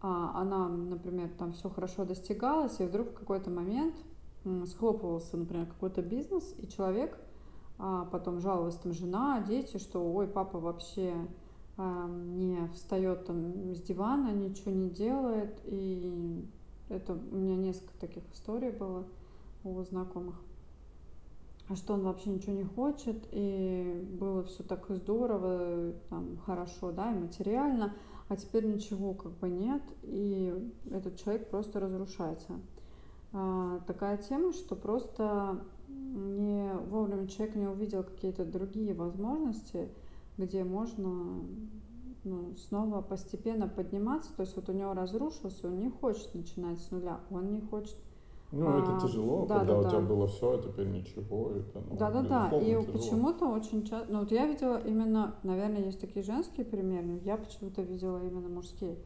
а 0.00 0.40
она, 0.40 0.68
например, 0.68 1.30
там 1.36 1.52
все 1.52 1.68
хорошо 1.68 2.04
достигалось, 2.04 2.78
и 2.78 2.84
вдруг 2.84 3.08
в 3.10 3.14
какой-то 3.14 3.50
момент 3.50 3.96
схлопывался, 4.66 5.36
например, 5.36 5.66
какой-то 5.66 6.02
бизнес, 6.02 6.54
и 6.58 6.68
человек 6.68 7.18
а 7.78 8.04
потом 8.06 8.40
жаловалась 8.40 8.76
там 8.76 8.92
жена, 8.92 9.44
дети, 9.46 9.76
что 9.78 10.00
ой, 10.12 10.26
папа 10.26 10.58
вообще 10.58 11.14
а, 11.76 12.08
не 12.08 12.68
встает 12.72 13.26
там 13.26 13.74
с 13.74 13.82
дивана, 13.82 14.32
ничего 14.32 14.70
не 14.70 14.88
делает. 14.88 15.60
И 15.64 16.44
это 16.88 17.12
у 17.14 17.36
меня 17.36 17.56
несколько 17.56 17.92
таких 17.98 18.22
историй 18.32 18.70
было 18.70 19.04
у 19.64 19.82
знакомых. 19.82 20.36
А 21.68 21.74
что 21.74 21.94
он 21.94 22.02
вообще 22.02 22.30
ничего 22.30 22.52
не 22.52 22.64
хочет, 22.64 23.26
и 23.32 24.06
было 24.20 24.44
все 24.44 24.62
так 24.62 24.86
здорово, 24.88 25.94
там, 26.08 26.38
хорошо, 26.46 26.92
да, 26.92 27.10
и 27.10 27.18
материально, 27.18 27.92
а 28.28 28.36
теперь 28.36 28.66
ничего 28.66 29.14
как 29.14 29.32
бы 29.32 29.48
нет, 29.48 29.82
и 30.04 30.54
этот 30.92 31.16
человек 31.16 31.50
просто 31.50 31.80
разрушается. 31.80 32.52
А, 33.32 33.80
такая 33.88 34.16
тема, 34.18 34.52
что 34.52 34.76
просто 34.76 35.60
не 35.88 36.45
вовремя 36.78 37.26
человек 37.28 37.56
не 37.56 37.66
увидел 37.66 38.02
какие-то 38.02 38.44
другие 38.44 38.94
возможности, 38.94 39.88
где 40.38 40.64
можно 40.64 41.40
ну, 42.24 42.54
снова 42.56 43.02
постепенно 43.02 43.68
подниматься. 43.68 44.34
То 44.36 44.42
есть 44.42 44.56
вот 44.56 44.68
у 44.68 44.72
него 44.72 44.92
разрушился, 44.94 45.68
он 45.68 45.78
не 45.78 45.90
хочет 45.90 46.34
начинать 46.34 46.78
с 46.80 46.90
нуля, 46.90 47.20
он 47.30 47.52
не 47.52 47.60
хочет 47.60 47.96
ну, 48.52 48.68
а, 48.68 48.80
это 48.80 49.06
тяжело, 49.06 49.44
да, 49.46 49.58
когда 49.58 49.72
да, 49.72 49.78
у 49.78 49.82
да. 49.82 49.90
тебя 49.90 50.00
было 50.00 50.26
все, 50.28 50.54
а 50.54 50.62
теперь 50.62 50.86
ничего. 50.86 51.50
Это, 51.50 51.82
ну, 51.90 51.96
да, 51.96 52.10
да, 52.10 52.48
да. 52.50 52.58
И 52.58 52.76
почему-то 52.86 53.48
очень 53.48 53.84
часто. 53.84 54.12
Ну, 54.12 54.20
вот 54.20 54.30
я 54.30 54.46
видела 54.46 54.78
именно, 54.78 55.34
наверное, 55.42 55.84
есть 55.84 56.00
такие 56.00 56.24
женские 56.24 56.64
примеры, 56.64 57.06
но 57.06 57.16
я 57.24 57.36
почему-то 57.36 57.82
видела 57.82 58.24
именно 58.24 58.48
мужские. 58.48 58.96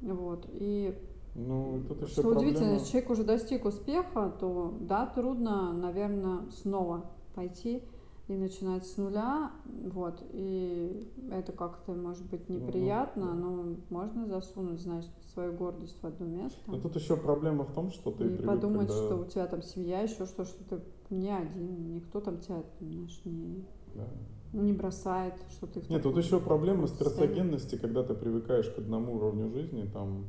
Вот. 0.00 0.46
И 0.50 0.98
ну, 1.34 1.82
тут 1.88 2.02
еще 2.02 2.12
что 2.12 2.22
проблема... 2.22 2.42
удивительно, 2.42 2.72
если 2.74 2.90
человек 2.90 3.10
уже 3.10 3.24
достиг 3.24 3.64
успеха, 3.64 4.32
то 4.38 4.74
да, 4.80 5.06
трудно, 5.06 5.72
наверное, 5.72 6.50
снова 6.50 7.10
пойти 7.34 7.82
и 8.28 8.36
начинать 8.36 8.86
с 8.86 8.96
нуля, 8.96 9.50
вот, 9.92 10.22
и 10.32 11.10
это 11.30 11.52
как-то 11.52 11.92
может 11.92 12.24
быть 12.30 12.48
ну, 12.48 12.56
неприятно, 12.56 13.34
ну, 13.34 13.62
но 13.62 13.76
можно 13.90 14.26
засунуть, 14.26 14.80
значит, 14.80 15.10
свою 15.34 15.52
гордость 15.52 16.00
в 16.00 16.06
одно 16.06 16.26
место. 16.26 16.58
Но 16.66 16.80
тут 16.80 16.96
еще 16.96 17.16
проблема 17.16 17.64
в 17.64 17.72
том, 17.72 17.90
что 17.90 18.12
ты 18.12 18.24
и 18.24 18.28
привык, 18.28 18.46
подумать, 18.46 18.88
когда... 18.88 19.04
что 19.04 19.16
у 19.16 19.24
тебя 19.26 19.46
там 19.46 19.62
семья, 19.62 20.00
еще 20.00 20.24
что, 20.24 20.44
что 20.44 20.64
ты 20.64 20.80
не 21.10 21.30
один, 21.30 21.92
никто 21.92 22.20
там 22.20 22.38
тебя, 22.38 22.62
знаешь, 22.80 23.20
не, 23.24 23.64
да. 23.94 24.06
не 24.54 24.72
бросает, 24.72 25.34
что 25.50 25.66
ты. 25.66 25.82
Нет, 25.90 26.02
тут 26.02 26.16
еще 26.16 26.40
проблема 26.40 26.86
стрессогенности, 26.86 27.76
когда 27.76 28.04
ты 28.04 28.14
привыкаешь 28.14 28.70
к 28.70 28.78
одному 28.78 29.16
уровню 29.16 29.50
жизни, 29.50 29.86
там 29.92 30.24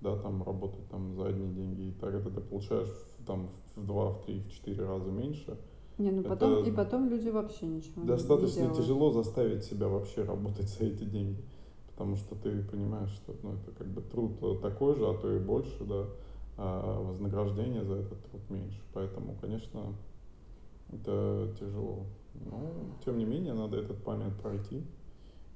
да, 0.00 0.16
там 0.16 0.42
работать 0.42 0.88
там 0.88 1.14
за 1.14 1.26
одни 1.26 1.52
деньги, 1.52 1.88
и 1.88 1.92
так 1.92 2.14
это 2.14 2.30
ты 2.30 2.40
получаешь 2.40 2.88
там 3.26 3.50
в 3.76 3.86
два, 3.86 4.10
в 4.10 4.24
три, 4.24 4.40
в 4.40 4.52
четыре 4.52 4.84
раза 4.86 5.10
меньше. 5.10 5.56
Не, 5.98 6.10
ну 6.10 6.22
потом, 6.22 6.64
и 6.64 6.70
потом 6.70 7.10
люди 7.10 7.28
вообще 7.28 7.66
ничего 7.66 8.02
Достаточно 8.04 8.60
не 8.60 8.66
делают. 8.66 8.78
тяжело 8.78 9.12
заставить 9.12 9.64
себя 9.64 9.88
вообще 9.88 10.22
работать 10.22 10.68
за 10.78 10.86
эти 10.86 11.04
деньги. 11.04 11.42
Потому 11.88 12.16
что 12.16 12.34
ты 12.34 12.62
понимаешь, 12.62 13.10
что 13.10 13.34
ну, 13.42 13.52
это 13.52 13.72
как 13.72 13.86
бы 13.88 14.00
труд 14.00 14.62
такой 14.62 14.94
же, 14.96 15.06
а 15.06 15.14
то 15.18 15.30
и 15.36 15.38
больше, 15.38 15.84
да, 15.84 16.06
а 16.56 17.02
вознаграждение 17.02 17.84
за 17.84 17.96
этот 17.96 18.24
труд 18.24 18.40
меньше. 18.48 18.80
Поэтому, 18.94 19.36
конечно, 19.38 19.94
это 20.90 21.54
тяжело. 21.60 22.06
Но, 22.34 22.70
тем 23.04 23.18
не 23.18 23.26
менее, 23.26 23.52
надо 23.52 23.76
этот 23.76 24.02
память 24.02 24.34
пройти. 24.40 24.82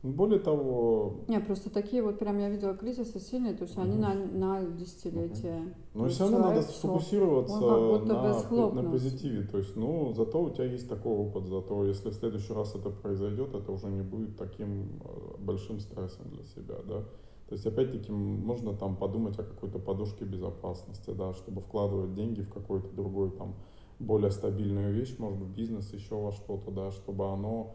Более 0.05 0.39
того... 0.39 1.25
Не, 1.29 1.41
просто 1.41 1.71
такие 1.71 2.03
вот 2.03 2.19
прям 2.19 2.39
я 2.39 2.51
видела 2.51 2.75
кризисы 2.75 3.19
сильные, 3.19 3.55
то 3.55 3.65
есть 3.65 3.79
они 3.79 3.97
на, 3.97 4.13
на 4.13 4.63
десятилетия. 4.63 5.75
Но 5.95 6.09
все 6.09 6.25
равно 6.25 6.41
надо 6.41 6.61
сфокусироваться 6.61 7.59
на, 7.59 8.71
на 8.71 8.91
позитиве. 8.91 9.47
То 9.47 9.57
есть, 9.57 9.75
ну, 9.77 10.13
зато 10.13 10.43
у 10.43 10.51
тебя 10.51 10.65
есть 10.67 10.91
такой 10.91 11.17
опыт, 11.17 11.47
зато 11.47 11.87
если 11.87 12.11
в 12.11 12.15
следующий 12.15 12.53
раз 12.53 12.75
это 12.75 12.91
произойдет, 12.91 13.55
это 13.55 13.73
уже 13.73 13.87
не 13.87 14.03
будет 14.03 14.37
таким 14.37 15.01
э, 15.03 15.39
большим 15.39 15.81
стрессом 15.81 16.29
для 16.29 16.43
себя, 16.43 16.75
да. 16.87 17.01
То 17.49 17.55
есть, 17.55 17.65
опять-таки, 17.65 18.13
можно 18.13 18.75
там 18.75 18.97
подумать 18.97 19.39
о 19.39 19.43
какой-то 19.43 19.79
подушке 19.79 20.27
безопасности, 20.27 21.13
да, 21.17 21.33
чтобы 21.33 21.63
вкладывать 21.63 22.13
деньги 22.13 22.43
в 22.43 22.53
какой-то 22.53 22.91
другой 22.91 23.31
там 23.31 23.55
более 23.99 24.31
стабильную 24.31 24.93
вещь, 24.93 25.17
может 25.19 25.39
быть, 25.39 25.49
бизнес, 25.49 25.95
еще 25.95 26.15
во 26.15 26.33
что-то, 26.33 26.71
да, 26.71 26.91
чтобы 26.91 27.33
оно 27.33 27.75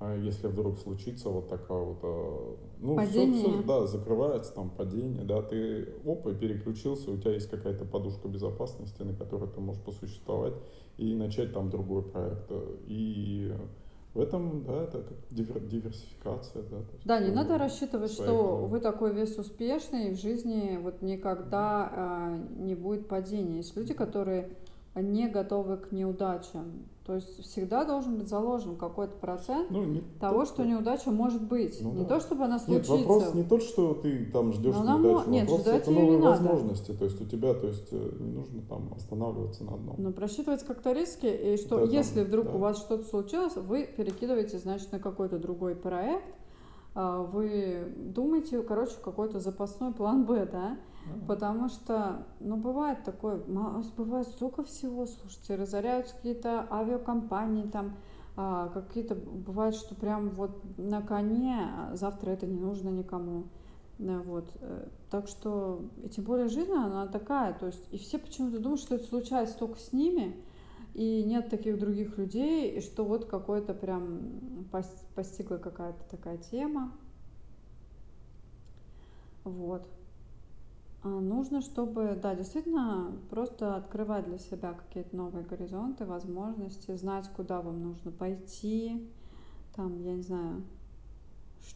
если 0.00 0.48
вдруг 0.48 0.78
случится 0.78 1.30
вот 1.30 1.48
такая 1.48 1.78
вот, 1.78 1.98
а, 2.02 2.56
ну, 2.80 2.96
падение. 2.96 3.42
Все, 3.42 3.52
все, 3.52 3.62
да, 3.62 3.86
закрывается 3.86 4.52
там 4.52 4.70
падение, 4.70 5.24
да, 5.24 5.40
ты 5.42 5.88
опа, 6.04 6.34
переключился, 6.34 7.10
у 7.10 7.16
тебя 7.16 7.32
есть 7.32 7.48
какая-то 7.48 7.84
подушка 7.84 8.28
безопасности, 8.28 9.02
на 9.02 9.14
которой 9.14 9.48
ты 9.48 9.60
можешь 9.60 9.82
посуществовать 9.82 10.54
и 10.98 11.14
начать 11.14 11.52
там 11.52 11.70
другой 11.70 12.02
проект. 12.02 12.50
И 12.86 13.52
в 14.14 14.20
этом, 14.20 14.64
да, 14.64 14.84
это 14.84 15.02
как 15.02 15.16
диверсификация, 15.68 16.62
да. 16.62 16.76
да, 17.04 17.20
не 17.20 17.32
надо 17.32 17.58
рассчитывать, 17.58 18.12
что 18.12 18.24
экономики. 18.24 18.70
вы 18.70 18.80
такой 18.80 19.12
весь 19.12 19.36
успешный, 19.38 20.08
и 20.08 20.14
в 20.14 20.20
жизни 20.20 20.78
вот 20.80 21.02
никогда 21.02 21.90
а, 21.92 22.38
не 22.56 22.74
будет 22.74 23.08
падения. 23.08 23.58
Есть 23.58 23.76
люди, 23.76 23.92
которые 23.92 24.50
не 24.94 25.28
готовы 25.28 25.78
к 25.78 25.90
неудачам, 25.90 26.86
То 27.04 27.16
есть 27.16 27.42
всегда 27.42 27.84
должен 27.84 28.16
быть 28.16 28.28
заложен 28.28 28.76
какой-то 28.76 29.12
процент 29.18 29.70
ну, 29.70 29.84
не 29.84 30.00
того, 30.20 30.40
то, 30.40 30.46
что 30.46 30.64
неудача 30.64 31.10
может 31.10 31.42
быть. 31.42 31.78
Ну, 31.82 31.92
не 31.92 32.04
да. 32.04 32.14
то, 32.14 32.20
чтобы 32.20 32.44
она 32.44 32.58
случится. 32.58 32.96
Нет, 32.96 33.06
вопрос 33.06 33.34
не 33.34 33.42
тот, 33.42 33.62
что 33.62 33.92
ты 33.92 34.24
там 34.32 34.54
ждешь 34.54 34.74
Но 34.74 34.84
нам 34.84 35.02
неудачу, 35.02 35.28
мо- 35.28 35.32
нет, 35.32 35.42
вопрос 35.50 35.60
ждать 35.66 35.82
это 35.82 35.90
не 35.90 36.00
новые 36.00 36.18
надо. 36.18 36.30
возможности. 36.30 36.92
То 36.92 37.04
есть 37.04 37.20
у 37.20 37.26
тебя, 37.26 37.52
то 37.52 37.66
есть 37.66 37.88
э, 37.92 38.16
не 38.20 38.32
нужно 38.32 38.62
там 38.62 38.94
останавливаться 38.96 39.64
на 39.64 39.74
одном. 39.74 39.96
Но 39.98 40.12
просчитывать 40.12 40.62
как-то 40.64 40.92
риски, 40.92 41.26
и 41.26 41.58
что 41.58 41.76
Да, 41.76 41.82
там, 41.82 41.90
если 41.90 42.24
вдруг 42.24 42.46
да. 42.46 42.52
у 42.54 42.58
вас 42.58 42.78
что-то 42.78 43.04
случилось, 43.04 43.54
вы 43.56 43.84
перекидываете, 43.84 44.56
значит, 44.56 44.90
на 44.90 44.98
какой-то 44.98 45.38
другой 45.38 45.74
проект, 45.74 46.24
а, 46.94 47.22
вы 47.22 47.92
думаете, 47.98 48.62
короче, 48.62 48.94
какой-то 49.02 49.40
запасной 49.40 49.92
план 49.92 50.24
Б, 50.24 50.48
да? 50.50 50.78
Потому 51.26 51.68
что, 51.68 52.26
ну, 52.40 52.56
бывает 52.56 53.04
такое, 53.04 53.36
бывает 53.36 54.28
столько 54.28 54.62
всего, 54.64 55.06
слушайте, 55.06 55.56
разоряются 55.56 56.14
какие-то 56.16 56.66
авиакомпании, 56.70 57.68
там, 57.68 57.96
а, 58.36 58.68
какие-то, 58.68 59.14
бывает, 59.14 59.74
что 59.74 59.94
прям 59.94 60.30
вот 60.30 60.78
на 60.78 61.02
коне, 61.02 61.56
а 61.60 61.96
завтра 61.96 62.30
это 62.30 62.46
не 62.46 62.58
нужно 62.58 62.88
никому. 62.90 63.44
Да, 63.98 64.18
вот. 64.18 64.50
э, 64.60 64.88
Так 65.10 65.28
что, 65.28 65.88
и 66.02 66.08
тем 66.08 66.24
более 66.24 66.48
жизнь, 66.48 66.72
она 66.72 67.06
такая, 67.06 67.54
то 67.54 67.66
есть, 67.66 67.86
и 67.92 67.98
все 67.98 68.18
почему-то 68.18 68.58
думают, 68.58 68.80
что 68.80 68.96
это 68.96 69.04
случается 69.06 69.56
только 69.56 69.78
с 69.78 69.92
ними, 69.92 70.44
и 70.94 71.22
нет 71.24 71.48
таких 71.50 71.78
других 71.78 72.18
людей, 72.18 72.72
и 72.76 72.80
что 72.80 73.04
вот 73.04 73.26
какой-то 73.26 73.72
прям 73.74 74.66
пос- 74.72 75.04
постигла 75.14 75.58
какая-то 75.58 76.02
такая 76.10 76.38
тема. 76.38 76.92
Вот. 79.44 79.93
А 81.04 81.08
нужно, 81.08 81.60
чтобы, 81.60 82.18
да, 82.20 82.34
действительно, 82.34 83.12
просто 83.28 83.76
открывать 83.76 84.24
для 84.24 84.38
себя 84.38 84.72
какие-то 84.72 85.14
новые 85.14 85.44
горизонты, 85.44 86.06
возможности, 86.06 86.96
знать, 86.96 87.28
куда 87.36 87.60
вам 87.60 87.82
нужно 87.82 88.10
пойти, 88.10 89.06
там, 89.76 90.00
я 90.02 90.14
не 90.14 90.22
знаю, 90.22 90.62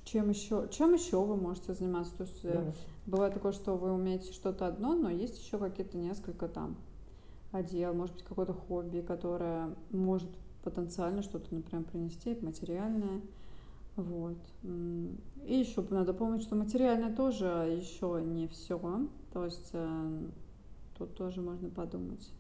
чем 0.05 0.31
еще, 0.31 0.66
чем 0.70 0.95
еще 0.95 1.22
вы 1.22 1.37
можете 1.37 1.74
заниматься. 1.74 2.14
То 2.16 2.24
есть 2.24 2.41
э, 2.45 2.55
Да. 2.55 2.72
бывает 3.05 3.35
такое, 3.35 3.53
что 3.53 3.76
вы 3.76 3.93
умеете 3.93 4.33
что-то 4.33 4.66
одно, 4.66 4.95
но 4.95 5.11
есть 5.11 5.39
еще 5.39 5.59
какие-то 5.59 5.99
несколько 5.99 6.49
там 6.49 6.76
отдел, 7.53 7.93
может 7.93 8.14
быть, 8.14 8.24
какое-то 8.24 8.55
хобби, 8.55 9.03
которое 9.03 9.74
может 9.91 10.31
потенциально 10.62 11.20
что-то, 11.20 11.55
например, 11.55 11.85
принести, 11.85 12.35
материальное. 12.41 13.20
Вот. 13.99 14.38
И 14.62 15.59
еще 15.59 15.84
надо 15.90 16.14
помнить, 16.14 16.42
что 16.42 16.55
материальное 16.55 17.12
тоже 17.14 17.46
еще 17.80 18.22
не 18.24 18.46
все. 18.46 18.78
То 19.32 19.44
есть 19.44 19.70
э, 19.72 20.20
тут 20.96 21.16
тоже 21.16 21.42
можно 21.42 21.68
подумать. 21.68 22.32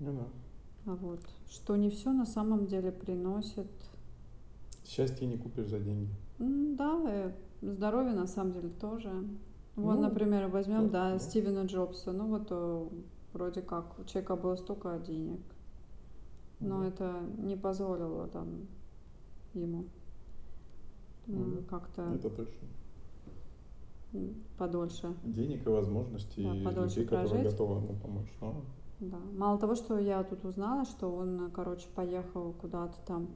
Ну 0.00 0.14
да. 0.14 0.92
А 0.92 0.96
вот. 0.96 1.20
Что 1.50 1.76
не 1.76 1.90
все 1.90 2.12
на 2.12 2.24
самом 2.24 2.66
деле 2.66 2.90
приносит. 2.90 3.70
Счастье 4.86 5.26
не 5.26 5.36
купишь 5.36 5.68
за 5.68 5.80
деньги. 5.80 6.08
Да, 6.38 6.98
э, 7.06 7.32
здоровье 7.60 8.14
на 8.14 8.26
самом 8.26 8.54
деле 8.54 8.70
тоже. 8.80 9.12
Вот, 9.76 9.96
Ну, 9.96 10.00
например, 10.02 10.48
возьмем, 10.48 10.88
да, 10.88 11.10
да, 11.10 11.12
да. 11.12 11.18
Стивена 11.18 11.64
Джобса. 11.64 12.12
Ну 12.12 12.26
вот 12.26 12.46
э, 12.50 12.88
вроде 13.34 13.60
как 13.60 13.98
у 13.98 14.04
человека 14.04 14.36
было 14.36 14.56
столько 14.56 14.98
денег, 14.98 15.40
но 16.58 16.80
Да. 16.80 16.86
это 16.88 17.20
не 17.36 17.56
позволило 17.56 18.28
там 18.28 18.66
ему 19.52 19.84
Мгм. 21.38 21.64
как-то 21.68 22.02
Это 22.14 22.30
точно. 22.30 22.68
подольше. 24.58 25.14
Денег 25.24 25.66
и 25.66 25.70
возможностей, 25.70 26.42
Да, 26.44 26.68
подольше 26.70 26.96
людей, 27.00 27.08
которые 27.08 27.28
прожить. 27.30 27.50
готовы 27.52 27.76
ему 27.76 27.94
помочь. 28.02 28.32
Но 28.40 28.54
Да. 29.00 29.16
Мало 29.36 29.58
того, 29.58 29.74
что 29.74 29.98
я 29.98 30.22
тут 30.22 30.44
узнала, 30.44 30.84
что 30.84 31.10
он, 31.12 31.50
короче, 31.54 31.86
поехал 31.94 32.52
куда-то 32.60 32.94
там 33.06 33.28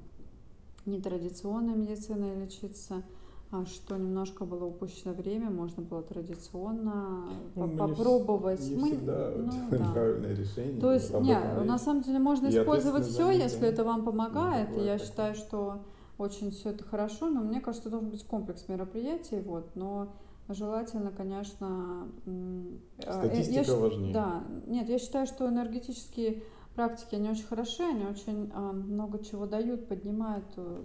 нетрадиционной 0.84 1.74
медициной 1.74 2.36
лечиться, 2.40 3.02
а 3.50 3.64
что 3.64 3.96
немножко 3.96 4.44
было 4.44 4.64
упущено 4.66 5.12
время, 5.14 5.50
можно 5.50 5.82
было 5.82 6.02
традиционно 6.02 7.28
ну, 7.54 7.66
мы 7.66 7.76
попробовать. 7.76 8.60
не 8.68 8.76
Мы- 8.76 8.88
всегда 8.90 9.32
ну, 9.36 9.50
да. 9.70 10.34
решения. 10.34 10.80
То 10.80 10.92
есть, 10.92 11.12
об 11.12 11.22
не, 11.24 11.32
этом 11.32 11.66
на 11.66 11.78
самом 11.78 12.02
деле 12.02 12.18
можно 12.18 12.48
использовать 12.48 13.06
все, 13.06 13.30
если 13.30 13.66
это 13.66 13.82
вам 13.82 14.04
помогает. 14.04 14.68
Бывает 14.68 14.86
я 14.86 14.92
такое. 14.94 15.06
считаю, 15.08 15.34
что 15.34 15.78
очень 16.18 16.50
все 16.50 16.70
это 16.70 16.84
хорошо, 16.84 17.28
но 17.28 17.42
мне 17.42 17.60
кажется, 17.60 17.90
должен 17.90 18.10
быть 18.10 18.24
комплекс 18.24 18.68
мероприятий, 18.68 19.40
вот, 19.40 19.74
но 19.76 20.14
желательно, 20.48 21.10
конечно, 21.10 22.08
э, 22.24 22.76
я 22.98 23.12
Статистика 23.12 23.64
щ- 23.64 23.76
важнее. 23.80 24.12
Да, 24.14 24.44
нет, 24.66 24.88
я 24.88 24.98
считаю, 24.98 25.26
что 25.26 25.48
энергетические 25.48 26.42
практики, 26.74 27.14
они 27.14 27.30
очень 27.30 27.46
хороши, 27.46 27.82
они 27.82 28.06
очень 28.06 28.50
а, 28.54 28.72
много 28.72 29.22
чего 29.24 29.46
дают, 29.46 29.88
поднимают 29.88 30.46
э, 30.56 30.82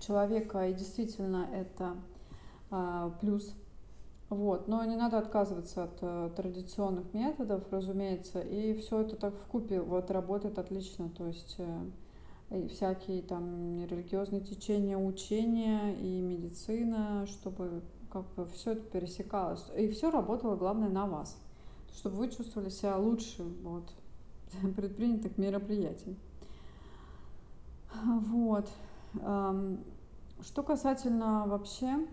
человека, 0.00 0.68
и 0.68 0.74
действительно 0.74 1.48
это 1.52 1.96
а, 2.70 3.10
плюс. 3.20 3.54
Вот, 4.28 4.66
но 4.66 4.82
не 4.84 4.96
надо 4.96 5.18
отказываться 5.18 5.84
от 5.84 5.98
э, 6.00 6.30
традиционных 6.34 7.12
методов, 7.12 7.64
разумеется, 7.70 8.40
и 8.40 8.74
все 8.74 9.00
это 9.00 9.16
так 9.16 9.34
в 9.34 9.44
купе 9.46 9.80
вот 9.80 10.10
работает 10.10 10.58
отлично, 10.58 11.10
то 11.10 11.26
есть 11.26 11.58
и 12.52 12.68
всякие 12.68 13.22
там 13.22 13.84
религиозные 13.86 14.42
течения, 14.42 14.98
учения 14.98 15.94
и 15.96 16.20
медицина, 16.20 17.26
чтобы 17.26 17.82
как 18.10 18.26
бы 18.34 18.46
все 18.46 18.72
это 18.72 18.82
пересекалось. 18.82 19.64
И 19.76 19.88
все 19.88 20.10
работало, 20.10 20.56
главное, 20.56 20.90
на 20.90 21.06
вас. 21.06 21.38
Чтобы 21.94 22.16
вы 22.16 22.28
чувствовали 22.28 22.68
себя 22.68 22.96
лучше 22.98 23.42
вот, 23.62 23.90
предпринятых 24.76 25.38
мероприятий. 25.38 26.16
Вот. 28.04 28.68
Ам, 29.22 29.78
Что 30.40 30.62
касательно 30.62 31.44
вообще 31.46 32.06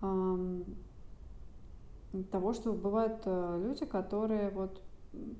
ам, 0.00 0.64
того, 2.30 2.52
что 2.52 2.72
бывают 2.72 3.22
э, 3.24 3.62
люди, 3.64 3.86
которые 3.86 4.50
вот 4.50 4.82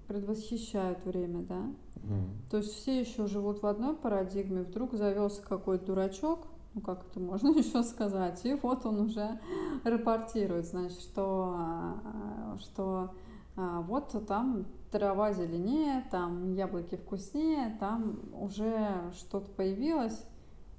предвосхищают 0.07 1.05
время, 1.05 1.43
да, 1.43 1.73
Мгм. 2.03 2.31
То 2.51 2.57
есть 2.59 2.73
все 2.75 3.01
еще 3.01 3.27
живут 3.27 3.63
в 3.63 3.67
одной 3.67 3.95
парадигме, 3.95 4.63
вдруг 4.63 4.95
завелся 4.95 5.43
какой-то 5.43 5.87
дурачок, 5.87 6.47
ну 6.75 6.81
как 6.81 7.07
это 7.07 7.21
можно 7.21 7.49
еще 7.59 7.83
сказать, 7.83 8.45
и 8.45 8.55
вот 8.55 8.85
он 8.87 9.01
уже 9.01 9.39
рапортирует, 9.85 10.67
значит, 10.67 11.01
что, 11.01 11.55
а, 11.57 12.57
что 12.61 13.15
а, 13.57 13.81
вот 13.83 14.15
там 14.27 14.67
трава 14.91 15.33
зеленее, 15.33 16.05
там 16.11 16.55
яблоки 16.55 16.97
вкуснее, 16.97 17.77
там 17.79 18.21
уже 18.33 19.13
что-то 19.15 19.51
появилось, 19.53 20.27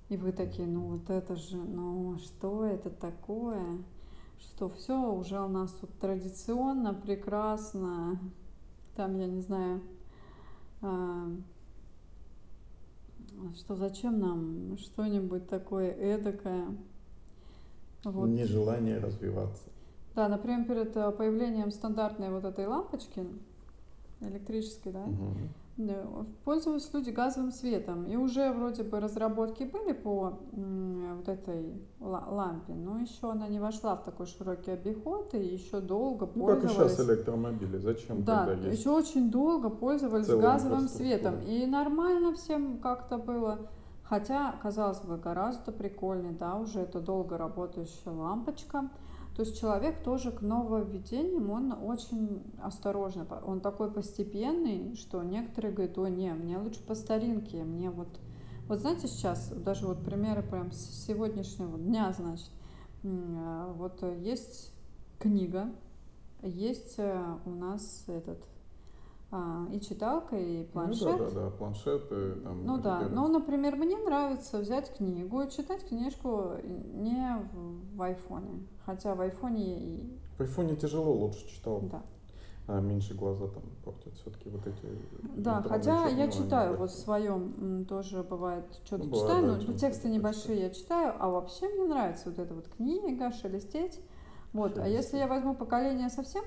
и 0.10 0.18
вы 0.18 0.32
такие, 0.32 0.68
ну 0.68 0.98
вот 0.98 1.10
это 1.10 1.36
же, 1.36 1.58
ну 1.58 2.18
что 2.18 2.66
это 2.66 2.90
такое, 2.90 3.82
что 4.40 4.70
все 4.70 5.12
уже 5.12 5.40
у 5.40 5.48
нас 5.48 5.72
тут 5.72 5.98
традиционно, 6.00 6.94
прекрасно, 6.94 8.20
там, 8.96 9.18
я 9.18 9.28
не 9.28 9.42
знаю, 9.42 9.82
а, 10.82 11.28
что 13.56 13.76
зачем 13.76 14.20
нам 14.20 14.78
что-нибудь 14.78 15.48
такое 15.48 15.92
эдакое. 15.92 16.76
Вот. 18.04 18.28
Нежелание 18.28 19.00
развиваться. 19.00 19.64
Да, 20.16 20.28
например, 20.28 20.66
перед 20.68 20.96
э, 20.96 21.12
появлением 21.12 21.72
стандартной 21.72 22.30
вот 22.30 22.44
этой 22.44 22.68
лампочки 22.68 23.26
электрической, 24.22 24.92
да, 24.92 25.06
Мгм. 25.06 25.50
Пользовались 26.46 26.90
люди 26.94 27.10
газовым 27.10 27.52
светом. 27.52 28.06
И 28.06 28.16
уже 28.16 28.52
вроде 28.52 28.84
бы 28.84 29.00
разработки 29.00 29.64
были 29.64 29.94
по 29.94 30.40
вот 30.52 31.28
этой 31.28 31.82
ла- 32.00 32.28
лампе, 32.30 32.74
но 32.74 33.00
еще 33.00 33.32
она 33.32 33.48
не 33.48 33.60
вошла 33.60 33.96
в 33.96 34.04
такой 34.04 34.26
широкий 34.28 34.72
обиход, 34.72 35.34
и 35.34 35.40
еще 35.40 35.80
долго 35.80 36.30
Ну, 36.36 36.46
как 36.46 36.64
и 36.64 36.68
сейчас 36.68 36.78
пользовались. 36.78 37.10
электромобили. 37.18 37.78
Зачем, 37.78 38.24
Да, 38.24 38.46
когда 38.46 38.68
есть 38.68 38.80
еще 38.80 38.92
очень 38.92 39.32
долго 39.32 39.70
пользовались 39.70 40.28
целая 40.28 40.42
газовым 40.54 40.88
светом. 40.88 41.36
И 41.42 41.66
нормально 41.66 42.34
всем 42.34 42.78
как-то 42.80 43.18
было. 43.18 43.60
Хотя, 44.04 44.54
казалось 44.62 45.00
бы, 45.00 45.18
гораздо 45.18 45.72
прикольнее, 45.72 46.34
да, 46.34 46.56
уже 46.56 46.82
это 46.82 47.00
долго 47.00 47.38
работающая 47.38 48.12
лампочка. 48.12 48.90
То 49.36 49.42
есть 49.42 49.60
человек 49.60 50.04
тоже 50.04 50.32
к 50.32 50.42
нововведениям, 50.42 51.50
он 51.50 51.74
очень 51.74 52.44
осторожный. 52.62 53.26
Он 53.46 53.62
такой 53.62 53.92
постепенный, 53.92 54.96
что 54.96 55.24
некоторые 55.24 55.74
говорят, 55.74 55.98
ой, 55.98 56.12
не, 56.12 56.32
мне 56.34 56.58
лучше 56.58 56.82
по 56.84 56.96
старинке, 56.96 57.64
мне 57.64 57.90
вот... 57.90 58.10
Вот 58.68 58.80
знаете, 58.80 59.08
сейчас, 59.08 59.50
даже 59.50 59.88
вот 59.88 60.06
примеры 60.06 60.42
прям 60.42 60.72
с 60.72 61.06
сегодняшнего 61.06 61.78
дня, 61.78 62.14
значит, 62.18 62.50
э, 63.04 63.74
вот 63.76 64.02
есть 64.20 64.72
книга, 65.20 65.70
есть 66.42 66.96
э, 66.98 67.38
у 67.46 67.50
нас 67.50 68.06
этот 68.08 68.40
а, 69.36 69.66
и 69.72 69.82
читалка, 69.82 70.36
и 70.36 70.60
Ну 70.60 70.64
да, 70.64 70.72
планшет. 70.72 71.18
да, 71.18 71.30
да, 71.32 71.50
планшеты, 71.50 72.36
там, 72.44 72.66
Ну 72.68 72.78
да, 72.78 73.10
ну, 73.12 73.28
например, 73.28 73.76
мне 73.78 73.98
нравится 73.98 74.60
взять 74.60 74.96
книгу 74.96 75.42
и 75.42 75.50
читать 75.50 75.88
книжку 75.88 76.52
не 76.64 77.40
в, 77.96 78.02
айфоне. 78.04 78.68
Хотя 78.86 79.16
в 79.16 79.22
айфоне 79.22 79.80
и... 79.80 80.20
В 80.38 80.42
айфоне 80.42 80.76
тяжело, 80.76 81.12
лучше 81.14 81.48
читал. 81.48 81.80
Да. 81.82 82.04
а 82.68 82.80
меньше 82.80 83.16
глаза 83.16 83.48
там 83.48 83.64
портят 83.84 84.14
все-таки 84.18 84.50
вот 84.50 84.68
эти 84.68 84.88
Да, 85.36 85.64
хотя 85.64 86.08
я 86.10 86.30
читаю 86.30 86.78
вот 86.78 86.92
в 86.92 86.96
своем 86.96 87.86
тоже 87.86 88.22
бывает 88.22 88.66
что-то 88.86 89.04
Ну, 89.04 89.10
бывает, 89.10 89.28
читаю, 89.28 89.48
да, 89.48 89.58
но 89.58 89.64
чем 89.64 89.76
тексты 89.78 90.02
что-то 90.02 90.14
небольшие 90.14 90.62
я 90.62 90.70
читаю, 90.70 91.16
а 91.20 91.30
вообще 91.30 91.68
мне 91.70 91.86
нравится 91.86 92.30
вот 92.30 92.38
эта 92.38 92.54
вот 92.54 92.68
книга, 92.68 93.32
шелестеть. 93.32 94.00
Вот, 94.54 94.78
а 94.78 94.88
если 94.88 94.92
Шелестеть. 94.92 95.20
я 95.22 95.28
возьму 95.28 95.56
поколение 95.56 96.10
совсем 96.10 96.44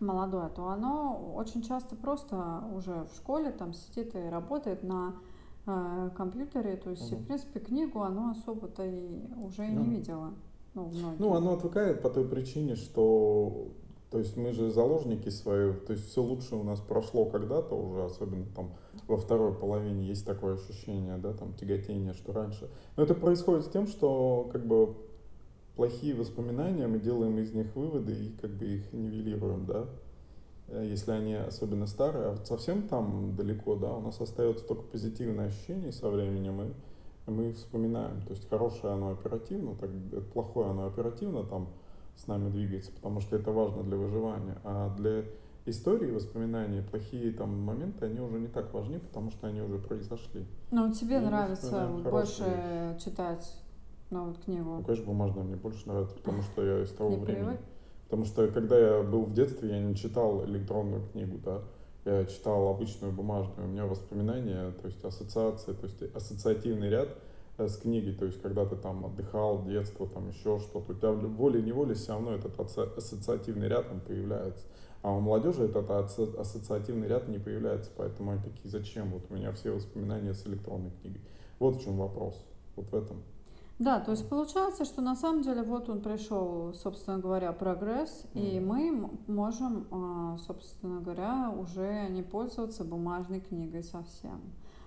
молодое, 0.00 0.48
то 0.48 0.68
оно 0.68 1.32
очень 1.34 1.62
часто 1.62 1.96
просто 1.96 2.62
уже 2.74 3.06
в 3.10 3.16
школе 3.16 3.50
там 3.50 3.72
сидит 3.72 4.14
и 4.14 4.20
работает 4.28 4.82
на 4.82 5.14
э, 5.66 6.10
компьютере, 6.16 6.76
то 6.76 6.90
есть, 6.90 7.10
Мгм. 7.10 7.22
в 7.22 7.26
принципе, 7.26 7.60
книгу 7.60 8.00
оно 8.02 8.30
особо-то 8.30 8.84
и 8.84 9.20
уже 9.42 9.66
и 9.66 9.70
не 9.70 9.76
Ну, 9.76 9.84
видела. 9.90 10.30
Ну, 10.74 10.84
многие. 10.88 11.16
Ну, 11.18 11.34
оно 11.34 11.54
отвыкает 11.54 12.02
по 12.02 12.10
той 12.10 12.24
причине, 12.28 12.76
что 12.76 13.68
то 14.10 14.18
есть 14.20 14.36
мы 14.36 14.52
же 14.52 14.70
заложники 14.70 15.28
свои, 15.30 15.72
то 15.74 15.92
есть 15.92 16.08
все 16.08 16.22
лучше 16.22 16.54
у 16.54 16.62
нас 16.62 16.80
прошло 16.80 17.24
когда-то 17.24 17.74
уже, 17.74 18.04
особенно 18.04 18.46
там 18.54 18.70
во 19.08 19.16
второй 19.16 19.52
половине 19.52 20.06
есть 20.06 20.24
такое 20.24 20.54
ощущение, 20.54 21.18
да, 21.18 21.32
там 21.32 21.52
тяготение, 21.54 22.12
что 22.14 22.32
раньше. 22.32 22.70
Но 22.96 23.02
это 23.02 23.14
происходит 23.14 23.64
с 23.64 23.68
тем, 23.68 23.86
что 23.88 24.48
как 24.52 24.64
бы 24.64 24.94
плохие 25.76 26.14
воспоминания, 26.14 26.86
мы 26.86 26.98
делаем 26.98 27.38
из 27.38 27.52
них 27.52 27.74
выводы 27.76 28.12
и 28.12 28.32
как 28.40 28.50
бы 28.50 28.64
их 28.64 28.92
нивелируем, 28.92 29.66
да, 29.66 29.86
э, 30.68 30.86
если 30.88 31.12
они 31.12 31.34
особенно 31.34 31.86
старые, 31.86 32.26
а 32.26 32.30
вот 32.32 32.46
совсем 32.46 32.88
там 32.88 33.36
далеко, 33.36 33.76
да, 33.76 33.92
у 33.92 34.00
нас 34.00 34.20
остается 34.20 34.64
только 34.66 34.82
позитивное 34.82 35.48
ощущение 35.48 35.92
со 35.92 36.08
временем, 36.08 36.62
и 36.62 37.30
мы 37.30 37.52
вспоминаем. 37.52 38.22
То 38.22 38.30
есть 38.30 38.48
хорошее 38.48 38.94
оно 38.94 39.10
оперативно, 39.10 39.76
так, 39.76 39.90
плохое 40.32 40.70
оно 40.70 40.86
оперативно 40.86 41.44
там 41.44 41.68
с 42.16 42.26
нами 42.26 42.50
двигается, 42.50 42.90
потому 42.92 43.20
что 43.20 43.36
это 43.36 43.52
важно 43.52 43.82
для 43.84 43.96
выживания. 43.96 44.58
А 44.64 44.94
для 44.96 45.24
истории, 45.66 46.10
воспоминаний, 46.10 46.80
плохие 46.80 47.32
там 47.32 47.60
моменты, 47.60 48.06
они 48.06 48.20
уже 48.20 48.38
не 48.38 48.46
так 48.46 48.72
важны, 48.72 49.00
потому 49.00 49.30
что 49.30 49.48
они 49.48 49.60
уже 49.60 49.78
произошли. 49.78 50.46
Ну, 50.70 50.92
тебе 50.92 51.16
И 51.16 51.20
нравится 51.20 51.88
больше 51.88 52.04
хорошие 52.04 52.98
читать 53.04 53.65
ну, 54.10 54.26
вот 54.26 54.38
книгу? 54.44 54.76
Ну, 54.76 54.82
конечно, 54.82 55.06
бумажная 55.06 55.44
мне 55.44 55.56
больше 55.56 55.86
нравится, 55.88 56.14
потому 56.16 56.42
что 56.42 56.64
я 56.64 56.82
из 56.82 56.90
того 56.92 57.10
Не 57.10 57.16
времени. 57.16 57.44
привык? 57.44 57.60
Потому 58.04 58.24
что 58.24 58.48
когда 58.48 58.78
я 58.78 59.02
был 59.02 59.24
в 59.24 59.32
детстве, 59.32 59.70
я 59.70 59.80
не 59.80 59.96
читал 59.96 60.44
электронную 60.44 61.02
книгу, 61.10 61.38
да, 61.38 61.62
я 62.04 62.24
читал 62.24 62.68
обычную 62.68 63.12
бумажную. 63.12 63.68
У 63.68 63.70
меня 63.72 63.84
воспоминания, 63.86 64.70
то 64.70 64.86
есть 64.86 65.04
ассоциации, 65.04 65.72
то 65.72 65.86
есть 65.86 66.02
ассоциативный 66.14 66.88
ряд 66.88 67.08
э, 67.58 67.66
с 67.66 67.76
книгой, 67.78 68.14
то 68.14 68.26
есть 68.26 68.40
когда 68.40 68.64
ты 68.64 68.76
там 68.76 69.04
отдыхал, 69.04 69.64
детство, 69.64 70.06
там 70.06 70.28
еще 70.28 70.60
что-то, 70.60 70.92
у 70.92 70.94
тебя 70.94 71.10
волей-неволей 71.10 71.94
все 71.94 72.12
равно 72.12 72.32
этот 72.34 72.58
ассоциативный 72.60 73.66
ряд 73.66 73.86
он 73.90 74.00
появляется. 74.00 74.64
А 75.02 75.12
у 75.12 75.20
молодежи 75.20 75.64
этот 75.64 75.90
ассоциативный 75.90 77.08
ряд 77.08 77.28
не 77.28 77.38
появляется, 77.38 77.90
поэтому 77.96 78.32
они 78.32 78.42
такие, 78.42 78.70
зачем? 78.70 79.10
Вот 79.10 79.24
у 79.30 79.34
меня 79.34 79.50
все 79.52 79.72
воспоминания 79.72 80.32
с 80.32 80.46
электронной 80.46 80.90
книгой. 81.00 81.20
Вот 81.58 81.76
в 81.76 81.84
чем 81.84 81.96
вопрос, 81.98 82.40
вот 82.76 82.86
в 82.90 82.94
этом. 82.94 83.22
Да, 83.78 84.00
то 84.00 84.12
есть 84.12 84.26
получается, 84.28 84.86
что 84.86 85.02
на 85.02 85.14
самом 85.14 85.42
деле 85.42 85.62
вот 85.62 85.90
он 85.90 86.00
пришел, 86.00 86.72
собственно 86.72 87.18
говоря, 87.18 87.52
прогресс, 87.52 88.24
и 88.32 88.58
мы 88.58 89.10
можем, 89.26 89.86
а, 89.90 90.38
собственно 90.38 91.00
говоря, 91.00 91.50
уже 91.50 92.08
не 92.08 92.22
пользоваться 92.22 92.84
бумажной 92.84 93.40
книгой 93.40 93.84
совсем. 93.84 94.40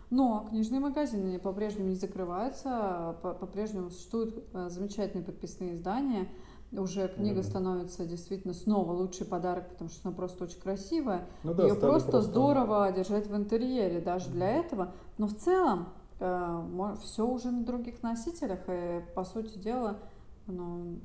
Но 0.10 0.48
книжные 0.50 0.80
магазины 0.80 1.38
по-прежнему 1.38 1.90
не 1.90 1.96
закрываются, 1.96 3.16
по-прежнему 3.22 3.92
существуют 3.92 4.44
а, 4.54 4.70
замечательные 4.70 5.24
подписные 5.24 5.76
издания. 5.76 6.28
Уже 6.72 7.08
книга 7.10 7.42
становится 7.44 8.06
действительно 8.06 8.54
снова 8.54 8.94
лучший 8.94 9.26
подарок, 9.26 9.70
потому 9.70 9.90
что 9.92 10.08
она 10.08 10.16
просто 10.16 10.46
очень 10.46 10.60
красивая. 10.60 11.28
Ну 11.44 11.54
да, 11.54 11.64
Ее 11.64 11.76
просто, 11.76 12.12
просто 12.12 12.22
здорово 12.22 12.92
держать 12.92 13.28
в 13.28 13.36
интерьере 13.36 14.02
даже 14.02 14.30
для 14.30 14.50
этого. 14.50 14.94
Но 15.18 15.28
в 15.28 15.36
целом 15.36 15.90
Э, 15.90 15.99
все 16.20 17.26
уже 17.26 17.52
на 17.52 17.64
других 17.64 18.04
носителях, 18.04 18.60
и, 18.68 19.02
по 19.16 19.24
сути 19.24 19.58
дела, 19.58 20.00
ну, 20.48 21.00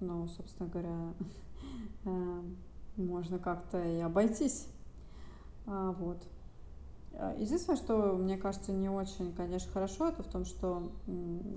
ну 0.00 0.28
собственно 0.28 0.68
говоря, 0.68 1.12
э, 2.04 2.42
можно 2.96 3.38
как-то 3.38 3.82
и 3.82 4.00
обойтись. 4.00 4.68
А, 5.66 5.92
вот. 5.92 6.26
Э, 7.12 7.34
единственное, 7.38 7.76
что 7.76 8.12
мне 8.12 8.36
кажется 8.38 8.72
не 8.72 8.88
очень, 8.88 9.34
конечно, 9.34 9.70
хорошо, 9.72 10.08
это 10.08 10.22
в 10.22 10.28
том, 10.28 10.44
что 10.44 10.90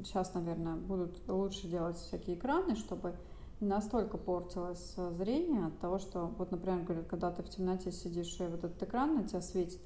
сейчас, 0.04 0.34
наверное, 0.34 0.76
будут 0.76 1.22
лучше 1.28 1.68
делать 1.68 1.98
всякие 1.98 2.36
экраны, 2.36 2.76
чтобы 2.76 3.16
не 3.60 3.68
настолько 3.68 4.18
портилось 4.18 4.96
зрение 5.18 5.68
от 5.68 5.80
того, 5.80 6.00
что, 6.00 6.28
вот, 6.38 6.52
например, 6.52 6.84
говорят, 6.84 7.08
когда 7.08 7.30
ты 7.32 7.44
в 7.44 7.50
темноте 7.50 7.92
сидишь, 7.92 8.40
и 8.40 8.44
вот 8.44 8.64
этот 8.64 8.82
экран 8.82 9.16
на 9.16 9.24
тебя 9.26 9.42
светит, 9.42 9.82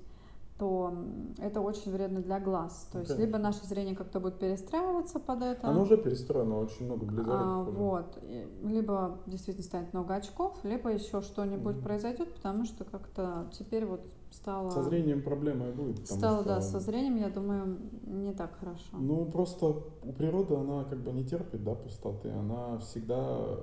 то 0.64 0.93
это 1.39 1.59
очень 1.59 1.91
вредно 1.91 2.22
для 2.22 2.39
глаз. 2.39 2.88
То 2.89 2.99
ну, 2.99 3.03
есть 3.03 3.20
либо 3.20 3.38
наше 3.38 3.66
зрение 3.66 3.97
как-то 3.97 4.22
будет 4.22 4.39
перестраиваться 4.39 5.20
под 5.20 5.41
это. 5.41 5.68
Оно 5.68 5.82
уже 5.82 5.97
перестроено, 5.97 6.57
очень 6.59 6.86
много 6.86 7.05
близоруких 7.05 7.36
а, 7.38 7.61
уже. 7.64 7.72
Вот. 7.72 8.24
Либо 8.64 9.20
действительно 9.26 9.66
станет 9.66 9.91
много 9.91 10.16
очков, 10.16 10.57
либо 10.64 10.89
еще 10.89 11.20
что-нибудь 11.20 11.76
mm-hmm. 11.76 11.84
произойдет, 11.84 12.34
потому 12.34 12.64
что 12.64 12.86
как-то 12.86 13.49
теперь 13.51 13.86
вот 13.86 14.05
стало... 14.32 14.70
Со 14.70 14.84
зрением 14.84 15.22
проблема 15.22 15.68
и 15.68 15.74
будет. 15.74 16.07
Стало, 16.07 16.39
что... 16.39 16.47
да, 16.47 16.61
со 16.61 16.80
зрением, 16.80 17.18
я 17.18 17.30
думаю, 17.30 17.78
не 18.03 18.32
так 18.32 18.57
хорошо. 18.57 18.97
Ну, 18.97 19.26
просто 19.26 19.66
у 19.66 20.14
природы 20.14 20.55
она 20.55 20.86
как 20.86 20.99
бы 20.99 21.11
не 21.11 21.26
терпит, 21.26 21.61
да, 21.66 21.76
пустоты. 21.76 22.30
Она 22.30 22.78
всегда, 22.78 23.59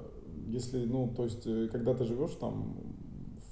если, 0.48 0.84
ну, 0.84 1.08
то 1.16 1.24
есть, 1.24 1.46
э, 1.46 1.68
когда 1.72 1.94
ты 1.94 2.04
живешь 2.04 2.34
там 2.34 2.76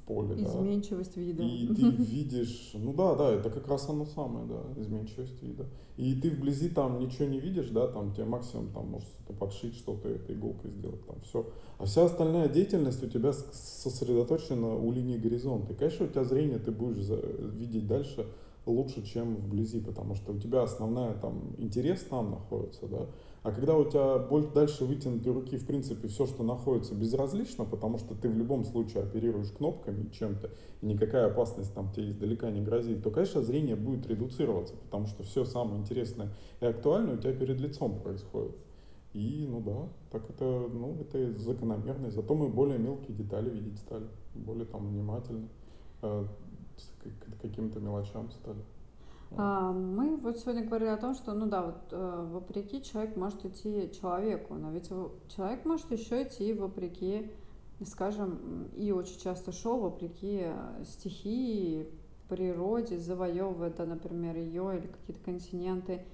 поле, 0.09 0.43
Изменчивость 0.43 1.15
да. 1.15 1.21
вида. 1.21 1.43
И 1.43 1.67
ты 1.67 1.83
видишь, 2.03 2.71
ну 2.75 2.95
да, 2.95 3.15
да, 3.15 3.31
это 3.31 3.51
как 3.51 3.69
раз 3.69 3.89
оно 3.89 4.07
самое, 4.07 4.47
да, 4.47 4.81
изменчивость 4.81 5.43
вида. 5.43 5.67
И 5.99 6.15
ты 6.15 6.31
вблизи 6.31 6.71
там 6.71 6.99
ничего 6.99 7.27
не 7.27 7.39
видишь, 7.39 7.69
да, 7.69 7.87
там 7.87 8.13
тебе 8.13 8.25
максимум 8.25 8.73
там 8.73 8.87
может 8.89 9.09
что-то 9.09 9.35
подшить, 9.35 9.77
что-то 9.77 10.09
этой 10.09 10.35
иголкой 10.35 10.71
сделать, 10.71 11.05
там 11.07 11.17
все. 11.21 11.47
А 11.79 11.85
вся 11.85 12.07
остальная 12.07 12.49
деятельность 12.49 13.03
у 13.05 13.09
тебя 13.09 13.33
сосредоточена 13.33 14.77
у 14.77 14.91
линии 14.91 15.19
горизонта. 15.19 15.75
И, 15.75 15.77
конечно, 15.77 16.07
у 16.07 16.09
тебя 16.09 16.25
зрение 16.25 16.59
ты 16.59 16.71
будешь 16.73 17.07
видеть 17.53 17.87
дальше 17.87 18.27
лучше, 18.67 19.05
чем 19.05 19.37
вблизи, 19.37 19.81
потому 19.81 20.15
что 20.15 20.33
у 20.33 20.39
тебя 20.39 20.63
основная 20.63 21.15
там 21.15 21.55
интерес 21.59 22.01
там 22.03 22.31
находится, 22.31 22.87
да, 22.87 23.07
а 23.43 23.53
когда 23.53 23.77
у 23.77 23.85
тебя 23.85 24.19
больше 24.19 24.51
дальше 24.53 24.85
вытянутой 24.85 25.33
руки, 25.33 25.57
в 25.57 25.67
принципе, 25.67 26.09
все, 26.09 26.27
что 26.27 26.43
находится, 26.43 26.95
безразлично, 26.95 27.65
потому 27.65 27.99
что 27.99 28.15
ты 28.15 28.29
в 28.29 28.37
любом 28.37 28.65
случае 28.65 29.05
оперируешь 29.05 29.51
кнопками 29.51 30.09
чем-то, 30.11 30.51
и 30.81 30.87
никакая 30.87 31.27
опасность 31.27 31.73
там 31.75 31.93
тебе 31.93 32.11
издалека 32.11 32.51
не 32.51 32.61
грозит, 32.61 33.03
то, 33.03 33.11
конечно, 33.11 33.43
зрение 33.43 33.77
будет 33.77 34.07
редуцироваться, 34.07 34.75
потому 34.77 35.07
что 35.07 35.23
все 35.23 35.45
самое 35.45 35.81
интересное 35.81 36.31
и 36.61 36.67
актуальное 36.67 37.15
у 37.15 37.19
тебя 37.19 37.33
перед 37.33 37.61
лицом 37.61 38.01
происходит. 38.01 38.57
И, 39.15 39.47
ну 39.49 39.61
да, 39.61 39.89
так 40.11 40.29
это, 40.29 40.45
ну, 40.45 40.97
это 41.01 41.39
закономерно. 41.39 42.11
Зато 42.11 42.35
мы 42.35 42.49
более 42.49 42.79
мелкие 42.79 43.17
детали 43.17 43.51
видеть 43.51 43.79
стали, 43.79 44.07
более 44.35 44.67
там 44.67 44.87
внимательны 44.87 45.49
э, 46.03 46.25
к 47.07 47.41
каким-то 47.41 47.81
мелочам 47.81 48.31
стали. 48.31 48.61
А, 49.37 49.73
мы 49.73 50.17
вот 50.17 50.39
сегодня 50.39 50.65
говорили 50.65 50.89
о 50.89 50.97
том, 50.97 51.15
что, 51.15 51.35
ну 51.35 51.47
да, 51.47 51.63
вот 51.63 51.89
э, 51.91 52.27
вопреки 52.31 52.83
человек 52.83 53.17
может 53.17 53.45
идти 53.45 53.91
человеку, 54.01 54.55
но 54.55 54.71
ведь 54.71 54.89
человек 55.35 55.65
может 55.65 55.91
еще 55.91 56.23
идти 56.23 56.53
вопреки, 56.55 57.31
скажем, 57.85 58.69
и 58.75 58.91
очень 58.91 59.21
часто 59.21 59.53
шел 59.53 59.81
вопреки 59.81 60.45
э, 60.45 60.85
стихии, 60.85 61.89
природе, 62.29 62.99
завоевывая, 62.99 63.71
да, 63.71 63.87
например, 63.87 64.37
ее 64.37 64.79
или 64.79 64.87
какие-то 64.87 65.23
континенты, 65.25 66.05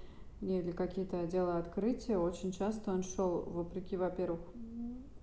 или 0.41 0.71
какие-то 0.71 1.21
отделы 1.21 1.55
открытия. 1.55 2.19
Очень 2.19 2.53
часто 2.53 2.93
он 2.93 3.03
шел 3.03 3.43
вопреки, 3.43 3.97
во-первых, 3.97 4.41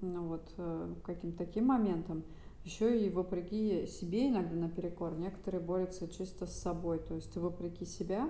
ну 0.01 0.27
вот, 0.27 0.49
э, 0.57 0.93
каким-то 1.03 1.39
таким 1.39 1.65
моментам, 1.65 2.23
еще 2.63 3.05
и 3.05 3.09
вопреки 3.09 3.87
себе 3.87 4.29
иногда 4.29 4.55
наперекор. 4.55 5.17
Некоторые 5.17 5.61
борются 5.61 6.07
чисто 6.07 6.45
с 6.45 6.53
собой, 6.53 6.99
то 6.99 7.15
есть 7.15 7.35
вопреки 7.37 7.85
себя. 7.85 8.29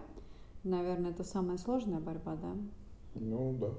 Наверное, 0.63 1.11
это 1.11 1.23
самая 1.23 1.57
сложная 1.57 1.99
борьба, 1.99 2.35
да? 2.35 2.55
Ну 3.15 3.57
да. 3.59 3.73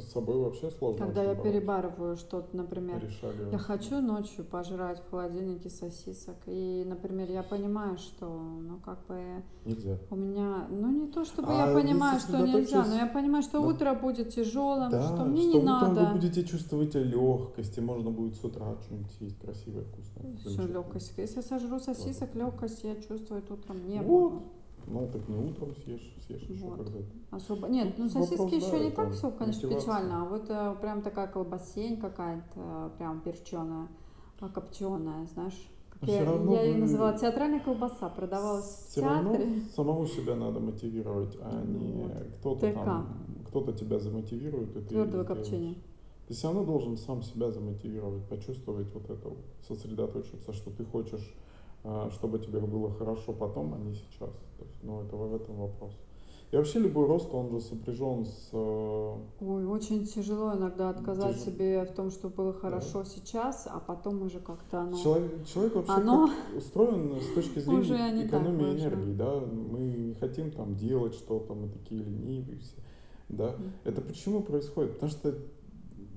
С 0.00 0.12
собой 0.12 0.36
вообще 0.36 0.70
сложно. 0.70 1.06
Когда 1.06 1.22
я 1.22 1.28
бороться. 1.28 1.50
перебарываю 1.50 2.16
что-то, 2.16 2.56
например, 2.56 3.02
я 3.50 3.58
хочу 3.58 4.00
ночью 4.00 4.44
пожрать 4.44 5.00
в 5.00 5.10
холодильнике 5.10 5.70
сосисок, 5.70 6.36
и, 6.46 6.84
например, 6.86 7.30
я 7.30 7.42
понимаю, 7.42 7.96
что, 7.96 8.26
ну, 8.26 8.78
как 8.84 9.06
бы... 9.06 9.42
Нельзя. 9.64 9.98
У 10.10 10.16
меня, 10.16 10.66
ну, 10.70 10.90
не 10.90 11.06
то, 11.10 11.24
чтобы 11.24 11.48
а 11.48 11.68
я 11.68 11.74
понимаю, 11.74 12.20
что 12.20 12.46
нельзя, 12.46 12.84
но 12.84 12.96
я 12.96 13.06
понимаю, 13.06 13.42
что 13.42 13.60
да. 13.60 13.66
утро 13.66 13.94
будет 13.94 14.34
тяжелым, 14.34 14.90
да, 14.90 15.02
что 15.02 15.24
мне 15.24 15.42
что 15.42 15.58
не 15.58 15.64
надо. 15.64 16.00
вы 16.00 16.12
будете 16.12 16.44
чувствовать 16.44 16.94
легкость, 16.94 17.78
и 17.78 17.80
можно 17.80 18.10
будет 18.10 18.36
с 18.36 18.44
утра 18.44 18.76
что-нибудь 18.82 19.12
съесть 19.12 19.38
красивое, 19.40 19.84
вкусное. 19.84 20.36
Все, 20.36 20.66
легкость. 20.66 21.14
Если 21.16 21.36
я 21.36 21.42
сожру 21.42 21.78
сосисок, 21.78 22.34
легкость 22.34 22.84
я 22.84 22.96
чувствую 22.96 23.42
утром 23.48 23.88
не 23.88 24.00
вот. 24.00 24.32
буду. 24.32 24.42
Ну, 24.88 25.08
так 25.12 25.28
не 25.28 25.36
утром 25.36 25.74
съешь, 25.84 26.14
съешь 26.26 26.42
вот. 26.48 26.50
еще 26.56 26.70
когда-то. 26.76 27.04
Особо. 27.30 27.68
Нет, 27.68 27.96
Тут 27.96 27.98
ну 27.98 28.08
сосиски 28.10 28.38
вопрос, 28.38 28.52
еще 28.62 28.70
да, 28.70 28.84
не 28.84 28.90
так 28.90 29.12
все, 29.12 29.30
конечно, 29.30 29.68
мотивация. 29.68 29.80
печально. 29.80 30.22
А 30.22 30.24
вот 30.28 30.44
э, 30.48 30.74
прям 30.80 31.02
такая 31.02 31.26
колбасень 31.26 31.96
какая-то, 31.98 32.92
прям 32.98 33.20
перченая, 33.20 33.88
копченая, 34.54 35.26
знаешь, 35.26 35.68
как 35.90 36.08
я, 36.08 36.24
равно 36.24 36.52
я 36.54 36.62
ее 36.62 36.76
называла, 36.78 37.12
вы... 37.12 37.18
театральная 37.18 37.60
колбаса 37.60 38.08
продавалась 38.10 38.64
в 38.66 38.90
Все 38.90 39.00
равно 39.02 39.32
театре. 39.36 39.60
самого 39.74 40.06
себя 40.06 40.36
надо 40.36 40.60
мотивировать, 40.60 41.36
а 41.40 41.62
Ну 41.64 41.78
не 41.78 42.02
вот. 42.04 42.12
кто-то 42.38 42.72
там, 42.72 43.26
кто-то 43.48 43.72
тебя 43.72 43.98
замотивирует, 43.98 44.70
и 44.76 44.80
ты 44.80 44.88
Твердого 44.88 45.24
сделаешь. 45.24 45.28
копчения. 45.46 45.74
Ты 46.28 46.34
все 46.34 46.48
равно 46.48 46.64
должен 46.64 46.96
сам 46.96 47.22
себя 47.22 47.50
замотивировать, 47.50 48.24
почувствовать 48.28 48.88
вот 48.92 49.04
это, 49.10 49.28
вот, 49.28 49.38
сосредоточиться, 49.66 50.52
что 50.52 50.70
ты 50.70 50.84
хочешь, 50.84 51.22
а, 51.22 51.45
чтобы 52.12 52.38
тебе 52.38 52.60
было 52.60 52.90
хорошо 52.90 53.32
потом, 53.32 53.74
а 53.74 53.78
не 53.78 53.94
сейчас. 53.94 54.30
То 54.58 54.64
есть, 54.64 54.82
ну, 54.82 55.02
это 55.02 55.16
в 55.16 55.34
этом 55.34 55.56
вопрос. 55.56 55.92
И 56.52 56.56
вообще 56.56 56.78
любой 56.78 57.06
рост, 57.06 57.34
он 57.34 57.50
же 57.50 57.60
сопряжен 57.60 58.24
с... 58.24 58.50
э, 58.52 59.14
Ой, 59.40 59.66
очень 59.66 60.06
тяжело 60.06 60.54
иногда 60.54 60.90
отказать 60.90 61.34
Тяжел- 61.36 61.44
себе 61.52 61.84
в 61.84 61.92
том, 61.92 62.10
что 62.12 62.28
было 62.28 62.52
хорошо 62.52 63.02
сейчас, 63.04 63.66
а 63.68 63.80
потом 63.80 64.22
уже 64.22 64.38
как-то 64.38 64.82
оно... 64.82 64.96
Человек, 64.96 65.44
человек 65.44 65.74
вообще 65.74 65.92
Оно- 65.92 66.30
устроен 66.56 67.20
с 67.20 67.34
точки 67.34 67.58
зрения 67.58 67.80
Уже 67.80 68.26
экономии 68.26 68.78
энергии, 68.78 69.12
да, 69.12 69.40
мы 69.40 69.80
не 69.80 70.14
хотим 70.14 70.52
там 70.52 70.76
делать 70.76 71.14
что-то, 71.14 71.52
мы 71.54 71.68
такие 71.68 72.00
ленивые 72.00 72.58
все, 72.60 72.76
да. 73.28 73.56
Это 73.82 74.00
почему 74.00 74.40
происходит? 74.40 74.92
Потому 74.92 75.10
что 75.10 75.36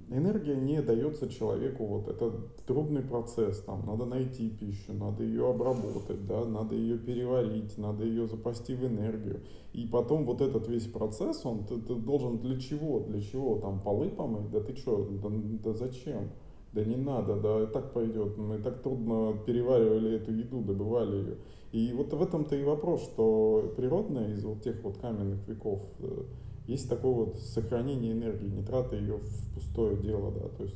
энергия 0.09 0.55
не 0.55 0.81
дается 0.81 1.29
человеку, 1.29 1.85
вот 1.85 2.07
это 2.07 2.31
трудный 2.65 3.01
процесс, 3.01 3.59
там 3.61 3.85
надо 3.85 4.05
найти 4.05 4.49
пищу, 4.49 4.93
надо 4.93 5.23
ее 5.23 5.49
обработать, 5.49 6.25
да, 6.25 6.45
надо 6.45 6.75
ее 6.75 6.97
переварить, 6.97 7.77
надо 7.77 8.03
ее 8.03 8.27
запасти 8.27 8.75
в 8.75 8.85
энергию. 8.85 9.41
И 9.73 9.85
потом 9.85 10.25
вот 10.25 10.41
этот 10.41 10.67
весь 10.67 10.87
процесс, 10.87 11.45
он 11.45 11.65
ты, 11.65 11.79
ты 11.79 11.95
должен 11.95 12.39
для 12.39 12.59
чего? 12.59 13.01
Для 13.01 13.21
чего? 13.21 13.59
Там 13.59 13.81
полы 13.81 14.09
помыть? 14.09 14.49
Да 14.51 14.59
ты 14.61 14.75
что? 14.75 15.07
Да, 15.21 15.29
да 15.63 15.73
зачем? 15.73 16.29
Да 16.73 16.83
не 16.83 16.97
надо, 16.97 17.35
да 17.35 17.63
и 17.63 17.67
так 17.67 17.93
пойдет. 17.93 18.37
Мы 18.37 18.59
так 18.59 18.81
трудно 18.81 19.35
переваривали 19.45 20.15
эту 20.17 20.31
еду, 20.31 20.61
добывали 20.61 21.15
ее. 21.15 21.37
И 21.71 21.93
вот 21.93 22.13
в 22.13 22.21
этом-то 22.21 22.55
и 22.55 22.63
вопрос, 22.63 23.03
что 23.03 23.73
природное 23.75 24.33
из 24.33 24.43
вот 24.43 24.63
тех 24.63 24.83
вот 24.83 24.97
каменных 24.97 25.47
веков 25.47 25.81
э, 25.99 26.23
есть 26.69 26.87
такое 26.87 27.11
вот 27.11 27.39
сохранение 27.39 28.11
энергии, 28.11 28.47
не 28.47 28.61
трата 28.61 28.95
ее 28.95 29.17
в 29.17 29.53
пустое 29.55 29.97
дело, 29.97 30.31
да, 30.31 30.47
то 30.49 30.63
есть 30.63 30.75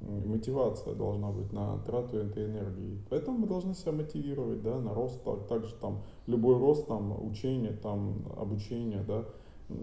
мотивация 0.00 0.94
должна 0.94 1.30
быть 1.30 1.52
на 1.52 1.78
трату 1.78 2.16
этой 2.18 2.46
энергии. 2.46 2.98
Поэтому 3.08 3.38
мы 3.38 3.46
должны 3.46 3.74
себя 3.74 3.92
мотивировать, 3.92 4.62
да, 4.62 4.80
на 4.80 4.92
рост, 4.92 5.22
так, 5.22 5.46
также 5.46 5.74
там 5.76 6.02
любой 6.26 6.58
рост, 6.58 6.88
там, 6.88 7.24
учение, 7.24 7.72
там, 7.72 8.24
обучение, 8.36 9.04
да, 9.06 9.24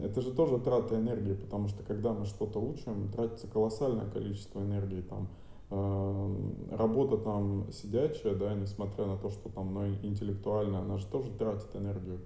это 0.04 0.22
же 0.22 0.34
тоже 0.34 0.60
трата 0.60 0.96
энергии, 0.96 1.34
потому 1.34 1.70
что 1.70 1.84
когда 1.84 2.12
мы 2.14 2.26
что-то 2.26 2.60
учим, 2.60 3.10
тратится 3.10 3.48
колоссальное 3.48 4.10
количество 4.10 4.60
энергии, 4.60 5.02
там, 5.02 5.30
э, 5.72 6.76
работа 6.76 7.18
там 7.18 7.72
сидячая, 7.72 8.36
да, 8.36 8.54
несмотря 8.56 9.06
на 9.06 9.18
то, 9.18 9.30
что 9.30 9.50
там, 9.50 9.74
ну, 9.74 9.88
интеллектуальная, 10.04 10.82
она 10.82 10.98
же 10.98 11.08
тоже 11.08 11.32
тратит 11.32 11.74
энергию. 11.76 12.20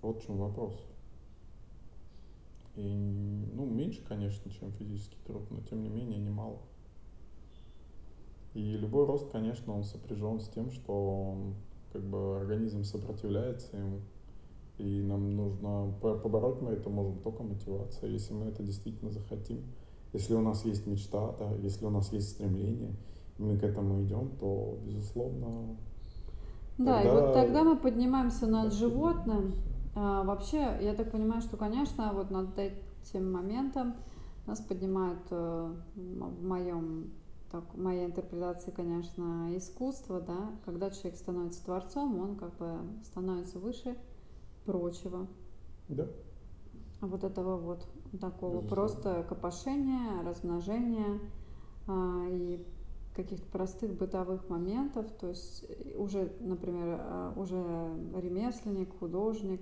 Вот 0.00 0.22
в 0.22 0.26
чем 0.26 0.38
вопрос. 0.38 0.74
И, 2.76 3.46
ну, 3.52 3.66
меньше, 3.66 4.02
конечно, 4.06 4.50
чем 4.50 4.72
физический 4.72 5.18
труд, 5.26 5.50
но 5.50 5.60
тем 5.60 5.82
не 5.82 5.88
менее 5.90 6.18
немало. 6.18 6.58
И 8.54 8.76
любой 8.76 9.06
рост, 9.06 9.30
конечно, 9.30 9.74
он 9.74 9.82
сопряжен 9.84 10.40
с 10.40 10.48
тем, 10.48 10.70
что 10.70 10.92
он, 10.92 11.54
как 11.92 12.02
бы 12.02 12.36
организм 12.36 12.84
сопротивляется 12.84 13.76
ему. 13.76 14.00
И 14.78 15.02
нам 15.02 15.36
нужно 15.36 15.94
по- 16.00 16.16
побороть 16.18 16.60
мы 16.60 16.70
это 16.72 16.88
можем 16.90 17.18
только 17.20 17.42
мотивация, 17.42 18.08
если 18.10 18.32
мы 18.32 18.46
это 18.46 18.62
действительно 18.62 19.10
захотим. 19.10 19.62
Если 20.12 20.34
у 20.34 20.40
нас 20.40 20.64
есть 20.64 20.86
мечта, 20.86 21.32
да, 21.38 21.54
если 21.56 21.84
у 21.86 21.90
нас 21.90 22.12
есть 22.12 22.30
стремление, 22.30 22.94
и 23.38 23.42
мы 23.42 23.58
к 23.58 23.62
этому 23.62 24.02
идем, 24.02 24.30
то, 24.38 24.78
безусловно, 24.84 25.76
Да, 26.78 27.02
и 27.02 27.04
Тогда- 27.04 27.20
вот 27.26 27.34
тогда 27.34 27.64
мы 27.64 27.76
поднимаемся 27.76 28.46
над 28.46 28.72
животным. 28.72 29.54
А, 29.94 30.24
вообще, 30.24 30.78
я 30.80 30.94
так 30.94 31.10
понимаю, 31.10 31.42
что, 31.42 31.56
конечно, 31.56 32.12
вот 32.12 32.30
над 32.30 32.58
этим 32.58 33.30
моментом 33.32 33.94
нас 34.46 34.60
поднимает 34.60 35.20
э, 35.30 35.74
в 35.94 36.44
моем 36.44 37.12
так, 37.52 37.64
в 37.74 37.78
моей 37.78 38.06
интерпретации, 38.06 38.70
конечно, 38.70 39.54
искусство, 39.54 40.20
да, 40.20 40.50
когда 40.64 40.90
человек 40.90 41.16
становится 41.16 41.62
творцом, 41.62 42.18
он 42.18 42.36
как 42.36 42.56
бы 42.56 42.78
становится 43.04 43.58
выше 43.58 43.94
прочего. 44.64 45.26
Да, 45.88 46.08
Вот 47.02 47.24
этого 47.24 47.58
вот 47.58 47.86
такого 48.20 48.62
Безусловно. 48.62 48.68
просто 48.68 49.26
копошения, 49.28 50.22
размножения 50.22 51.20
а, 51.86 52.26
и 52.30 52.66
каких-то 53.14 53.46
простых 53.50 53.92
бытовых 53.98 54.48
моментов. 54.48 55.10
То 55.20 55.28
есть 55.28 55.66
э, 55.68 55.94
уже, 55.98 56.32
например, 56.40 56.98
а, 57.00 57.34
уже 57.36 57.62
ремесленник, 58.18 58.98
художник 58.98 59.60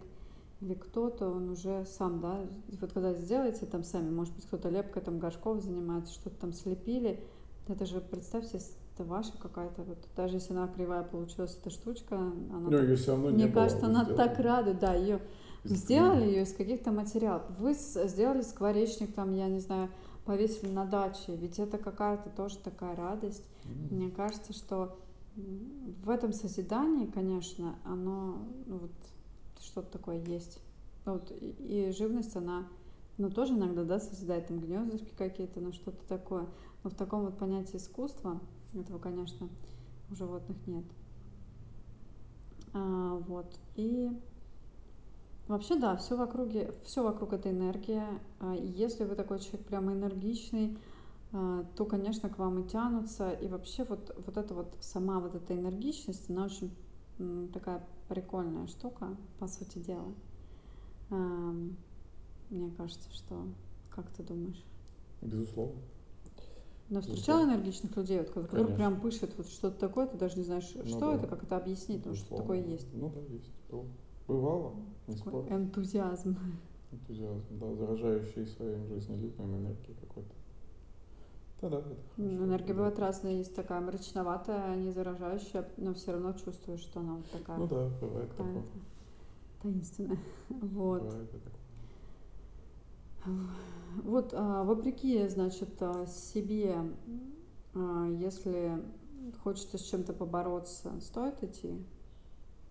или 0.61 0.75
кто-то, 0.75 1.29
он 1.29 1.51
уже 1.51 1.85
сам, 1.87 2.21
да, 2.21 2.41
вот 2.81 2.93
когда 2.93 3.15
сделаете 3.15 3.67
там 3.67 3.83
сами, 3.83 4.11
может 4.11 4.35
быть, 4.35 4.45
кто-то 4.47 4.69
лепкой 4.69 5.03
там 5.03 5.19
горшков 5.19 5.63
занимается, 5.63 6.13
что-то 6.13 6.37
там 6.37 6.53
слепили, 6.53 7.23
это 7.67 7.87
же, 7.87 8.01
представьте, 8.01 8.61
это 8.95 9.05
ваша 9.05 9.33
какая-то, 9.39 9.83
вот 9.83 9.99
даже 10.17 10.37
если 10.37 10.53
она 10.53 10.69
кривая 10.69 11.03
получилась, 11.03 11.57
эта 11.59 11.71
штучка, 11.71 12.17
она 12.17 12.59
но 12.61 12.71
так- 12.71 12.83
ее 12.83 12.97
все 12.97 13.13
равно 13.13 13.31
не 13.31 13.37
мне 13.37 13.47
было, 13.47 13.63
кажется, 13.63 13.87
она 13.87 14.05
сделали. 14.05 14.29
так 14.29 14.39
рада, 14.39 14.75
да, 14.75 14.95
ее 14.95 15.21
Из 15.65 15.73
сделали 15.73 16.25
ее 16.27 16.43
из 16.43 16.53
каких-то 16.53 16.91
материалов. 16.91 17.43
Вы 17.59 17.75
сделали 17.75 18.43
скворечник, 18.43 19.15
там, 19.15 19.33
я 19.35 19.49
не 19.49 19.61
знаю, 19.61 19.91
повесили 20.25 20.71
на 20.71 20.85
даче. 20.85 21.37
Ведь 21.37 21.59
это 21.59 21.77
какая-то 21.79 22.31
тоже 22.31 22.57
такая 22.59 22.97
радость. 22.97 23.45
М. 23.65 23.97
Мне 23.97 24.11
кажется, 24.11 24.53
что 24.55 24.97
в 25.37 26.09
этом 26.09 26.33
созидании, 26.33 27.07
конечно, 27.07 27.77
оно 27.85 28.39
ну, 28.67 28.79
вот 28.79 28.91
что-то 29.61 29.93
такое 29.93 30.19
есть. 30.19 30.61
Ну 31.05 31.15
Вот, 31.15 31.31
и, 31.33 31.51
и 31.89 31.93
живность, 31.93 32.37
она 32.37 32.69
ну, 33.19 33.31
тоже 33.31 33.55
иногда, 33.55 33.85
да, 33.85 34.01
созидает 34.01 34.49
там 34.49 34.61
гнездышки 34.61 35.13
какие-то, 35.17 35.61
ну 35.61 35.73
что-то 35.73 36.07
такое. 36.07 36.47
Но 36.83 36.91
в 36.91 36.95
таком 36.95 37.25
вот 37.25 37.39
понятии 37.39 37.77
искусства 37.77 38.41
этого, 38.75 38.99
конечно, 38.99 39.49
у 40.11 40.15
животных 40.15 40.57
нет. 40.67 40.85
А, 42.73 43.17
вот. 43.27 43.59
И 43.77 44.11
Вообще, 45.51 45.75
да, 45.75 45.97
все 45.97 46.17
вокруг, 46.17 46.51
все 46.85 47.03
вокруг 47.03 47.33
это 47.33 47.51
энергия. 47.51 48.07
А, 48.39 48.55
если 48.55 49.03
вы 49.03 49.17
такой 49.17 49.41
человек 49.41 49.67
прямо 49.67 49.93
энергичный, 49.93 50.79
а, 51.33 51.65
то, 51.75 51.85
конечно, 51.85 52.29
к 52.29 52.39
вам 52.39 52.61
и 52.61 52.69
тянутся. 52.69 53.33
И 53.33 53.49
вообще 53.49 53.83
вот, 53.83 54.15
вот 54.25 54.37
эта 54.37 54.55
вот 54.55 54.77
сама 54.79 55.19
вот 55.19 55.35
эта 55.35 55.57
энергичность, 55.57 56.31
она 56.31 56.45
очень 56.45 56.73
такая 57.53 57.85
прикольная 58.11 58.67
штука, 58.67 59.17
по 59.39 59.47
сути 59.47 59.79
дела. 59.79 60.13
Мне 62.51 62.71
кажется, 62.77 63.09
что... 63.13 63.47
Как 63.91 64.09
ты 64.11 64.23
думаешь? 64.23 64.63
Безусловно. 65.21 65.81
Но 66.89 67.01
встречала 67.01 67.39
Безусловно. 67.41 67.55
энергичных 67.55 67.97
людей, 67.97 68.19
вот, 68.19 68.31
которые 68.31 68.67
Конечно. 68.67 68.77
прям 68.77 69.01
пышет 69.01 69.37
вот 69.37 69.47
что-то 69.49 69.79
такое, 69.79 70.07
ты 70.07 70.17
даже 70.17 70.37
не 70.39 70.45
знаешь, 70.45 70.71
Ну 70.75 70.87
что 70.87 71.01
да. 71.01 71.15
это, 71.17 71.27
как 71.27 71.43
это 71.45 71.57
объяснить, 71.57 71.99
потому 71.99 72.17
что 72.17 72.25
Безусловно. 72.27 72.43
такое 72.57 72.73
есть. 72.73 72.89
Ну 72.95 73.11
да, 73.11 73.21
есть. 73.33 73.51
Было. 73.71 73.85
Бывало, 74.29 74.75
не 75.09 75.17
Такой 75.17 75.43
спорю. 75.43 75.57
энтузиазм. 75.57 76.37
Энтузиазм, 76.93 77.59
да, 77.59 77.75
заражающий 77.75 78.47
своим 78.47 78.87
жизнелюбием 78.89 79.57
энергией 79.57 79.97
какой-то. 80.01 80.31
Да-да, 81.61 81.79
это 81.79 81.89
хорошо. 81.89 82.03
Ну, 82.17 82.45
Энергия 82.47 82.69
да. 82.69 82.75
бывает 82.75 82.99
разная, 82.99 83.33
есть 83.33 83.55
такая 83.55 83.81
мрачноватая, 83.81 84.77
не 84.77 84.93
заражающая, 84.93 85.69
но 85.77 85.93
все 85.95 86.13
равно 86.13 86.33
чувствуешь, 86.33 86.81
что 86.81 87.01
она 87.01 87.17
вот 87.17 87.31
такая 87.31 87.59
Ну 87.59 87.67
да, 87.67 87.89
бывает 88.01 88.31
такое. 88.37 88.65
таинственная. 89.63 90.19
Вот. 90.49 91.03
Бывает 91.03 91.31
такое. 91.31 91.53
Вот, 94.05 94.33
а, 94.33 94.65
вопреки, 94.65 95.27
значит, 95.29 95.71
а, 95.81 96.07
себе, 96.07 96.77
а, 97.75 98.07
если 98.09 98.83
хочется 99.43 99.77
с 99.79 99.83
чем-то 99.83 100.13
побороться, 100.15 100.99
стоит 101.01 101.43
идти? 101.43 101.85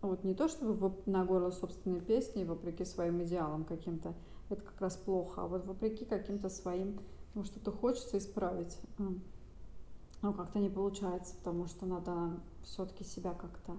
Вот 0.02 0.24
не 0.24 0.34
то, 0.34 0.48
чтобы 0.48 0.94
на 1.06 1.26
горло 1.26 1.52
собственной 1.52 2.00
песни, 2.00 2.46
вопреки 2.46 2.86
своим 2.86 3.22
идеалам 3.24 3.66
каким-то, 3.66 4.16
это 4.50 4.62
как 4.62 4.80
раз 4.82 4.96
плохо, 4.96 5.44
а 5.44 5.48
вот 5.48 5.66
вопреки 5.66 6.06
каким-то 6.06 6.50
своим, 6.50 7.00
ну, 7.40 7.46
что-то 7.46 7.72
хочется 7.72 8.18
исправить, 8.18 8.78
но 10.22 10.34
как-то 10.34 10.60
не 10.60 10.70
получается, 10.70 11.34
потому 11.38 11.68
что 11.68 11.86
надо 11.86 12.32
все-таки 12.64 13.06
себя 13.06 13.34
как-то 13.34 13.78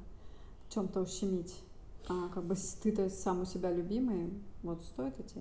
в 0.67 0.73
чем-то 0.73 1.03
ущемить. 1.03 1.55
А 2.09 2.31
как 2.31 2.45
бы 2.45 2.55
ты-то 2.83 3.11
сам 3.11 3.43
у 3.43 3.45
себя 3.45 3.71
любимый, 3.71 4.33
вот 4.63 4.83
стоит 4.85 5.21
идти? 5.21 5.41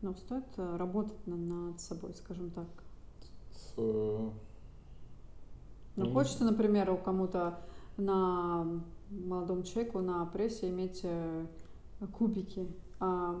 Ну, 0.00 0.12
стоит 0.16 0.44
э, 0.56 0.76
работать 0.76 1.24
на- 1.28 1.36
над 1.36 1.80
собой, 1.80 2.12
скажем 2.14 2.50
так. 2.50 2.66
С, 3.52 3.74
э, 3.78 4.30
Ну, 5.94 6.04
Ну, 6.04 6.12
хочется, 6.12 6.42
например, 6.44 6.90
у 6.90 6.96
кому-то 6.96 7.60
на 7.96 8.66
молодому 9.10 9.62
человеку 9.62 10.00
на 10.00 10.26
прессе 10.26 10.68
иметь 10.70 11.02
э, 11.04 11.46
кубики, 12.18 12.66
а 12.98 13.40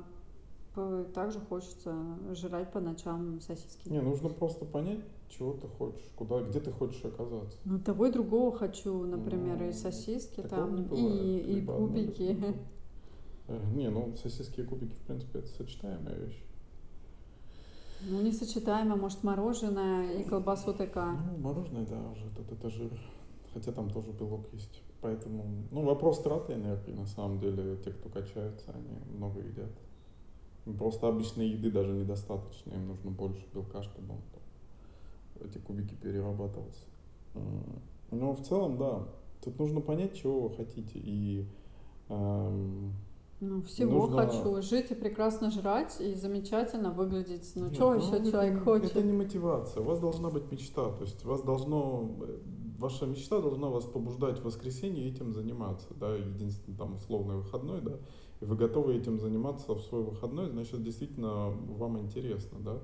также 1.14 1.38
хочется 1.40 1.94
жрать 2.34 2.72
по 2.72 2.80
ночам 2.80 3.40
сосиски. 3.40 3.88
Не, 3.88 4.00
нужно 4.00 4.28
просто 4.28 4.64
понять, 4.64 5.00
чего 5.28 5.52
ты 5.54 5.68
хочешь, 5.68 6.04
куда, 6.16 6.40
где 6.42 6.60
ты 6.60 6.70
хочешь 6.70 7.04
оказаться. 7.04 7.56
Ну, 7.64 7.78
того 7.78 8.06
и 8.06 8.12
другого 8.12 8.56
хочу, 8.56 9.04
например, 9.04 9.58
Ну, 9.58 9.68
и 9.68 9.72
сосиски 9.72 10.40
там, 10.42 10.76
не 10.76 10.82
и, 10.82 10.84
бывает. 10.84 11.46
и 11.46 11.60
кубики. 11.66 12.36
Э, 13.48 13.58
Не, 13.74 13.90
ну 13.90 14.14
сосиски 14.16 14.60
и 14.60 14.64
кубики, 14.64 14.94
в 14.94 15.06
принципе, 15.06 15.40
это 15.40 15.48
сочетаемая 15.48 16.16
вещь. 16.16 16.40
Ну, 18.08 18.22
несочетаемо, 18.22 18.94
может, 18.96 19.24
мороженое 19.24 20.12
и 20.20 20.24
колбасу 20.24 20.72
ТК. 20.72 21.12
Ну, 21.12 21.38
мороженое, 21.38 21.84
да, 21.86 22.00
уже 22.12 22.24
это, 22.26 22.54
это 22.54 22.70
жир. 22.70 22.90
Хотя 23.52 23.72
там 23.72 23.90
тоже 23.90 24.12
белок 24.12 24.46
есть. 24.52 24.82
Поэтому, 25.00 25.44
ну, 25.72 25.82
вопрос 25.82 26.20
траты 26.22 26.54
энергии, 26.54 26.92
на 26.92 27.06
самом 27.06 27.40
деле, 27.40 27.76
те, 27.84 27.90
кто 27.90 28.08
качаются, 28.08 28.72
они 28.72 29.16
много 29.16 29.40
едят. 29.40 29.70
Просто 30.78 31.08
обычной 31.08 31.48
еды 31.48 31.70
даже 31.70 31.92
недостаточно, 31.92 32.72
им 32.72 32.86
нужно 32.86 33.10
больше 33.10 33.44
белка, 33.52 33.82
чтобы 33.82 34.14
он 34.14 34.20
там, 34.32 35.48
эти 35.48 35.58
кубики 35.58 35.94
перерабатывался. 35.94 36.84
Но 38.10 38.34
в 38.34 38.42
целом, 38.42 38.78
да, 38.78 39.08
тут 39.42 39.58
нужно 39.58 39.80
понять, 39.80 40.14
чего 40.14 40.48
вы 40.48 40.54
хотите. 40.54 40.98
И 40.98 41.46
эм, 42.08 42.92
Ну, 43.40 43.62
всего 43.62 44.06
нужно... 44.06 44.26
хочу. 44.26 44.62
Жить 44.62 44.90
и 44.90 44.94
прекрасно 44.94 45.50
жрать, 45.50 46.00
и 46.00 46.14
замечательно 46.14 46.92
выглядеть. 46.92 47.50
Ну, 47.56 47.64
Нет, 47.64 47.74
что 47.74 47.94
ну, 47.94 48.00
еще 48.00 48.16
это, 48.16 48.30
человек 48.30 48.62
хочет? 48.62 48.90
Это 48.90 49.02
не 49.02 49.12
мотивация. 49.12 49.82
У 49.82 49.84
вас 49.84 49.98
должна 49.98 50.30
быть 50.30 50.50
мечта. 50.52 50.92
То 50.92 51.04
есть 51.04 51.24
у 51.24 51.28
вас 51.28 51.42
должно, 51.42 52.08
ваша 52.78 53.06
мечта 53.06 53.40
должна 53.40 53.68
вас 53.68 53.84
побуждать 53.84 54.38
в 54.38 54.44
воскресенье 54.44 55.08
этим 55.08 55.32
заниматься. 55.32 55.88
Да, 55.98 56.14
единственный 56.14 56.76
там 56.76 56.94
условный 56.94 57.36
выходной, 57.36 57.80
да. 57.80 57.98
И 58.42 58.44
вы 58.44 58.56
готовы 58.56 58.96
этим 58.96 59.20
заниматься 59.20 59.72
в 59.72 59.80
свой 59.82 60.02
выходной, 60.02 60.50
значит, 60.50 60.82
действительно 60.82 61.50
вам 61.50 62.00
интересно, 62.00 62.58
да. 62.58 62.82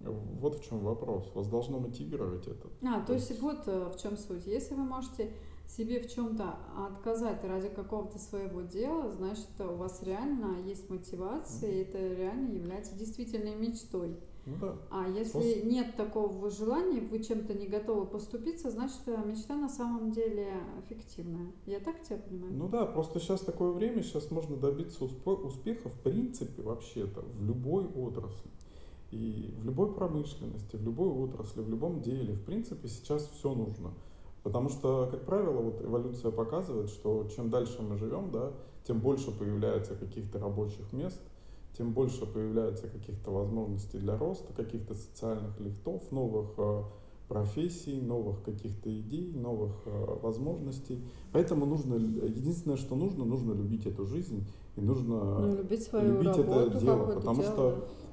Вот 0.00 0.58
в 0.58 0.64
чем 0.66 0.78
вопрос. 0.78 1.30
Вас 1.34 1.46
должно 1.46 1.78
мотивировать 1.78 2.46
это. 2.46 2.68
А, 2.82 3.04
то 3.04 3.12
есть 3.12 3.38
вот 3.40 3.64
э, 3.66 3.90
в 3.90 4.00
чем 4.00 4.16
суть. 4.16 4.46
Если 4.46 4.74
вы 4.74 4.84
можете 4.84 5.34
себе 5.66 6.00
в 6.00 6.10
чем-то 6.10 6.56
отказать 6.86 7.44
ради 7.44 7.68
какого-то 7.68 8.18
своего 8.18 8.62
дела, 8.62 9.12
значит, 9.12 9.48
у 9.58 9.74
вас 9.74 10.02
реально 10.02 10.62
есть 10.64 10.88
мотивация, 10.88 11.70
и 11.70 11.82
это 11.82 11.98
реально 11.98 12.54
является 12.54 12.96
действительной 12.96 13.56
мечтой. 13.56 14.16
Ну 14.48 14.56
да. 14.60 14.76
А 14.90 15.08
если 15.08 15.32
Просто- 15.32 15.66
нет 15.66 15.96
такого 15.96 16.50
желания, 16.50 17.00
вы 17.00 17.22
чем-то 17.22 17.52
не 17.52 17.66
готовы 17.66 18.06
поступиться, 18.06 18.70
значит, 18.70 19.00
э, 19.06 19.16
мечта 19.26 19.56
на 19.56 19.68
самом 19.68 20.10
деле 20.12 20.48
фиктивная. 20.88 21.52
Я 21.66 21.80
так 21.80 22.02
тебя 22.02 22.18
понимаю? 22.18 22.54
Ну 22.54 22.68
да, 22.68 22.86
просто 22.86 23.20
сейчас 23.20 23.42
такое 23.42 23.72
время, 23.72 24.02
сейчас 24.02 24.30
можно 24.30 24.56
добиться 24.56 25.04
успе- 25.04 25.42
успеха 25.42 25.90
в 25.90 26.00
принципе 26.00 26.62
вообще-то 26.62 27.20
в 27.20 27.44
любой 27.44 27.86
отрасли. 27.86 28.50
И 29.10 29.54
в 29.58 29.64
любой 29.64 29.94
промышленности, 29.94 30.76
в 30.76 30.82
любой 30.82 31.08
отрасли, 31.08 31.62
в 31.62 31.68
любом 31.68 32.00
деле, 32.00 32.34
в 32.34 32.44
принципе, 32.44 32.88
сейчас 32.88 33.28
все 33.28 33.54
нужно. 33.54 33.92
Потому 34.42 34.70
что, 34.70 35.08
как 35.10 35.24
правило, 35.26 35.60
вот 35.60 35.82
эволюция 35.82 36.30
показывает, 36.30 36.88
что 36.88 37.28
чем 37.34 37.50
дальше 37.50 37.82
мы 37.82 37.98
живем, 37.98 38.30
да, 38.30 38.52
тем 38.84 39.00
больше 39.00 39.30
появляется 39.30 39.94
каких-то 39.94 40.38
рабочих 40.38 40.92
мест, 40.92 41.20
тем 41.78 41.92
больше 41.92 42.26
появляется 42.26 42.88
каких-то 42.88 43.30
возможностей 43.30 43.98
для 43.98 44.18
роста, 44.18 44.52
каких-то 44.52 44.94
социальных 44.96 45.58
лифтов, 45.60 46.02
новых 46.10 46.48
э, 46.58 46.82
профессий, 47.28 48.00
новых 48.00 48.42
каких-то 48.42 48.90
идей, 48.92 49.32
новых 49.32 49.70
э, 49.86 50.18
возможностей. 50.22 50.98
Поэтому 51.32 51.66
нужно, 51.66 51.94
единственное, 51.94 52.76
что 52.76 52.96
нужно, 52.96 53.24
нужно 53.24 53.52
любить 53.52 53.86
эту 53.86 54.06
жизнь 54.06 54.44
и 54.76 54.80
нужно 54.80 55.38
Ну, 55.38 55.56
любить 55.58 55.84
свою 55.84 56.14
любить 56.14 56.28
это 56.30 56.42
работу, 56.42 56.78
дело, 56.80 56.96
какое-то 56.98 57.20
потому 57.20 57.42
дело, 57.42 57.52
что 57.52 57.70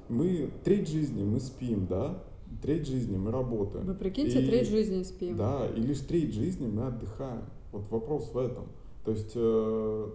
да. 0.08 0.14
мы 0.14 0.50
треть 0.62 0.88
жизни 0.88 1.24
мы 1.24 1.40
спим, 1.40 1.86
да, 1.88 2.22
треть 2.62 2.86
жизни 2.86 3.16
мы 3.16 3.32
работаем. 3.32 3.84
Вы 3.86 3.94
прикиньте, 3.94 4.42
И- 4.42 4.46
треть 4.46 4.68
жизни 4.68 5.02
спим. 5.02 5.36
Да, 5.36 5.66
и 5.74 5.80
лишь 5.80 6.00
треть 6.00 6.32
жизни 6.34 6.68
мы 6.68 6.86
отдыхаем. 6.86 7.42
Вот 7.72 7.90
вопрос 7.90 8.30
в 8.32 8.38
этом. 8.38 8.66
То 9.04 9.10
есть, 9.10 9.32
э, 9.34 10.08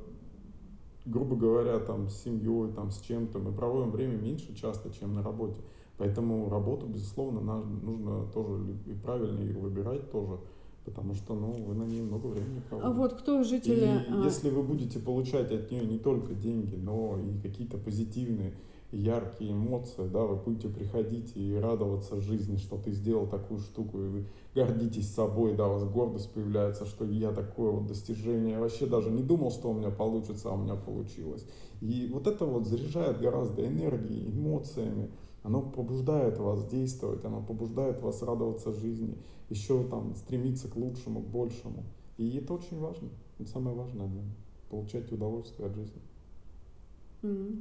грубо 1.05 1.35
говоря, 1.35 1.79
там 1.79 2.09
с 2.09 2.23
семьей, 2.23 2.71
там 2.73 2.91
с 2.91 2.99
чем-то 2.99 3.39
мы 3.39 3.51
проводим 3.51 3.91
время 3.91 4.15
меньше 4.17 4.53
часто, 4.55 4.89
чем 4.91 5.13
на 5.13 5.23
работе. 5.23 5.59
Поэтому 5.97 6.49
работу, 6.49 6.87
безусловно, 6.87 7.41
на- 7.41 7.63
нужно 7.63 8.25
тоже 8.33 8.59
и 8.87 8.93
правильно 8.93 9.39
ее 9.39 9.53
выбирать 9.57 10.09
тоже, 10.11 10.39
потому 10.85 11.13
что, 11.13 11.35
ну, 11.35 11.51
вы 11.63 11.75
на 11.75 11.83
ней 11.83 12.01
много 12.01 12.27
времени 12.27 12.61
А 12.65 12.69
проводите. 12.69 12.97
вот 12.97 13.13
кто 13.13 13.43
жители... 13.43 14.03
И 14.07 14.11
а, 14.11 14.23
если 14.23 14.49
вы 14.49 14.63
будете 14.63 14.99
получать 14.99 15.51
от 15.51 15.69
нее 15.71 15.85
не 15.85 15.99
только 15.99 16.33
деньги, 16.33 16.75
но 16.75 17.19
и 17.19 17.39
какие-то 17.47 17.77
позитивные, 17.77 18.53
яркие 18.91 19.53
эмоции, 19.53 20.07
да, 20.07 20.23
вы 20.23 20.35
будете 20.35 20.67
приходить 20.67 21.31
и 21.35 21.55
радоваться 21.55 22.19
жизни, 22.19 22.57
что 22.57 22.77
ты 22.77 22.91
сделал 22.91 23.27
такую 23.27 23.59
штуку, 23.59 24.01
и 24.01 24.07
вы 24.07 24.27
гордитесь 24.53 25.13
собой, 25.13 25.55
да, 25.55 25.67
у 25.67 25.73
вас 25.73 25.85
гордость 25.85 26.31
появляется, 26.33 26.85
что 26.85 27.05
я 27.05 27.31
такое 27.31 27.71
вот 27.71 27.87
достижение, 27.87 28.53
я 28.53 28.59
вообще 28.59 28.85
даже 28.85 29.09
не 29.09 29.23
думал, 29.23 29.51
что 29.51 29.69
у 29.69 29.73
меня 29.73 29.89
получится, 29.91 30.49
а 30.49 30.53
у 30.53 30.57
меня 30.57 30.75
получилось. 30.75 31.45
И 31.79 32.09
вот 32.11 32.27
это 32.27 32.45
вот 32.45 32.65
заряжает 32.65 33.19
гораздо 33.21 33.65
энергией, 33.65 34.29
эмоциями, 34.29 35.09
оно 35.43 35.61
побуждает 35.61 36.37
вас 36.37 36.67
действовать, 36.67 37.25
оно 37.25 37.41
побуждает 37.41 38.01
вас 38.01 38.21
радоваться 38.21 38.73
жизни, 38.73 39.17
еще 39.49 39.83
там 39.87 40.15
стремиться 40.15 40.67
к 40.67 40.75
лучшему, 40.75 41.21
к 41.21 41.27
большему. 41.27 41.85
И 42.17 42.37
это 42.37 42.53
очень 42.53 42.79
важно. 42.79 43.09
Это 43.39 43.49
самое 43.49 43.75
важное, 43.75 44.07
наверное, 44.07 44.35
получать 44.69 45.11
удовольствие 45.11 45.67
от 45.67 45.75
жизни. 45.75 46.01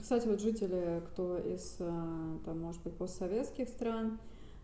Кстати, 0.00 0.26
вот 0.26 0.40
жители, 0.40 1.02
кто 1.08 1.36
из, 1.38 1.76
а, 1.80 2.38
там, 2.46 2.60
может 2.60 2.82
быть, 2.82 2.96
постсоветских 2.96 3.68
стран, 3.68 4.18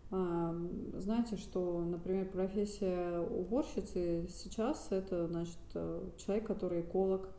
а, 0.09 0.55
знаете, 0.95 1.37
что, 1.37 1.81
например, 1.85 2.31
профессия 2.31 3.19
уборщицы 3.19 4.27
сейчас 4.29 4.87
это, 4.89 5.27
значит, 5.27 5.59
э, 5.75 6.09
человек, 6.17 6.47
который 6.47 6.81
эколог. 6.81 7.29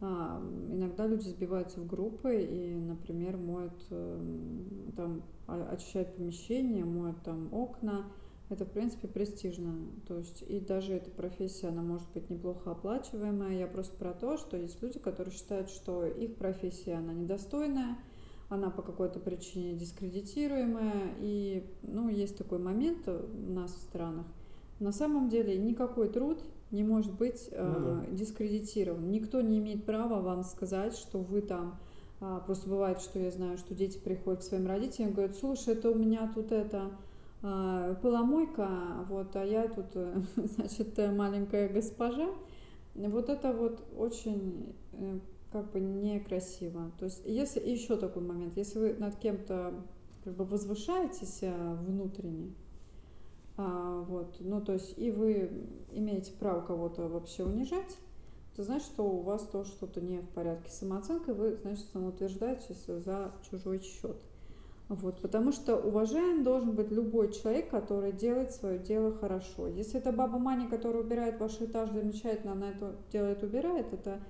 А, 0.00 0.40
Иногда 0.70 1.06
люди 1.06 1.28
сбиваются 1.28 1.80
в 1.80 1.86
группы 1.86 2.34
и, 2.42 2.74
например, 2.76 3.36
моют, 3.36 3.84
эм, 3.90 4.92
там, 4.96 5.22
очищают 5.46 6.16
помещение, 6.16 6.84
моют 6.86 7.22
там 7.24 7.52
окна. 7.52 8.06
Это, 8.52 8.66
в 8.66 8.70
принципе, 8.70 9.08
престижно. 9.08 9.74
То 10.06 10.18
есть, 10.18 10.44
и 10.46 10.60
даже 10.60 10.92
эта 10.92 11.10
профессия, 11.10 11.68
она 11.68 11.80
может 11.80 12.06
быть 12.12 12.28
неплохо 12.28 12.72
оплачиваемая. 12.72 13.56
Я 13.56 13.66
просто 13.66 13.96
про 13.96 14.12
то, 14.12 14.36
что 14.36 14.58
есть 14.58 14.82
люди, 14.82 14.98
которые 14.98 15.32
считают, 15.32 15.70
что 15.70 16.04
их 16.04 16.36
профессия, 16.36 16.96
она 16.96 17.14
недостойная, 17.14 17.96
она 18.50 18.68
по 18.68 18.82
какой-то 18.82 19.20
причине 19.20 19.72
дискредитируемая. 19.72 21.14
И, 21.20 21.66
ну, 21.80 22.10
есть 22.10 22.36
такой 22.36 22.58
момент 22.58 23.08
у 23.08 23.52
нас 23.52 23.72
в 23.72 23.80
странах. 23.80 24.26
На 24.80 24.92
самом 24.92 25.30
деле 25.30 25.56
никакой 25.56 26.10
труд 26.10 26.44
не 26.70 26.84
может 26.84 27.14
быть 27.14 27.48
э, 27.50 28.04
дискредитирован. 28.10 29.10
Никто 29.10 29.40
не 29.40 29.60
имеет 29.60 29.86
права 29.86 30.20
вам 30.20 30.44
сказать, 30.44 30.94
что 30.94 31.20
вы 31.20 31.40
там 31.40 31.80
а, 32.20 32.40
просто 32.40 32.68
бывает, 32.68 33.00
что 33.00 33.18
я 33.18 33.30
знаю, 33.30 33.56
что 33.56 33.74
дети 33.74 33.96
приходят 33.96 34.40
к 34.40 34.44
своим 34.44 34.66
родителям 34.66 35.10
и 35.10 35.14
говорят, 35.14 35.36
слушай, 35.36 35.72
это 35.72 35.90
у 35.90 35.94
меня 35.94 36.30
тут 36.34 36.52
это 36.52 36.90
поломойка, 37.42 39.04
вот, 39.08 39.34
а 39.34 39.44
я 39.44 39.66
тут, 39.66 39.86
э, 39.94 40.22
значит, 40.36 40.96
э, 40.98 41.10
маленькая 41.10 41.68
госпожа. 41.68 42.28
Вот 42.94 43.28
это 43.28 43.52
вот 43.52 43.82
очень 43.96 44.74
э, 44.92 45.18
как 45.50 45.72
бы 45.72 45.80
некрасиво. 45.80 46.92
То 46.98 47.06
есть, 47.06 47.22
если 47.26 47.60
еще 47.60 47.96
такой 47.96 48.22
момент, 48.22 48.56
если 48.56 48.78
вы 48.78 48.94
над 48.94 49.16
кем-то 49.16 49.74
как 50.22 50.36
бы 50.36 50.44
возвышаетесь 50.44 51.40
внутренне, 51.42 52.52
а, 53.56 54.02
вот, 54.02 54.36
ну 54.40 54.60
то 54.60 54.74
есть 54.74 54.96
и 54.96 55.10
вы 55.10 55.50
имеете 55.90 56.32
право 56.32 56.60
кого-то 56.60 57.08
вообще 57.08 57.44
унижать, 57.44 57.98
то 58.54 58.62
значит, 58.62 58.86
что 58.86 59.04
у 59.04 59.20
вас 59.20 59.42
тоже 59.48 59.70
что-то 59.70 60.00
не 60.00 60.20
в 60.20 60.28
порядке 60.28 60.70
самооценкой, 60.70 61.34
вы, 61.34 61.56
значит, 61.56 61.86
самоутверждаетесь 61.92 62.84
за 62.86 63.32
чужой 63.50 63.80
счет. 63.80 64.22
Вот, 64.88 65.22
потому 65.22 65.52
что 65.52 65.76
уважаем 65.76 66.42
должен 66.42 66.74
быть 66.74 66.90
любой 66.90 67.32
человек, 67.32 67.70
который 67.70 68.12
делает 68.12 68.52
свое 68.52 68.78
дело 68.78 69.16
хорошо. 69.16 69.66
Если 69.68 69.98
это 69.98 70.12
баба 70.12 70.38
Маня, 70.38 70.68
которая 70.68 71.02
убирает 71.02 71.40
ваш 71.40 71.60
этаж 71.60 71.90
замечательно, 71.90 72.52
она 72.52 72.70
это 72.70 72.94
делает, 73.10 73.42
убирает, 73.42 73.92
это, 73.92 74.20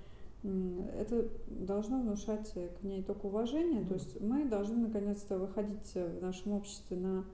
это 0.44 1.28
должно 1.48 2.00
внушать 2.00 2.52
к 2.52 2.82
ней 2.84 3.02
только 3.02 3.26
уважение. 3.26 3.84
То 3.84 3.94
есть 3.94 4.20
мы 4.20 4.44
должны 4.44 4.76
наконец-то 4.86 5.38
выходить 5.38 5.94
в 5.94 6.22
нашем 6.22 6.52
обществе 6.52 6.96
на 6.96 7.24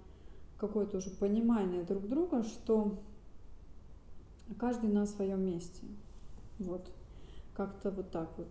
какое-то 0.59 0.99
уже 0.99 1.11
понимание 1.11 1.83
друг 1.83 2.09
друга, 2.09 2.43
что 2.43 2.99
каждый 4.59 4.91
на 4.91 5.07
своем 5.07 5.45
месте. 5.45 5.87
Вот. 6.59 6.91
Как-то 7.55 7.91
вот 7.91 8.11
так 8.11 8.31
вот. 8.39 8.49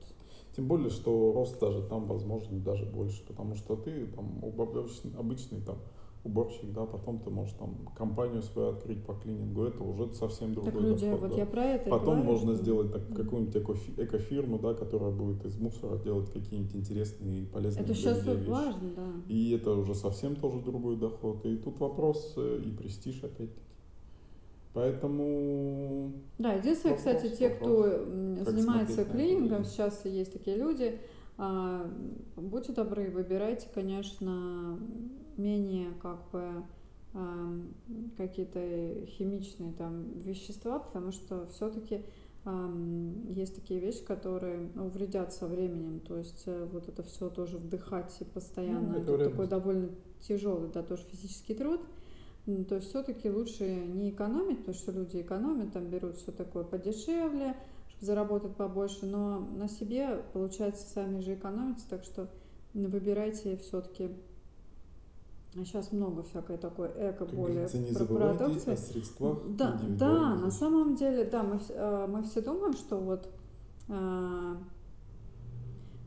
Тем 0.58 0.68
более, 0.68 0.90
что 0.90 1.34
рост 1.34 1.60
даже 1.60 1.84
там 1.84 2.08
возможен 2.08 2.64
даже 2.64 2.84
больше, 2.88 3.24
потому 3.28 3.54
что 3.54 3.76
ты 3.76 4.08
там 4.08 4.40
об- 4.42 4.60
обычный, 4.60 5.12
обычный 5.16 5.62
там 5.62 5.78
уборщик, 6.24 6.74
да, 6.74 6.84
потом 6.86 7.20
ты 7.20 7.30
можешь 7.30 7.54
там 7.54 7.76
компанию 7.96 8.42
свою 8.42 8.70
открыть 8.70 9.06
по 9.06 9.14
клинингу, 9.14 9.66
это 9.66 9.84
уже 9.84 10.12
совсем 10.16 10.56
другой 10.56 10.74
так 10.74 10.82
люди, 10.82 11.06
доход. 11.06 11.20
вот 11.22 11.30
да. 11.30 11.38
я 11.38 11.46
про 11.46 11.64
это 11.64 11.90
Потом 11.92 12.06
говорю, 12.22 12.24
можно 12.24 12.54
сделать 12.56 12.92
так, 12.92 13.08
какую-нибудь 13.16 13.56
эко- 13.56 14.04
экофирму, 14.04 14.58
да, 14.58 14.74
которая 14.74 15.12
будет 15.12 15.46
из 15.46 15.60
мусора 15.60 16.00
делать 16.00 16.34
какие-нибудь 16.34 16.76
интересные 16.76 17.44
и 17.44 17.46
полезные 17.46 17.84
Это 17.84 17.94
для 17.94 18.02
сейчас 18.02 18.26
людей 18.26 18.38
вещи. 18.40 18.50
важно, 18.50 18.90
да. 18.96 19.08
И 19.30 19.52
это 19.52 19.72
уже 19.74 19.94
совсем 19.94 20.36
тоже 20.36 20.60
другой 20.62 20.98
доход. 20.98 21.46
И 21.46 21.56
тут 21.58 21.80
вопрос 21.80 22.34
э, 22.36 22.64
и 22.66 22.72
престиж 22.72 23.24
опять-таки. 23.24 23.67
Поэтому... 24.78 26.12
Да, 26.38 26.54
единственное, 26.54 26.96
вопрос, 26.98 27.16
кстати, 27.16 27.36
те, 27.36 27.50
кто 27.50 27.66
вопрос. 27.66 28.46
Как 28.46 28.50
занимается 28.54 29.06
клинингом, 29.06 29.66
сейчас 29.66 30.06
есть 30.06 30.32
такие 30.32 30.56
люди, 30.56 31.00
а, 31.40 31.90
будьте 32.36 32.74
добры, 32.74 33.10
выбирайте, 33.10 33.68
конечно, 33.74 34.78
менее 35.36 35.94
как 36.00 36.30
бы 36.32 36.64
ам, 37.16 37.74
какие-то 38.18 39.08
химичные 39.08 39.74
там 39.74 40.22
вещества, 40.22 40.78
потому 40.78 41.12
что 41.12 41.48
все-таки 41.48 42.04
есть 43.30 43.56
такие 43.56 43.80
вещи, 43.80 44.06
которые 44.06 44.70
ну, 44.76 44.88
вредят 44.90 45.34
со 45.34 45.48
временем. 45.48 46.00
То 46.00 46.18
есть 46.18 46.44
э, 46.46 46.66
вот 46.72 46.88
это 46.88 47.04
все 47.04 47.30
тоже 47.30 47.58
вдыхать 47.58 48.16
и 48.22 48.24
постоянно, 48.24 48.94
Ну, 48.94 49.16
это 49.16 49.30
такой 49.30 49.48
довольно 49.48 49.90
тяжелый, 50.22 50.70
да, 50.72 50.82
тоже 50.82 51.04
физический 51.12 51.56
труд. 51.56 51.82
М, 52.48 52.64
То 52.66 52.76
есть 52.76 52.90
все-таки 52.90 53.30
лучше 53.30 53.66
не 53.70 54.10
экономить, 54.10 54.60
потому 54.60 54.76
что 54.78 54.92
люди 54.92 55.22
экономят, 55.22 55.74
там 55.74 55.88
берут 55.90 56.16
все 56.18 56.32
такое 56.32 56.64
подешевле, 56.64 57.56
чтобы 57.90 58.06
заработать 58.06 58.56
побольше, 58.56 59.06
но 59.06 59.40
на 59.40 59.68
себе, 59.68 60.24
получается, 60.34 60.88
сами 60.88 61.20
же 61.20 61.36
экономите, 61.36 61.84
так 61.90 62.04
что 62.04 62.30
выбирайте 62.74 63.58
все-таки. 63.58 64.10
Сейчас 65.54 65.92
много 65.92 66.22
всякой 66.24 66.58
такой 66.58 66.88
эко 66.90 67.26
Как 67.26 67.34
более 67.34 67.68
не 67.74 67.94
продукции. 67.94 68.74
о 68.74 68.78
средствах 68.78 69.40
Да, 69.58 69.80
да, 69.98 70.36
на 70.36 70.52
самом 70.52 70.96
деле, 70.96 71.26
да, 71.26 71.42
мы, 71.42 71.60
э, 71.70 72.08
мы 72.08 72.22
все 72.24 72.42
думаем, 72.42 72.74
что 72.74 72.98
вот, 72.98 73.28
э, 73.88 74.56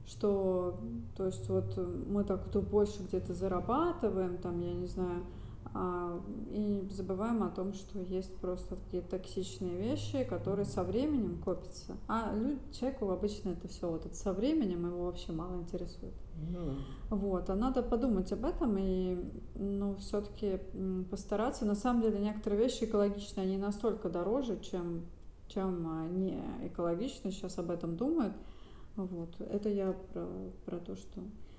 что, 0.07 0.79
то 1.17 1.27
есть 1.27 1.49
вот 1.49 1.77
мы 2.07 2.23
так 2.23 2.49
то 2.51 2.61
больше 2.63 3.03
где-то 3.03 3.35
зарабатываем, 3.35 4.39
там, 4.39 4.61
я 4.61 4.73
не 4.75 4.87
знаю, 4.87 5.23
а, 5.23 5.40
и 6.51 6.89
забываем 6.91 7.45
о 7.45 7.51
том, 7.51 7.75
что 7.75 8.01
есть 8.01 8.35
просто 8.39 8.75
такие 8.75 9.03
токсичные 9.03 9.77
вещи, 9.77 10.25
которые 10.25 10.67
со 10.67 10.83
временем 10.83 11.41
копятся. 11.45 11.97
А 12.09 12.35
люд, 12.35 12.59
человеку 12.73 13.11
обычно 13.11 13.51
это 13.51 13.69
все 13.69 13.89
вот 13.89 14.05
это 14.05 14.15
со 14.15 14.33
временем 14.33 14.87
его 14.87 15.05
вообще 15.05 15.31
мало 15.31 15.61
интересует. 15.61 16.15
Да. 16.51 16.75
Вот, 17.11 17.51
а 17.51 17.55
надо 17.55 17.83
подумать 17.83 18.33
об 18.33 18.45
этом 18.45 18.77
и, 18.79 19.19
ну, 19.55 19.95
все-таки 19.97 20.59
постараться. 21.09 21.65
На 21.65 21.77
самом 21.77 22.03
деле, 22.03 22.19
некоторые 22.19 22.61
вещи 22.61 22.85
экологичные, 22.85 23.45
они 23.45 23.57
настолько 23.57 24.09
дороже, 24.09 24.59
чем, 24.61 25.03
чем 25.47 25.87
а, 25.87 26.09
не 26.09 26.43
экологичные, 26.63 27.31
сейчас 27.31 27.59
об 27.59 27.71
этом 27.71 27.97
думают. 27.97 28.35
Вот, 28.97 29.41
это 29.41 29.69
я 29.69 29.93
про, 29.93 30.27
про 30.67 30.79
то, 30.79 30.97
что 30.97 31.21
а, 31.21 31.50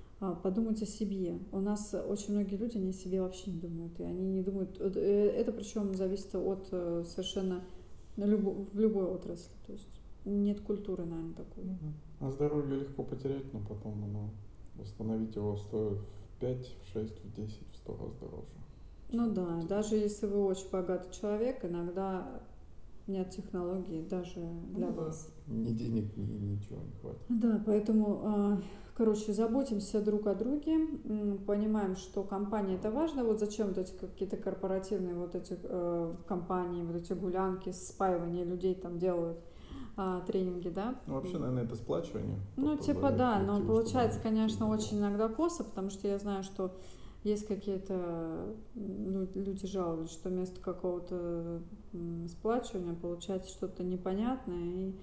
подумать 0.43 0.81
о 0.81 0.85
себе. 0.85 1.39
У 1.51 1.59
нас 1.59 1.93
очень 1.93 2.33
многие 2.33 2.55
люди 2.55 2.77
не 2.77 2.89
о 2.89 2.93
себе 2.93 3.21
вообще 3.21 3.51
не 3.51 3.59
думают, 3.59 3.99
и 3.99 4.03
они 4.03 4.27
не 4.29 4.41
думают, 4.43 4.77
э, 4.79 5.33
это 5.35 5.51
причем 5.51 5.95
зависит 5.95 6.33
от 6.35 6.67
э, 6.71 7.03
совершенно 7.07 7.63
любо- 8.17 8.67
в 8.71 8.79
любой 8.79 9.05
отрасли, 9.05 9.53
то 9.65 9.73
есть 9.73 9.87
нет 10.25 10.61
культуры, 10.61 11.05
наверное, 11.05 11.33
такой. 11.33 11.63
Ну 11.63 11.77
да. 11.81 12.27
А 12.27 12.31
здоровье 12.31 12.79
легко 12.81 13.03
потерять, 13.03 13.51
но 13.53 13.59
потом 13.67 14.03
оно 14.03 14.29
восстановить 14.75 15.35
его 15.35 15.57
стоит 15.57 15.97
в 15.97 16.39
5, 16.39 16.67
в 16.83 16.93
6, 16.93 17.23
в 17.23 17.33
10, 17.35 17.57
в 17.71 17.75
100 17.77 17.97
раз 17.97 18.13
дороже. 18.19 18.47
Ну 19.11 19.31
да, 19.33 19.45
потерять. 19.45 19.67
даже 19.67 19.95
если 19.95 20.27
вы 20.27 20.45
очень 20.45 20.69
богатый 20.71 21.11
человек, 21.11 21.65
иногда 21.65 22.41
нет 23.07 23.31
технологий 23.31 24.03
даже 24.03 24.39
для 24.73 24.87
Ну 24.87 24.93
да. 24.93 25.01
вас. 25.01 25.33
Ни 25.47 25.71
денег, 25.73 26.15
ни 26.15 26.23
ничего 26.23 26.79
не 26.83 26.91
хватит. 27.01 27.21
Да, 27.29 27.61
поэтому, 27.65 28.21
а, 28.23 28.61
короче, 29.01 29.33
заботимся 29.33 29.99
друг 29.99 30.27
о 30.27 30.35
друге, 30.35 30.77
понимаем, 31.47 31.95
что 31.95 32.21
компания 32.21 32.75
это 32.75 32.91
важно. 32.91 33.23
Вот 33.23 33.39
зачем 33.39 33.69
вот 33.69 33.79
эти 33.79 33.93
какие-то 33.93 34.37
корпоративные 34.37 35.15
вот 35.15 35.33
эти 35.33 35.57
э, 35.63 36.13
компании, 36.27 36.83
вот 36.83 36.95
эти 36.95 37.13
гулянки, 37.13 37.71
спаивание 37.71 38.45
людей 38.45 38.75
там 38.75 38.99
делают 38.99 39.39
а, 39.97 40.21
тренинги, 40.21 40.69
да? 40.69 40.99
Ну, 41.07 41.15
вообще, 41.15 41.39
наверное, 41.39 41.63
это 41.63 41.75
сплачивание. 41.77 42.37
Ну, 42.57 42.77
типа, 42.77 43.09
да, 43.09 43.39
но 43.39 43.55
чтобы 43.55 43.69
получается, 43.69 44.19
конечно, 44.21 44.69
очень 44.69 44.99
иногда 44.99 45.29
косо, 45.29 45.63
потому 45.63 45.89
что 45.89 46.07
я 46.07 46.19
знаю, 46.19 46.43
что 46.43 46.75
есть 47.23 47.47
какие-то 47.47 48.53
ну, 48.75 49.27
люди 49.33 49.65
жалуются, 49.65 50.13
что 50.13 50.29
вместо 50.29 50.61
какого-то 50.61 51.63
сплачивания 52.27 52.93
получается 52.93 53.49
что-то 53.49 53.83
непонятное 53.83 54.63
и 54.63 54.95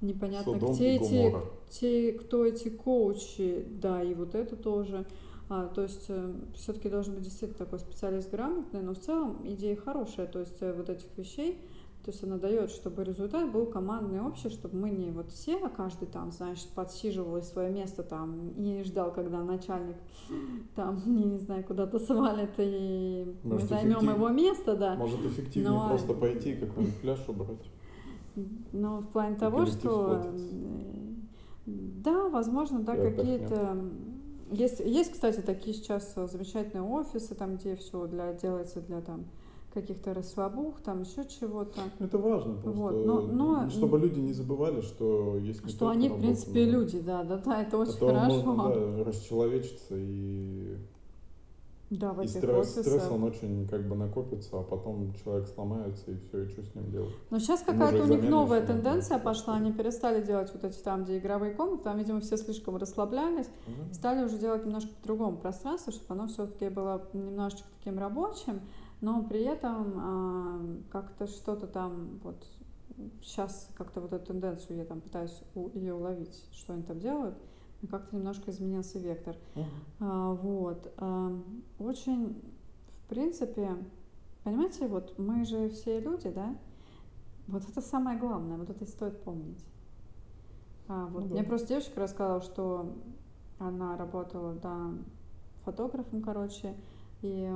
непонятно, 0.00 0.52
Содом 0.54 0.74
где 0.74 0.96
эти, 0.96 1.34
те, 1.70 2.12
кто 2.12 2.44
эти 2.46 2.68
коучи, 2.68 3.66
да, 3.68 4.02
и 4.02 4.14
вот 4.14 4.34
это 4.34 4.56
тоже. 4.56 5.06
А, 5.48 5.66
то 5.66 5.82
есть 5.82 6.08
все-таки 6.54 6.88
должен 6.88 7.14
быть 7.14 7.24
действительно 7.24 7.58
такой 7.58 7.80
специалист 7.80 8.30
грамотный, 8.30 8.82
но 8.82 8.94
в 8.94 8.98
целом 9.00 9.38
идея 9.44 9.74
хорошая, 9.74 10.26
то 10.26 10.38
есть 10.38 10.56
э, 10.60 10.72
вот 10.72 10.88
этих 10.88 11.06
вещей, 11.16 11.58
то 12.04 12.12
есть 12.12 12.22
она 12.22 12.38
дает, 12.38 12.70
чтобы 12.70 13.02
результат 13.02 13.50
был 13.50 13.66
командный, 13.66 14.20
общий, 14.22 14.48
чтобы 14.48 14.76
мы 14.78 14.90
не 14.90 15.10
вот 15.10 15.32
все, 15.32 15.56
а 15.58 15.68
каждый 15.68 16.06
там, 16.06 16.30
значит, 16.30 16.68
подсиживал 16.68 17.42
свое 17.42 17.68
место 17.70 18.02
там 18.04 18.50
и 18.56 18.82
ждал, 18.84 19.12
когда 19.12 19.42
начальник 19.42 19.96
там, 20.76 21.02
не 21.32 21.38
знаю, 21.38 21.64
куда-то 21.64 21.98
свалит 21.98 22.50
и 22.58 23.34
Может, 23.42 23.62
мы 23.62 23.68
займем 23.76 23.98
эффектив- 23.98 24.14
его 24.14 24.28
место, 24.28 24.76
да. 24.76 24.94
Может, 24.94 25.18
эффективнее 25.26 25.72
Но- 25.72 25.88
просто 25.88 26.14
пойти 26.14 26.52
и 26.52 26.56
какой-нибудь 26.56 27.00
пляж 27.00 27.18
убрать. 27.28 27.58
Но 28.72 29.00
в 29.00 29.06
плане 29.08 29.36
того, 29.36 29.66
что 29.66 30.20
э, 30.32 31.12
да, 31.66 32.28
возможно, 32.28 32.80
да, 32.80 32.96
какие-то 32.96 33.76
есть, 34.52 34.80
есть, 34.80 35.12
кстати, 35.12 35.40
такие 35.40 35.74
сейчас 35.74 36.12
э, 36.16 36.26
замечательные 36.26 36.82
офисы, 36.82 37.34
там, 37.34 37.56
где 37.56 37.76
все 37.76 38.06
для 38.06 38.32
делается 38.32 38.80
для 38.80 39.00
там 39.00 39.24
каких-то 39.72 40.12
расслабух, 40.14 40.80
там 40.80 41.02
еще 41.02 41.24
чего-то. 41.24 41.80
Это 42.00 42.18
важно 42.18 42.54
просто, 42.54 42.80
Вот, 42.80 43.06
но- 43.06 43.20
но- 43.20 43.70
чтобы 43.70 43.98
люди 44.00 44.18
не 44.18 44.32
забывали, 44.32 44.80
что 44.80 45.36
есть 45.38 45.64
Что 45.68 45.88
они, 45.90 46.08
в 46.08 46.18
принципе, 46.18 46.66
но- 46.66 46.72
люди, 46.72 46.98
да, 46.98 47.22
да, 47.22 47.36
да, 47.38 47.62
это 47.62 47.76
А 47.76 47.80
очень 47.80 47.92
то 47.98 48.06
хорошо. 48.06 48.52
можно, 48.54 48.64
да, 48.64 49.04
расчеловечиться 49.04 49.94
и, 49.96 50.76
Да, 51.90 52.12
в 52.12 52.20
и 52.20 52.24
этих 52.24 52.36
стресс, 52.36 52.70
стресс, 52.70 52.86
офисах. 52.86 53.12
он 53.12 53.24
очень 53.24 53.66
как 53.68 53.88
бы 53.88 53.96
накопится, 53.96 54.60
а 54.60 54.62
потом 54.62 55.12
человек 55.14 55.48
сломается 55.48 56.12
и 56.12 56.16
все, 56.18 56.44
и 56.44 56.48
что 56.48 56.62
с 56.62 56.72
ним 56.76 56.88
делать? 56.92 57.12
Но 57.30 57.40
сейчас 57.40 57.62
какая-то 57.62 58.04
у 58.04 58.06
них 58.06 58.22
новая 58.30 58.64
тенденция 58.64 59.14
найти, 59.14 59.24
пошла, 59.24 59.42
что 59.42 59.52
ли. 59.52 59.66
они 59.66 59.72
перестали 59.72 60.24
делать 60.24 60.52
вот 60.52 60.62
эти 60.62 60.78
там, 60.78 61.02
где 61.02 61.18
игровые 61.18 61.52
комнаты, 61.52 61.82
там, 61.82 61.98
видимо, 61.98 62.20
все 62.20 62.36
слишком 62.36 62.76
расслаблялись, 62.76 63.48
Ну, 63.66 63.92
стали 63.92 64.24
уже 64.24 64.38
делать 64.38 64.64
немножко 64.64 64.90
в 65.00 65.02
другом 65.02 65.36
пространстве, 65.38 65.92
чтобы 65.92 66.14
оно 66.14 66.28
все-таки 66.28 66.68
было 66.68 67.08
немножечко 67.12 67.66
таким 67.78 67.98
рабочим, 67.98 68.60
но 69.00 69.24
при 69.24 69.42
этом 69.42 69.94
а, 69.96 70.60
как-то 70.92 71.26
что-то 71.26 71.66
там 71.66 72.20
вот 72.22 72.36
сейчас 73.22 73.68
как-то 73.74 74.00
вот 74.00 74.12
эту 74.12 74.26
тенденцию 74.26 74.76
я 74.76 74.84
там 74.84 75.00
пытаюсь 75.00 75.42
ее 75.74 75.94
уловить, 75.94 76.44
что 76.52 76.72
они 76.72 76.82
там 76.82 77.00
делают, 77.00 77.36
как-то 77.86 78.16
немножко 78.16 78.50
изменился 78.50 78.98
вектор. 78.98 79.36
А, 80.00 80.32
вот. 80.32 80.92
а, 80.96 81.32
Очень, 81.78 82.40
в 83.04 83.08
принципе, 83.08 83.76
понимаете, 84.44 84.86
вот 84.86 85.18
мы 85.18 85.44
же 85.44 85.68
все 85.70 86.00
люди, 86.00 86.30
да? 86.30 86.56
Вот 87.46 87.68
это 87.68 87.80
самое 87.80 88.18
главное, 88.18 88.56
вот 88.56 88.70
это 88.70 88.86
стоит 88.86 89.22
помнить. 89.22 89.64
А, 90.88 91.06
вот 91.06 91.22
Ну 91.22 91.28
да. 91.28 91.34
Мне 91.34 91.44
просто 91.44 91.68
девочка 91.68 92.00
рассказала, 92.00 92.40
что 92.40 92.96
она 93.58 93.96
работала, 93.96 94.54
да, 94.54 94.92
фотографом, 95.64 96.22
короче, 96.22 96.74
и 97.22 97.50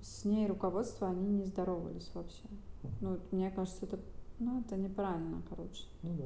с 0.00 0.24
ней 0.24 0.46
руководство, 0.46 1.08
они 1.08 1.28
не 1.28 1.44
здоровались 1.44 2.10
вообще. 2.14 2.44
Ну, 3.00 3.18
мне 3.32 3.50
кажется, 3.50 3.86
это, 3.86 3.98
ну, 4.38 4.60
это 4.60 4.76
неправильно, 4.76 5.42
короче. 5.48 5.84
Ну 6.02 6.14
да. 6.14 6.24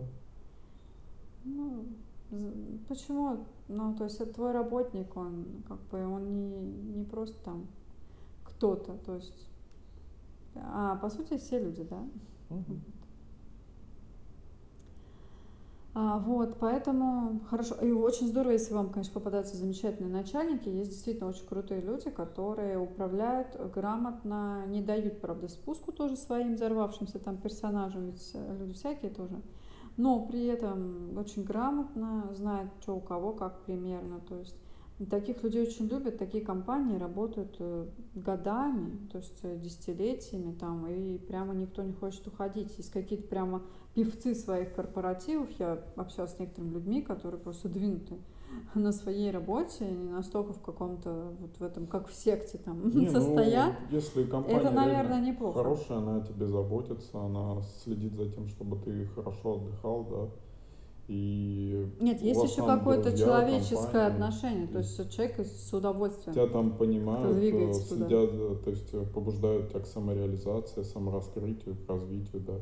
Ну, 1.45 1.87
почему? 2.89 3.47
Ну, 3.68 3.95
то 3.97 4.05
есть 4.05 4.20
это 4.20 4.33
твой 4.33 4.53
работник, 4.53 5.16
он 5.16 5.47
как 5.68 5.81
бы 5.89 6.05
он 6.07 6.49
не, 6.49 6.61
не 6.99 7.05
просто 7.05 7.37
там 7.45 7.66
кто-то, 8.45 8.97
то 9.05 9.14
есть, 9.14 9.49
а 10.55 10.97
по 10.97 11.11
сути 11.11 11.39
все 11.39 11.61
люди, 11.61 11.83
да. 11.85 12.03
А, 15.93 16.18
вот, 16.18 16.57
поэтому 16.61 17.41
хорошо. 17.51 17.74
И 17.83 17.91
очень 17.91 18.28
здорово, 18.28 18.53
если 18.53 18.74
вам, 18.74 18.91
конечно, 18.91 19.12
попадаются 19.12 19.57
замечательные 19.57 20.12
начальники. 20.12 20.68
Есть 20.68 20.91
действительно 20.91 21.28
очень 21.28 21.45
крутые 21.47 21.81
люди, 21.81 22.11
которые 22.11 22.78
управляют 22.78 23.57
грамотно, 23.74 24.66
не 24.68 24.83
дают, 24.83 25.20
правда, 25.20 25.49
спуску 25.49 25.91
тоже 25.91 26.16
своим 26.16 26.55
взорвавшимся 26.55 27.18
там 27.18 27.39
персонажам, 27.39 28.07
ведь 28.07 28.37
люди 28.61 28.74
всякие 28.74 29.11
тоже. 29.11 29.43
Но 29.97 30.26
при 30.26 30.47
этом 30.47 31.16
очень 31.18 31.45
грамотно 31.45 32.30
знают, 32.32 32.70
что 32.80 32.97
у 32.97 33.01
кого, 33.01 33.32
как 33.32 33.64
примерно. 33.64 34.20
То 34.20 34.38
есть 34.38 34.57
Таких 35.09 35.43
людей 35.43 35.62
очень 35.62 35.86
любят, 35.86 36.18
такие 36.18 36.45
компании 36.45 36.99
работают 36.99 37.57
э, 37.59 37.86
годами, 38.14 38.99
то 39.11 39.16
есть 39.16 39.38
э, 39.45 39.57
десятилетиями 39.57 40.53
там, 40.53 40.86
и 40.88 41.16
прямо 41.16 41.55
никто 41.55 41.82
не 41.82 41.95
хочет 41.95 42.26
уходить. 42.26 42.76
Есть 42.76 42.91
какие-то 42.93 43.26
прямо 43.26 43.62
певцы 43.95 44.34
своих 44.34 44.74
корпоративов, 44.74 45.49
я 45.59 45.82
общалась 45.97 46.36
с 46.36 46.38
некоторыми 46.38 46.74
людьми, 46.74 47.01
которые 47.01 47.41
просто 47.41 47.70
двинуты 47.70 48.18
на 48.75 48.93
своей 48.93 49.31
работе, 49.31 49.85
не 49.91 50.11
настолько 50.11 50.53
в 50.53 50.61
каком-то 50.63 51.35
вот 51.41 51.51
в 51.59 51.63
этом, 51.63 51.87
как 51.87 52.09
в 52.09 52.15
секте 52.15 52.59
там 52.59 52.89
Не, 52.91 53.07
состоят. 53.11 53.75
ну, 53.91 53.97
если 53.97 54.25
компания 54.25 54.59
Это, 54.59 54.71
наверное, 54.71 55.21
неплохо. 55.21 55.59
хорошая, 55.63 55.99
она 55.99 56.17
о 56.17 56.21
тебе 56.21 56.47
заботится, 56.47 57.21
она 57.21 57.63
следит 57.83 58.15
за 58.15 58.27
тем, 58.31 58.49
чтобы 58.49 58.79
ты 58.79 59.07
хорошо 59.07 59.55
отдыхал, 59.55 60.05
да, 60.05 60.29
и 61.09 61.87
Нет, 62.01 62.23
есть 62.23 62.43
еще 62.45 62.63
какое-то 62.67 63.17
человеческое 63.17 63.77
компании, 63.77 64.07
отношение, 64.07 64.67
то 64.69 64.79
есть 64.79 65.11
человек 65.11 65.41
с 65.41 65.73
удовольствием 65.73 66.35
тебя 66.35 66.47
там 66.47 66.71
понимают, 66.77 67.37
э, 67.37 67.41
двигается 67.41 67.89
туда. 67.89 68.07
следят, 68.07 68.33
за- 68.33 68.55
то 68.57 68.71
есть 68.71 68.89
э, 68.95 69.05
побуждают 69.13 69.71
тебя 69.71 69.81
к 69.81 69.87
самореализации, 69.87 70.83
самораскрытию, 70.83 71.77
к 71.77 71.91
развитию, 71.91 72.43
да, 72.43 72.55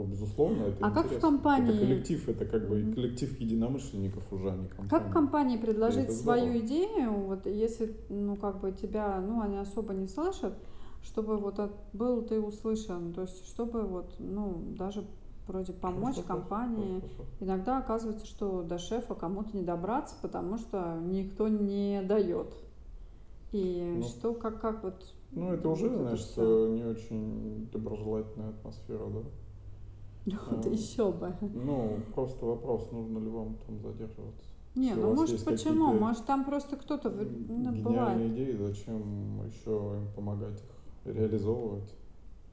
то, 0.00 0.06
безусловно, 0.06 0.62
это 0.64 0.86
А 0.86 0.90
как 0.90 1.04
в 1.04 1.08
интересно. 1.08 1.16
Это 1.16 1.20
компании, 1.20 1.78
коллектив, 1.78 2.28
это 2.28 2.46
как 2.46 2.68
бы 2.68 2.92
коллектив 2.94 3.40
единомышленников 3.40 4.32
уже, 4.32 4.50
а 4.50 4.56
не 4.56 4.68
как 4.68 4.78
в 4.78 4.88
компания. 4.88 5.12
компании 5.12 5.56
И 5.56 5.60
предложить 5.60 6.12
свою 6.12 6.58
идею, 6.60 7.12
вот 7.12 7.46
если, 7.46 7.96
ну, 8.08 8.36
как 8.36 8.60
бы 8.60 8.72
тебя, 8.72 9.20
ну, 9.20 9.40
они 9.42 9.58
особо 9.58 9.92
не 9.92 10.08
слышат, 10.08 10.54
чтобы 11.02 11.36
вот 11.36 11.58
от- 11.58 11.76
был 11.92 12.22
ты 12.22 12.40
услышан, 12.40 13.12
то 13.12 13.22
есть 13.22 13.46
чтобы 13.46 13.82
вот, 13.82 14.14
ну, 14.18 14.62
даже 14.78 15.04
вроде 15.46 15.72
помочь 15.72 16.14
Хорошо, 16.16 16.28
компании. 16.28 17.00
хорошо. 17.00 17.24
Иногда 17.40 17.78
оказывается, 17.78 18.26
что 18.26 18.62
до 18.62 18.78
шефа 18.78 19.14
кому-то 19.14 19.54
не 19.56 19.62
добраться, 19.62 20.14
потому 20.22 20.56
что 20.58 20.98
никто 21.02 21.48
не 21.48 22.02
дает. 22.02 22.54
И 23.52 23.94
Ну, 23.96 24.02
что, 24.02 24.32
как, 24.32 24.60
как 24.60 24.82
вот, 24.84 25.14
ну, 25.32 25.52
это 25.52 25.68
уже, 25.68 25.88
вот 25.88 25.96
это 25.96 26.16
значит, 26.16 26.36
не 26.38 26.84
очень 26.84 27.68
доброжелательная 27.72 28.50
атмосфера, 28.50 29.06
да. 29.10 29.20
Вот 30.50 30.66
Э, 30.66 30.70
еще 30.70 31.12
бы. 31.12 31.34
Ну, 31.40 31.98
просто 32.14 32.44
вопрос, 32.46 32.90
нужно 32.92 33.18
ли 33.18 33.28
вам 33.28 33.56
там 33.66 33.80
задерживаться. 33.80 34.44
Не, 34.76 34.88
Если 34.88 35.00
ну 35.00 35.14
может 35.14 35.44
почему? 35.44 35.92
Может 35.92 36.26
там 36.26 36.44
просто 36.44 36.76
кто-то, 36.76 37.10
ну, 37.10 37.72
бывает. 37.82 38.18
гениальные 38.18 38.28
идеи, 38.34 38.56
зачем 38.56 39.44
еще 39.46 39.96
им 39.96 40.08
помогать 40.14 40.62
их 41.04 41.14
реализовывать, 41.16 41.92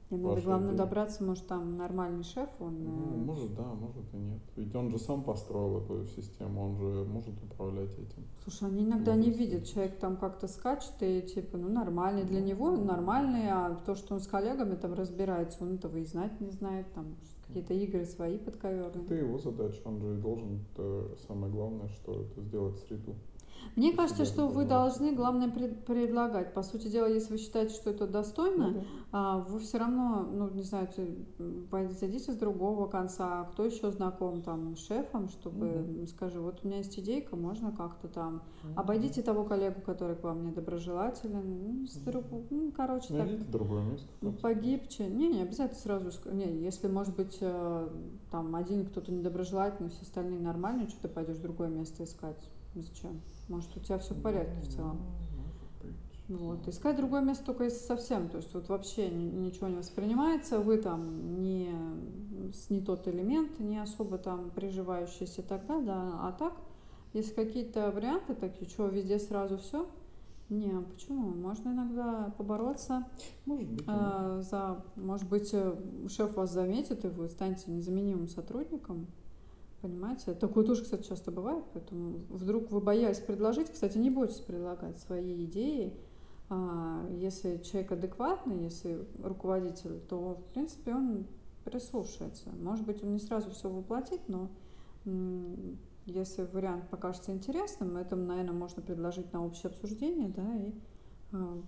И 0.09 0.15
надо 0.15 0.41
главное 0.41 0.69
идеи? 0.69 0.77
добраться, 0.77 1.23
может 1.23 1.45
там 1.45 1.77
нормальный 1.77 2.23
шеф, 2.23 2.49
он 2.59 2.73
Ну, 2.83 3.13
э, 3.13 3.17
может 3.17 3.53
да, 3.53 3.65
может 3.65 4.11
и 4.13 4.17
нет. 4.17 4.39
Ведь 4.55 4.73
он 4.73 4.89
же 4.89 4.97
сам 4.97 5.21
построил 5.23 5.77
эту 5.83 6.07
систему, 6.07 6.63
он 6.69 6.77
же 6.77 7.05
может 7.05 7.35
управлять 7.43 7.93
этим. 7.93 8.23
Слушай, 8.45 8.69
они 8.69 8.83
иногда 8.83 9.13
не 9.13 9.27
Может 9.27 9.37
видят, 9.39 9.51
следить. 9.59 9.73
человек 9.73 9.99
там 9.99 10.17
как-то 10.17 10.47
скачет, 10.47 10.93
и 11.01 11.21
типа, 11.21 11.57
ну 11.57 11.69
нормальный 11.69 12.23
для 12.23 12.39
Ну, 12.39 12.47
него, 12.47 12.71
нормальный, 12.77 13.47
а 13.51 13.75
то, 13.85 13.93
что 13.93 14.15
он 14.15 14.21
с 14.21 14.27
коллегами 14.27 14.73
там 14.75 14.93
разбирается, 14.93 15.59
он 15.61 15.75
этого 15.75 15.97
и 15.97 16.03
знать 16.05 16.41
не 16.41 16.49
знает, 16.49 16.91
там 16.93 17.05
какие-то 17.47 17.73
игры 17.73 18.05
свои 18.05 18.35
Это 18.35 18.45
подковерные. 18.51 19.19
его 19.19 19.37
задача, 19.39 19.79
он 19.85 19.99
же 20.01 20.13
должен, 20.15 20.59
э, 20.77 21.15
самое 21.27 21.51
главное, 21.51 21.87
что 21.89 22.21
это 22.21 22.41
сделать 22.41 22.77
среду 22.79 23.15
Мне 23.75 23.91
кажется, 23.93 24.25
что 24.25 24.47
вы 24.47 24.65
должны, 24.65 25.11
главное, 25.13 25.49
пред- 25.49 25.85
предлагать. 25.85 26.53
По 26.53 26.63
сути 26.63 26.87
дела, 26.87 27.07
если 27.07 27.33
вы 27.33 27.37
считаете, 27.37 27.73
что 27.75 27.89
это 27.89 28.05
Ну 28.05 28.11
достойно, 28.11 28.71
да. 28.71 28.81
а, 29.11 29.39
вы 29.39 29.59
все 29.59 29.77
равно, 29.77 30.25
ну, 30.31 30.49
не 30.49 30.63
знаю, 30.63 30.87
зайдите 31.89 32.31
с 32.31 32.35
другого 32.35 32.87
конца, 32.87 33.45
кто 33.45 33.65
еще 33.65 33.91
знаком 33.91 34.41
там 34.41 34.75
с 34.75 34.79
шефом, 34.79 35.27
чтобы, 35.27 35.65
м, 35.67 36.07
скажи, 36.07 36.39
вот 36.39 36.59
у 36.63 36.67
меня 36.67 36.77
есть 36.77 36.97
идейка, 36.99 37.35
можно 37.35 37.71
как-то 37.71 38.07
там, 38.07 38.41
Мгм. 38.63 38.73
обойдите 38.75 39.21
того 39.21 39.43
коллегу, 39.43 39.81
который 39.81 40.15
к 40.15 40.23
вам 40.23 40.43
недоброжелателен, 40.43 41.63
ну, 41.81 41.85
с 41.87 41.95
друг- 41.97 42.25
ну, 42.49 42.71
короче, 42.71 43.09
так, 43.09 43.27
Найдите 43.27 43.45
другое 43.51 43.83
место. 43.83 44.07
ну, 44.21 44.31
погибче. 44.33 45.07
Не, 45.07 45.27
не 45.27 45.41
обязательно 45.41 45.79
сразу, 45.79 46.11
не, 46.31 46.45
если, 46.63 46.87
может 46.87 47.15
быть, 47.15 47.37
э, 47.41 47.89
там 48.31 48.55
один 48.55 48.85
кто-то 48.85 49.11
недоброжелательный, 49.11 49.89
все 49.89 50.03
остальные 50.03 50.39
нормальные, 50.39 50.87
что 50.87 51.03
ты 51.03 51.07
пойдешь 51.09 51.37
в 51.37 51.41
другое 51.41 51.69
место 51.69 52.03
искать? 52.03 52.37
Зачем? 52.81 53.21
Может, 53.47 53.75
у 53.77 53.79
тебя 53.79 53.97
все 53.97 54.13
в 54.13 54.21
порядке 54.21 54.55
в 54.61 54.65
Ну, 54.65 54.71
целом. 54.71 54.97
быть. 55.81 56.39
Вот. 56.39 56.67
Искать 56.67 56.97
другое 56.97 57.21
место 57.21 57.45
только 57.45 57.65
если 57.65 57.79
совсем, 57.85 58.29
то 58.29 58.37
есть 58.37 58.53
вот 58.53 58.67
вообще 58.69 59.09
ни- 59.09 59.45
ничего 59.45 59.67
не 59.67 59.77
воспринимается, 59.77 60.59
вы 60.59 60.77
там 60.77 61.39
не, 61.39 61.69
не 62.69 62.81
тот 62.81 63.07
элемент, 63.07 63.59
не 63.59 63.77
особо 63.81 64.17
там 64.17 64.49
приживающийся 64.51 65.41
тогда, 65.41 65.79
да, 65.79 66.19
а 66.21 66.35
так, 66.37 66.53
если 67.13 67.33
какие-то 67.33 67.91
варианты 67.91 68.35
такие, 68.35 68.69
что 68.69 68.87
везде 68.87 69.19
сразу 69.19 69.57
все, 69.57 69.89
не, 70.49 70.71
а 70.71 70.81
почему? 70.81 71.33
Можно 71.33 71.69
иногда 71.69 72.33
побороться 72.37 73.05
Может 73.45 73.69
быть, 73.69 73.83
э, 73.87 74.41
за, 74.49 74.83
может 74.95 75.27
быть, 75.27 75.49
э, 75.53 75.75
шеф 76.09 76.35
вас 76.35 76.51
заметит, 76.53 77.03
и 77.05 77.09
вы 77.09 77.27
станете 77.29 77.71
незаменимым 77.71 78.27
сотрудником, 78.27 79.07
Понимаете? 79.87 80.33
Такое 80.33 80.65
тоже, 80.65 80.83
кстати, 80.83 81.07
часто 81.07 81.31
бывает, 81.31 81.63
поэтому 81.73 82.19
вдруг 82.29 82.71
вы 82.71 82.81
боялись 82.81 83.19
предложить, 83.19 83.71
кстати, 83.71 83.97
не 83.97 84.09
бойтесь 84.09 84.41
предлагать 84.41 84.99
свои 84.99 85.45
идеи. 85.45 85.97
А, 86.49 87.07
Если 87.17 87.57
человек 87.57 87.93
адекватный, 87.93 88.63
если 88.63 89.07
руководитель, 89.23 90.01
то, 90.09 90.35
в 90.35 90.53
принципе, 90.53 90.93
он 90.93 91.25
прислушается. 91.63 92.49
Может 92.61 92.85
быть, 92.85 93.01
он 93.01 93.13
не 93.13 93.19
сразу 93.19 93.49
все 93.51 93.69
воплотит, 93.69 94.19
но 94.27 94.49
если 96.05 96.43
вариант 96.43 96.89
покажется 96.89 97.31
интересным, 97.31 97.95
это, 97.95 98.17
наверное, 98.17 98.53
можно 98.53 98.81
предложить 98.81 99.31
на 99.31 99.45
общее 99.45 99.69
обсуждение, 99.69 100.27
да, 100.27 100.55
и 100.57 100.73
а, 101.31 101.61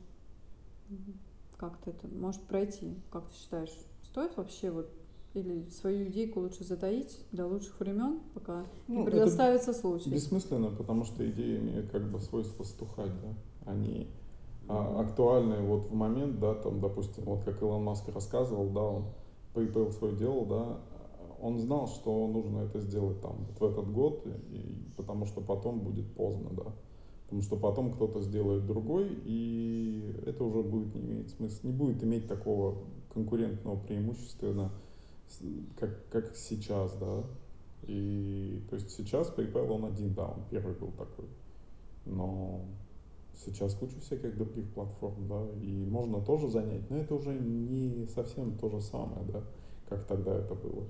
как-то 1.56 1.92
это 1.92 2.10
может 2.10 2.42
пройти. 2.44 2.96
Как 3.12 3.30
ты 3.30 3.36
считаешь, 3.36 3.74
стоит 4.04 4.36
вообще 4.36 4.72
вот 4.72 4.92
или 5.34 5.68
свою 5.70 6.08
идейку 6.08 6.40
лучше 6.40 6.64
затаить 6.64 7.20
до 7.32 7.48
лучших 7.48 7.80
времен, 7.80 8.20
пока 8.34 8.66
не 8.88 8.96
Ну, 8.98 9.02
это 9.04 9.12
предоставится 9.12 9.74
случай? 9.74 10.10
бессмысленно, 10.10 10.72
потому 10.72 11.04
что 11.04 11.30
идеи 11.30 11.58
имеют 11.58 11.92
как 11.92 12.10
бы 12.12 12.20
свойство 12.20 12.64
стухать, 12.64 13.12
да. 13.22 13.72
Они 13.72 14.08
а, 14.68 14.84
Мгм. 14.84 15.00
актуальны 15.02 15.58
вот 15.62 15.90
в 15.90 15.94
момент, 15.94 16.40
да, 16.40 16.56
там, 16.56 16.80
допустим, 16.80 17.26
вот 17.26 17.44
как 17.44 17.62
Илон 17.62 17.84
Маск 17.84 18.08
рассказывал, 18.10 18.70
да, 18.70 18.82
он 18.82 19.06
PayPal 19.54 19.92
свое 19.92 20.16
делал, 20.16 20.46
да, 20.46 20.78
он 21.42 21.60
знал, 21.60 21.88
что 21.88 22.28
нужно 22.28 22.60
это 22.60 22.80
сделать 22.80 23.22
там 23.22 23.46
вот 23.48 23.60
в 23.60 23.64
этот 23.72 23.92
год, 23.92 24.26
и, 24.50 24.86
потому 24.98 25.26
что 25.26 25.42
потом 25.42 25.80
будет 25.80 26.12
поздно, 26.14 26.50
да. 26.52 26.74
Потому 27.26 27.42
что 27.44 27.56
потом 27.58 27.94
кто-то 27.94 28.22
сделает 28.22 28.66
другой, 28.66 29.08
и 29.24 30.16
это 30.26 30.44
уже 30.44 30.64
будет 30.64 30.96
не 30.96 31.02
иметь 31.02 31.30
смысла, 31.30 31.68
не 31.68 31.74
будет 31.74 32.04
иметь 32.04 32.28
такого 32.28 32.80
конкурентного 33.14 33.80
преимущества, 33.80 34.72
как, 35.80 36.08
как 36.10 36.36
сейчас, 36.36 36.94
да. 36.98 37.24
И 37.84 38.62
то 38.70 38.76
есть 38.76 38.92
сейчас 38.92 39.34
PayPal 39.36 39.70
он 39.70 39.86
один, 39.86 40.14
да, 40.14 40.28
он 40.28 40.44
первый 40.50 40.76
был 40.76 40.92
такой. 40.92 41.26
Но 42.06 42.66
сейчас 43.46 43.74
куча 43.74 44.00
всяких 44.02 44.38
других 44.38 44.70
платформ, 44.74 45.28
да, 45.28 45.46
и 45.62 45.86
можно 45.86 46.22
тоже 46.22 46.50
занять, 46.50 46.90
но 46.90 46.98
это 46.98 47.16
уже 47.16 47.34
не 47.34 48.06
совсем 48.08 48.58
то 48.58 48.70
же 48.70 48.82
самое, 48.82 49.26
да, 49.32 49.44
как 49.88 50.06
тогда 50.06 50.36
это 50.36 50.56
было. 50.56 50.86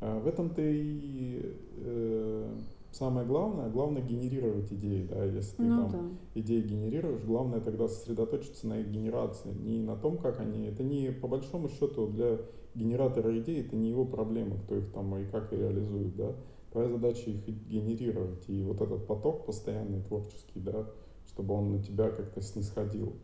А 0.00 0.18
В 0.20 0.26
этом-то 0.28 0.62
и 0.62 1.56
э, 1.78 2.60
самое 2.92 3.26
главное, 3.26 3.68
главное 3.68 4.02
генерировать 4.02 4.72
идеи, 4.72 5.06
да, 5.08 5.24
если 5.24 5.56
ты 5.56 5.62
Ну 5.62 5.88
там 5.88 5.90
да. 5.90 6.40
идеи 6.40 6.62
генерируешь, 6.62 7.22
главное 7.22 7.60
тогда 7.60 7.88
сосредоточиться 7.88 8.66
на 8.66 8.80
их 8.80 8.90
генерации, 8.90 9.52
не 9.52 9.82
на 9.82 9.96
том, 9.96 10.18
как 10.18 10.40
они, 10.40 10.66
это 10.66 10.82
не 10.82 11.10
по 11.12 11.28
большому 11.28 11.68
счету 11.68 12.08
для 12.08 12.38
генератора 12.74 13.38
идей, 13.38 13.60
это 13.60 13.76
не 13.76 13.90
его 13.90 14.04
проблема, 14.04 14.56
кто 14.58 14.76
их 14.76 14.90
там 14.92 15.16
и 15.16 15.24
как 15.26 15.52
реализует, 15.52 16.16
да, 16.16 16.34
твоя 16.72 16.88
задача 16.88 17.30
их 17.30 17.46
генерировать, 17.46 18.48
и 18.48 18.62
вот 18.62 18.80
этот 18.80 19.06
поток 19.06 19.46
постоянный 19.46 20.02
творческий, 20.02 20.60
да, 20.60 20.86
чтобы 21.26 21.54
он 21.54 21.72
на 21.72 21.82
тебя 21.82 22.10
как-то 22.10 22.40
снисходил, 22.40 23.14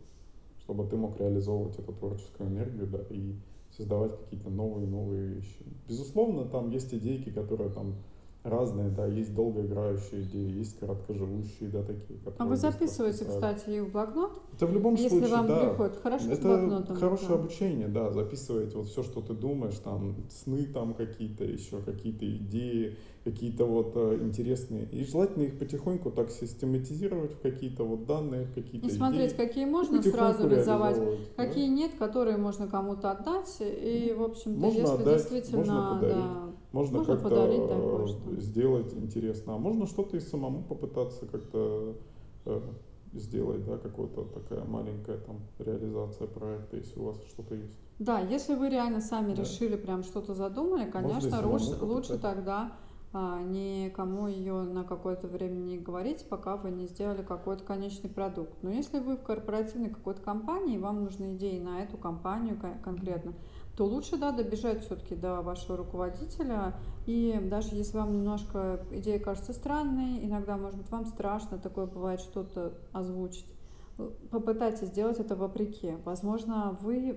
чтобы 0.59 0.87
ты 0.87 0.95
мог 0.95 1.19
реализовывать 1.19 1.77
эту 1.77 1.93
творческую 1.93 2.49
энергию, 2.49 2.87
да, 2.87 2.99
и 3.09 3.35
создавать 3.71 4.17
какие-то 4.17 4.49
новые-новые 4.49 5.35
вещи. 5.35 5.65
Безусловно, 5.87 6.45
там 6.45 6.69
есть 6.69 6.93
идейки, 6.93 7.29
которые 7.29 7.69
там 7.71 7.95
разные, 8.45 8.89
да, 8.89 9.05
есть 9.05 9.33
долгоиграющие 9.33 10.21
идеи, 10.23 10.57
есть 10.59 10.79
короткоживущие, 10.79 11.69
да, 11.69 11.83
такие, 11.83 12.19
А 12.37 12.45
вы 12.45 12.55
записываете, 12.55 13.25
кстати, 13.25 13.69
их 13.69 13.83
в 13.83 13.91
блокнот? 13.91 14.41
Это 14.53 14.67
в 14.67 14.73
любом 14.73 14.95
Если 14.95 15.09
случае, 15.09 15.29
вам 15.29 15.47
да, 15.47 15.59
приходит, 15.69 15.95
хорошо 16.01 16.25
с 16.25 16.29
это 16.29 16.47
блокнотом? 16.47 16.95
хорошее 16.95 17.29
да? 17.29 17.35
обучение, 17.35 17.87
да, 17.87 18.11
записывать 18.11 18.73
вот 18.75 18.87
все, 18.87 19.03
что 19.03 19.21
ты 19.21 19.33
думаешь, 19.33 19.75
там, 19.83 20.15
сны 20.29 20.65
там 20.65 20.93
какие-то, 20.93 21.43
еще 21.43 21.81
какие-то 21.81 22.25
идеи, 22.37 22.95
какие-то 23.23 23.65
вот 23.65 23.93
э, 23.95 24.19
интересные. 24.21 24.85
И 24.91 25.03
желательно 25.03 25.43
их 25.43 25.57
потихоньку 25.57 26.11
так 26.11 26.29
систематизировать 26.29 27.33
в 27.33 27.41
какие-то 27.41 27.83
вот 27.83 28.05
данные, 28.05 28.45
в 28.45 28.51
И 28.57 28.61
какие-то 28.61 28.89
смотреть, 28.89 29.33
идеи. 29.33 29.45
какие 29.47 29.65
можно 29.65 30.01
сразу 30.01 30.47
реализовать, 30.47 30.95
реализовывать, 30.97 31.29
да. 31.35 31.45
какие 31.45 31.67
нет, 31.67 31.91
которые 31.97 32.37
можно 32.37 32.67
кому-то 32.67 33.11
отдать. 33.11 33.57
И, 33.59 34.13
Ну, 34.15 34.21
в 34.21 34.25
общем-то, 34.31 34.67
если 34.67 34.81
отдать, 34.81 35.05
действительно, 35.17 35.99
да, 36.01 36.49
можно 36.75 36.97
можно 36.97 37.15
да, 37.15 37.21
как-то 37.21 38.07
сделать 38.41 38.93
интересно, 38.93 39.55
а 39.55 39.57
можно 39.57 39.87
что-то 39.87 40.17
и 40.17 40.19
самому 40.19 40.61
попытаться 40.61 41.25
как-то 41.25 41.95
э, 42.45 42.61
сделать, 43.13 43.65
да, 43.65 43.77
какая-то 43.77 44.25
такая 44.25 44.65
маленькая 44.65 45.17
там 45.19 45.39
реализация 45.57 46.27
проекта, 46.27 46.75
если 46.75 46.99
у 46.99 47.05
вас 47.05 47.17
что-то 47.29 47.55
есть. 47.55 47.79
Да, 47.97 48.19
если 48.19 48.55
вы 48.55 48.69
реально 48.69 48.99
сами 48.99 49.33
Да. 49.33 49.43
решили 49.43 49.77
прям 49.77 50.03
что-то 50.03 50.33
задумали, 50.33 50.91
конечно, 50.91 51.47
лучше, 51.47 51.77
лучше 51.81 52.17
тогда 52.17 52.73
а, 53.13 53.41
никому 53.41 54.27
ее 54.27 54.63
на 54.63 54.83
какое-то 54.83 55.29
время 55.29 55.55
не 55.55 55.77
говорить, 55.77 56.27
пока 56.27 56.57
вы 56.57 56.71
не 56.71 56.87
сделали 56.87 57.23
какой-то 57.23 57.63
конечный 57.63 58.09
продукт. 58.09 58.51
Но 58.61 58.69
если 58.69 58.99
вы 58.99 59.15
в 59.15 59.23
корпоративной 59.23 59.91
какой-то 59.91 60.21
компании, 60.21 60.77
вам 60.77 61.05
нужны 61.05 61.35
идеи 61.35 61.59
на 61.59 61.81
эту 61.81 61.97
компанию 61.97 62.59
кон- 62.59 62.79
конкретно, 62.79 63.33
то 63.75 63.85
лучше, 63.85 64.17
да, 64.17 64.31
добежать 64.31 64.85
все-таки 64.85 65.15
до 65.15 65.41
вашего 65.41 65.77
руководителя. 65.77 66.73
И 67.05 67.37
даже 67.49 67.75
если 67.75 67.97
вам 67.97 68.13
немножко 68.13 68.85
идея 68.91 69.19
кажется 69.19 69.53
странной, 69.53 70.25
иногда, 70.25 70.57
может 70.57 70.77
быть, 70.77 70.89
вам 70.89 71.05
страшно 71.05 71.57
такое 71.57 71.85
бывает 71.85 72.21
что-то 72.21 72.73
озвучить, 72.93 73.45
попытайтесь 74.29 74.87
сделать 74.87 75.19
это 75.19 75.35
вопреки. 75.35 75.95
Возможно, 76.03 76.77
вы 76.81 77.13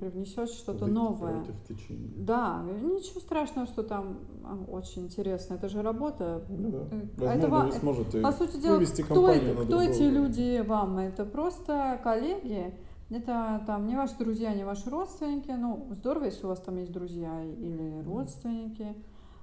привнесете 0.00 0.52
что-то 0.52 0.86
новое. 0.86 1.42
против 1.42 1.54
течения. 1.68 2.10
Да, 2.16 2.62
ничего 2.62 3.20
страшного, 3.20 3.66
что 3.66 3.82
там 3.82 4.18
а, 4.44 4.56
очень 4.70 5.04
интересно. 5.04 5.54
Это 5.54 5.68
же 5.68 5.82
работа. 5.82 6.42
Ну 6.48 6.70
да. 6.70 6.78
Э, 6.90 7.06
Возможно, 7.16 7.46
это 7.46 7.48
вы 7.48 7.72
сможете 7.72 8.20
По 8.20 8.32
сути 8.32 8.56
дела, 8.56 8.74
вывести 8.74 9.02
кто, 9.02 9.28
это, 9.28 9.64
кто 9.64 9.82
эти 9.82 10.02
люди 10.02 10.62
вам? 10.66 10.98
Это 10.98 11.24
просто 11.24 12.00
коллеги, 12.02 12.74
это 13.14 13.62
там 13.66 13.86
не 13.86 13.96
ваши 13.96 14.16
друзья, 14.18 14.54
не 14.54 14.64
ваши 14.64 14.90
родственники. 14.90 15.50
Ну, 15.50 15.86
здорово, 15.90 16.24
если 16.24 16.44
у 16.46 16.48
вас 16.48 16.60
там 16.60 16.76
есть 16.78 16.92
друзья 16.92 17.42
или 17.44 18.02
родственники. 18.04 18.94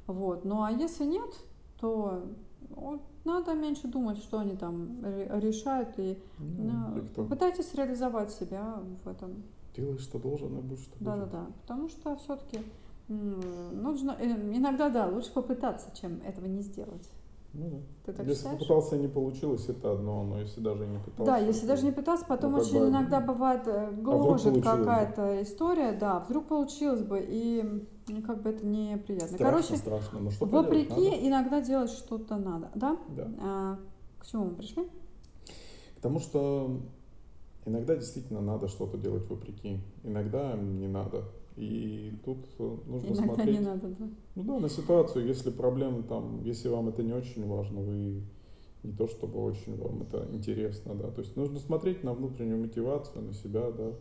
Вот. 0.07 0.45
Ну 0.45 0.61
а 0.63 0.72
если 0.72 1.05
нет, 1.05 1.32
то 1.80 2.24
ну, 2.76 3.01
надо 3.26 3.53
меньше 3.53 3.88
думать, 3.88 4.17
что 4.17 4.39
они 4.39 4.55
там 4.55 5.03
ре- 5.03 5.30
решают. 5.39 5.97
И 5.97 6.17
Ну, 6.39 6.74
ну, 6.95 7.03
попытайтесь 7.15 7.74
реализовать 7.74 8.32
себя 8.32 8.80
в 9.03 9.07
этом. 9.07 9.43
Делай, 9.76 9.97
что 9.99 10.19
должен, 10.19 10.57
и 10.57 10.61
будь, 10.61 10.80
что 10.80 10.91
Да, 10.99 11.15
да, 11.15 11.22
будет. 11.22 11.32
да. 11.32 11.45
Потому 11.61 11.89
что 11.89 12.15
все-таки 12.17 12.59
нужно 13.07 14.15
э, 14.19 14.57
иногда, 14.57 14.89
да, 14.89 15.07
лучше 15.07 15.32
попытаться, 15.34 15.89
чем 15.99 16.22
этого 16.26 16.45
не 16.45 16.61
сделать. 16.61 17.09
Ну 17.54 17.70
да. 17.70 17.78
Ты 18.06 18.14
так 18.14 18.26
если 18.26 18.39
считаешь? 18.39 18.60
попытался 18.60 18.95
и 18.95 18.99
не 18.99 19.08
получилось, 19.08 19.68
это 19.68 19.91
одно, 19.93 20.24
но 20.24 20.39
если 20.39 20.62
даже 20.62 20.88
не 20.88 20.97
пытался. 20.99 21.26
Да, 21.26 21.38
если 21.38 21.68
даже 21.68 21.84
не 21.84 21.91
пытаться, 21.91 22.26
потом 22.26 22.54
ну, 22.54 22.60
очень 22.60 22.80
бы, 22.80 22.88
иногда 22.88 23.20
бывает 23.20 23.68
э, 23.68 23.89
вдруг 23.91 24.22
гложет 24.24 24.56
бы? 24.56 24.62
какая-то 24.62 25.41
история, 25.43 25.91
да, 25.91 26.20
вдруг 26.20 26.47
получилось 26.47 27.04
бы, 27.04 27.24
и 27.28 27.86
как 28.26 28.41
бы 28.41 28.49
это 28.52 28.66
неприятно. 28.66 29.36
Страшно, 29.36 29.45
Короче, 29.45 29.76
страшно, 29.76 30.20
но 30.20 30.32
что 30.32 30.45
вопреки 30.45 30.89
надо. 30.89 31.28
иногда 31.28 31.62
делать 31.62 31.91
что-то 31.91 32.38
надо, 32.38 32.72
да? 32.74 32.97
Да. 33.10 33.28
А, 33.39 33.80
к 34.20 34.26
чему 34.28 34.45
мы 34.45 34.56
пришли? 34.56 34.88
Потому 35.95 36.20
что 36.20 36.80
иногда 37.66 37.95
действительно 37.95 38.41
надо 38.41 38.70
что-то 38.70 38.97
делать 38.97 39.30
вопреки, 39.30 39.82
иногда 40.04 40.56
не 40.56 40.88
надо. 40.88 41.26
И 41.62 42.12
тут 42.26 42.39
э, 42.57 42.78
нужно 42.88 43.09
Иногда 43.09 43.36
смотреть. 43.36 43.59
не 43.59 43.66
надо, 43.66 43.88
да. 43.89 44.09
Ну 44.34 44.43
да, 44.43 44.59
на 44.59 44.68
ситуацию, 44.68 45.28
если 45.28 45.51
проблем 45.51 46.01
там, 46.03 46.41
если 46.43 46.70
вам 46.70 46.89
это 46.89 47.03
не 47.03 47.14
очень 47.14 47.47
важно, 47.47 47.82
вы 47.82 48.24
не 48.82 48.91
то 48.93 49.07
чтобы 49.07 49.39
очень 49.43 49.78
вам 49.78 50.01
это 50.01 50.28
интересно, 50.32 50.95
да, 50.95 51.12
то 51.12 51.22
есть 51.22 51.36
нужно 51.36 51.59
смотреть 51.59 52.03
на 52.03 52.16
внутреннюю 52.16 52.59
мотивацию, 52.59 53.24
на 53.24 53.34
себя, 53.34 53.70
да, 53.70 53.91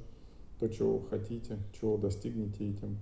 то, 0.58 0.68
чего 0.68 0.96
вы 0.96 1.08
хотите, 1.08 1.58
чего 1.78 1.98
достигнете 1.98 2.70
этим, 2.70 2.96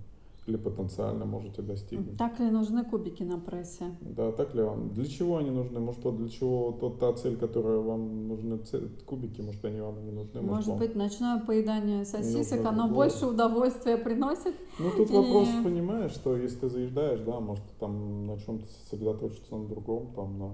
или 0.49 0.57
потенциально 0.57 1.25
можете 1.25 1.61
достигнуть. 1.61 2.17
Так 2.17 2.39
ли 2.39 2.49
нужны 2.49 2.83
кубики 2.83 3.23
на 3.23 3.39
прессе? 3.39 3.85
Да, 4.01 4.31
так 4.31 4.55
ли 4.55 4.63
вам? 4.63 4.89
Для 4.93 5.05
чего 5.05 5.37
они 5.37 5.51
нужны? 5.51 5.79
Может, 5.79 6.03
вот 6.03 6.17
для 6.17 6.29
чего 6.29 6.71
тот, 6.71 6.99
та 6.99 7.13
цель, 7.13 7.37
которая 7.37 7.77
вам 7.77 8.27
нужны, 8.27 8.57
цель- 8.57 8.89
кубики, 9.05 9.41
может, 9.41 9.63
они 9.65 9.79
вам 9.81 10.03
не 10.05 10.11
нужны? 10.11 10.41
Может 10.41 10.67
вам- 10.69 10.79
быть, 10.79 10.95
ночное 10.95 11.39
поедание 11.39 12.03
сосисок, 12.05 12.57
Нужно 12.57 12.69
оно 12.69 12.87
другое. 12.87 13.09
больше 13.09 13.25
удовольствия 13.27 13.97
приносит? 13.97 14.55
Ну, 14.79 14.89
тут 14.97 15.09
И- 15.09 15.13
вопрос, 15.13 15.47
понимаешь, 15.63 16.11
что 16.11 16.35
если 16.35 16.57
ты 16.59 16.69
заезжаешь, 16.69 17.21
да, 17.21 17.39
может, 17.39 17.63
там 17.79 18.25
на 18.27 18.37
чем-то 18.39 18.65
сосредоточиться 18.67 19.55
на 19.55 19.67
другом, 19.67 20.07
там, 20.15 20.39
на 20.39 20.51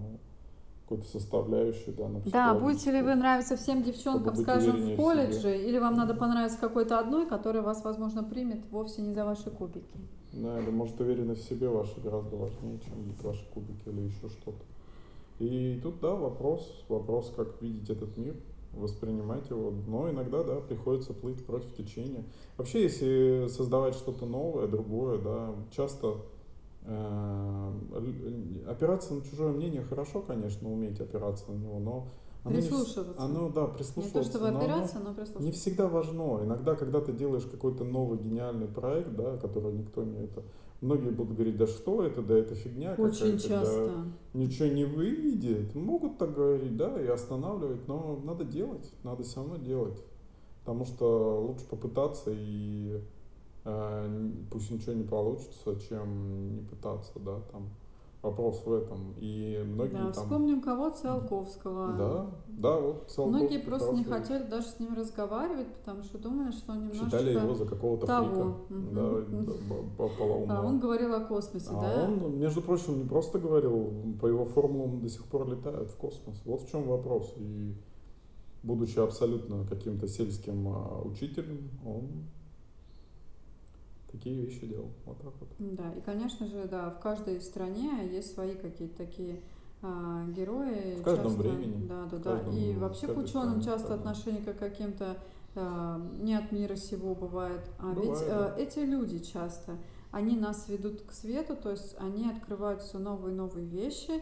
какой-то 0.88 1.10
составляющей, 1.10 1.92
да, 1.92 2.08
на 2.08 2.22
Да, 2.22 2.54
будете 2.54 2.92
ли 2.92 3.02
вы 3.02 3.16
нравиться 3.16 3.58
всем 3.58 3.82
девчонкам, 3.82 4.36
скажем, 4.36 4.76
в 4.78 4.96
колледже, 4.96 5.58
или 5.58 5.80
вам 5.80 5.96
надо 5.96 6.14
понравиться 6.14 6.60
какой-то 6.60 7.00
одной, 7.00 7.28
которая 7.28 7.64
вас, 7.64 7.84
возможно, 7.84 8.24
примет 8.24 8.60
вовсе 8.70 9.02
не 9.02 9.14
за 9.14 9.26
ваши 9.26 9.50
кубики? 9.50 9.98
Да, 10.32 10.60
или 10.60 10.70
может 10.70 11.00
уверенность 11.00 11.46
в 11.46 11.50
себе 11.50 11.70
ваша 11.70 12.00
гораздо 12.02 12.36
важнее, 12.36 12.80
чем 12.80 13.16
ваши 13.24 13.46
кубики 13.52 13.88
или 13.88 14.02
еще 14.02 14.30
что-то. 14.30 14.64
И 15.40 15.80
тут, 15.82 16.00
да, 16.02 16.14
вопрос, 16.14 16.86
вопрос, 16.88 17.34
как 17.36 17.62
видеть 17.62 17.90
этот 17.90 18.16
мир, 18.16 18.36
воспринимать 18.74 19.50
его. 19.50 19.74
Но 19.88 20.10
иногда, 20.10 20.44
да, 20.44 20.58
приходится 20.58 21.14
плыть 21.14 21.44
против 21.46 21.74
течения. 21.74 22.24
Вообще, 22.58 22.84
если 22.84 23.48
создавать 23.50 23.96
что-то 23.96 24.26
новое, 24.26 24.68
другое, 24.68 25.18
да, 25.18 25.56
часто 25.72 26.18
опираться 28.68 29.14
на 29.14 29.22
чужое 29.24 29.52
мнение 29.52 29.82
хорошо, 29.82 30.22
конечно, 30.22 30.72
уметь 30.72 31.00
опираться 31.00 31.52
на 31.52 31.56
него, 31.56 31.80
но 31.80 32.08
оно, 32.44 32.56
не 32.56 32.62
Прислушиваться. 32.62 33.16
оно 33.18 33.50
да, 33.50 33.68
Не 33.68 33.74
прислушиваться, 33.74 34.14
то 34.14 34.24
чтобы 34.24 34.52
но 34.52 34.60
оно 34.60 34.60
опираться, 34.60 35.00
но 35.00 35.10
не 35.10 35.16
прислушиваться. 35.16 35.60
всегда 35.60 35.88
важно. 35.88 36.42
Иногда, 36.44 36.76
когда 36.76 37.02
ты 37.02 37.12
делаешь 37.12 37.46
какой-то 37.46 37.84
новый 37.84 38.20
гениальный 38.20 38.68
проект, 38.68 39.16
да, 39.16 39.38
который 39.38 39.74
никто 39.74 40.04
не 40.04 40.26
это, 40.26 40.44
многие 40.82 41.10
будут 41.10 41.34
говорить, 41.34 41.58
да 41.58 41.66
что 41.66 42.04
это, 42.04 42.22
да 42.22 42.38
это 42.38 42.54
фигня 42.54 42.94
Очень 42.98 43.40
часто. 43.40 43.88
да 43.88 44.06
ничего 44.40 44.68
не 44.68 44.86
выйдет. 44.86 45.74
Могут 45.74 46.18
так 46.20 46.36
говорить, 46.36 46.78
да, 46.78 47.02
и 47.02 47.08
останавливать, 47.08 47.88
но 47.88 48.20
надо 48.24 48.44
делать, 48.44 48.94
надо 49.04 49.24
все 49.24 49.38
равно 49.38 49.58
делать. 49.58 50.00
Потому 50.64 50.86
что 50.86 51.42
лучше 51.42 51.66
попытаться 51.68 52.32
и 52.32 52.92
э, 52.96 53.02
пусть 54.52 54.70
ничего 54.72 54.94
не 54.94 55.04
получится, 55.04 55.80
чем 55.90 56.56
не 56.56 56.62
пытаться, 56.62 57.20
да, 57.20 57.40
там 57.52 57.70
вопрос 58.26 58.64
в 58.66 58.74
этом. 58.74 59.14
И 59.20 59.64
многие 59.66 59.94
Да, 59.94 60.12
там... 60.12 60.14
вспомним 60.14 60.62
кого 60.62 60.90
Циолковского. 60.90 61.94
Да, 61.94 62.28
да, 62.48 62.80
вот 62.80 63.14
Многие 63.18 63.60
Циолковский 63.60 63.60
просто 63.60 63.94
не 63.94 64.04
хотели 64.04 64.44
даже 64.44 64.68
с 64.68 64.80
ним 64.80 64.96
разговаривать, 64.96 65.68
потому 65.68 66.04
что 66.04 66.18
думали, 66.18 66.52
что 66.52 66.72
он 66.72 66.80
немножечко... 66.80 67.06
Считали 67.06 67.32
его 67.34 67.54
за 67.54 67.66
какого-то 67.66 68.08
того. 68.08 68.66
фрика, 68.68 68.84
да, 68.94 70.08
полоумного. 70.18 70.60
А 70.60 70.66
он 70.66 70.80
говорил 70.80 71.14
о 71.14 71.22
космосе, 71.22 71.70
А 71.72 71.82
да? 71.82 72.04
он, 72.04 72.40
между 72.40 72.62
прочим, 72.62 72.98
не 72.98 73.06
просто 73.08 73.40
говорил, 73.40 73.92
по 74.20 74.28
его 74.28 74.46
формулам 74.46 75.02
до 75.02 75.10
сих 75.10 75.24
пор 75.26 75.48
летают 75.48 75.90
в 75.90 75.96
космос. 75.96 76.42
Вот 76.46 76.62
в 76.62 76.70
чем 76.70 76.84
вопрос. 76.88 77.34
И 77.38 77.76
будучи 78.64 78.98
абсолютно 78.98 79.66
каким-то 79.68 80.08
сельским 80.08 80.68
а, 80.68 81.02
учителем, 81.04 81.70
он 81.86 82.26
такие 84.16 84.46
вещи 84.46 84.66
делал. 84.66 84.92
Вот 85.06 85.18
так 85.22 85.34
вот. 85.40 85.50
Да, 85.60 85.92
и, 85.94 86.02
конечно 86.02 86.48
же, 86.48 86.68
да, 86.70 86.90
в 86.90 87.00
каждой 87.00 87.42
стране 87.42 88.08
есть 88.12 88.34
свои 88.34 88.56
какие-то 88.56 88.98
такие 88.98 89.42
а, 89.82 90.26
герои. 90.30 91.00
В 91.00 91.04
каждом 91.04 91.34
часто, 91.36 91.42
времени, 91.42 91.88
Да, 91.88 92.06
да, 92.12 92.18
да. 92.18 92.32
каждом- 92.38 92.54
И 92.58 92.74
вообще 92.74 93.08
к 93.08 93.18
ученым 93.18 93.62
стране, 93.62 93.64
часто 93.64 93.90
да. 93.90 93.96
отношение 93.96 94.42
к 94.42 94.58
каким-то 94.58 95.18
а, 95.56 96.02
не 96.20 96.36
от 96.36 96.52
мира 96.52 96.76
сего 96.76 97.14
бывает. 97.16 97.62
А 97.80 97.90
ведь 97.94 98.10
Бывает, 98.10 98.28
а, 98.32 98.54
да. 98.56 98.62
эти 98.62 98.80
люди 98.80 99.20
часто, 99.20 99.78
они 100.12 100.36
нас 100.38 100.68
ведут 100.70 101.02
к 101.02 101.12
свету, 101.12 101.56
то 101.56 101.72
есть 101.72 101.96
они 102.00 102.30
открывают 102.30 102.82
все 102.82 102.98
новые 103.00 103.34
и 103.34 103.38
новые 103.38 103.66
вещи. 103.68 104.22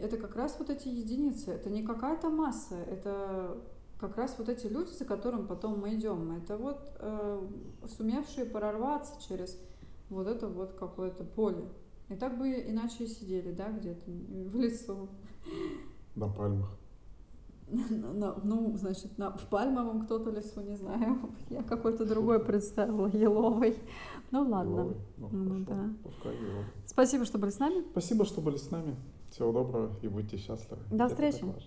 Это 0.00 0.16
как 0.16 0.36
раз 0.36 0.56
вот 0.58 0.70
эти 0.70 0.88
единицы, 0.88 1.50
это 1.50 1.68
не 1.70 1.82
какая-то 1.82 2.30
масса, 2.30 2.76
это 2.76 3.58
как 3.98 4.16
раз 4.16 4.34
вот 4.38 4.48
эти 4.48 4.66
люди, 4.66 4.90
за 4.90 5.04
которым 5.04 5.46
потом 5.46 5.80
мы 5.80 5.94
идем. 5.94 6.30
Это 6.32 6.56
вот 6.56 6.90
э, 6.98 7.46
сумевшие 7.96 8.46
прорваться 8.46 9.12
через 9.26 9.58
вот 10.10 10.26
это 10.26 10.48
вот 10.48 10.74
какое-то 10.74 11.24
поле. 11.24 11.64
И 12.08 12.14
так 12.14 12.38
бы 12.38 12.48
иначе 12.48 13.04
и 13.04 13.06
сидели, 13.08 13.52
да, 13.52 13.70
где-то 13.70 14.10
в 14.10 14.54
лесу. 14.56 15.08
На 16.14 16.28
пальмах. 16.28 16.70
На- 17.68 18.36
ну, 18.44 18.76
значит, 18.76 19.18
на, 19.18 19.32
в 19.36 19.48
пальмовом 19.48 20.04
кто-то 20.04 20.30
лесу, 20.30 20.60
не 20.60 20.76
знаю. 20.76 21.18
Я 21.50 21.64
какой-то 21.64 22.06
другой 22.06 22.38
представила, 22.38 23.08
еловый. 23.08 23.76
Ну 24.30 24.48
ладно. 24.48 24.70
Еловый. 24.70 24.96
Ну, 25.16 25.28
Ну, 25.32 25.64
да. 25.64 25.90
Пускай 26.04 26.36
еловый. 26.36 26.64
Спасибо, 26.86 27.24
что 27.24 27.38
были 27.38 27.50
с 27.50 27.58
нами. 27.58 27.84
Спасибо, 27.90 28.24
что 28.24 28.40
были 28.40 28.56
с 28.56 28.70
нами. 28.70 28.94
Всего 29.30 29.50
доброго 29.50 29.90
и 30.02 30.06
будьте 30.08 30.36
счастливы. 30.36 30.80
До 30.90 31.06
Это 31.06 31.08
встречи. 31.08 31.42
важно. 31.44 31.60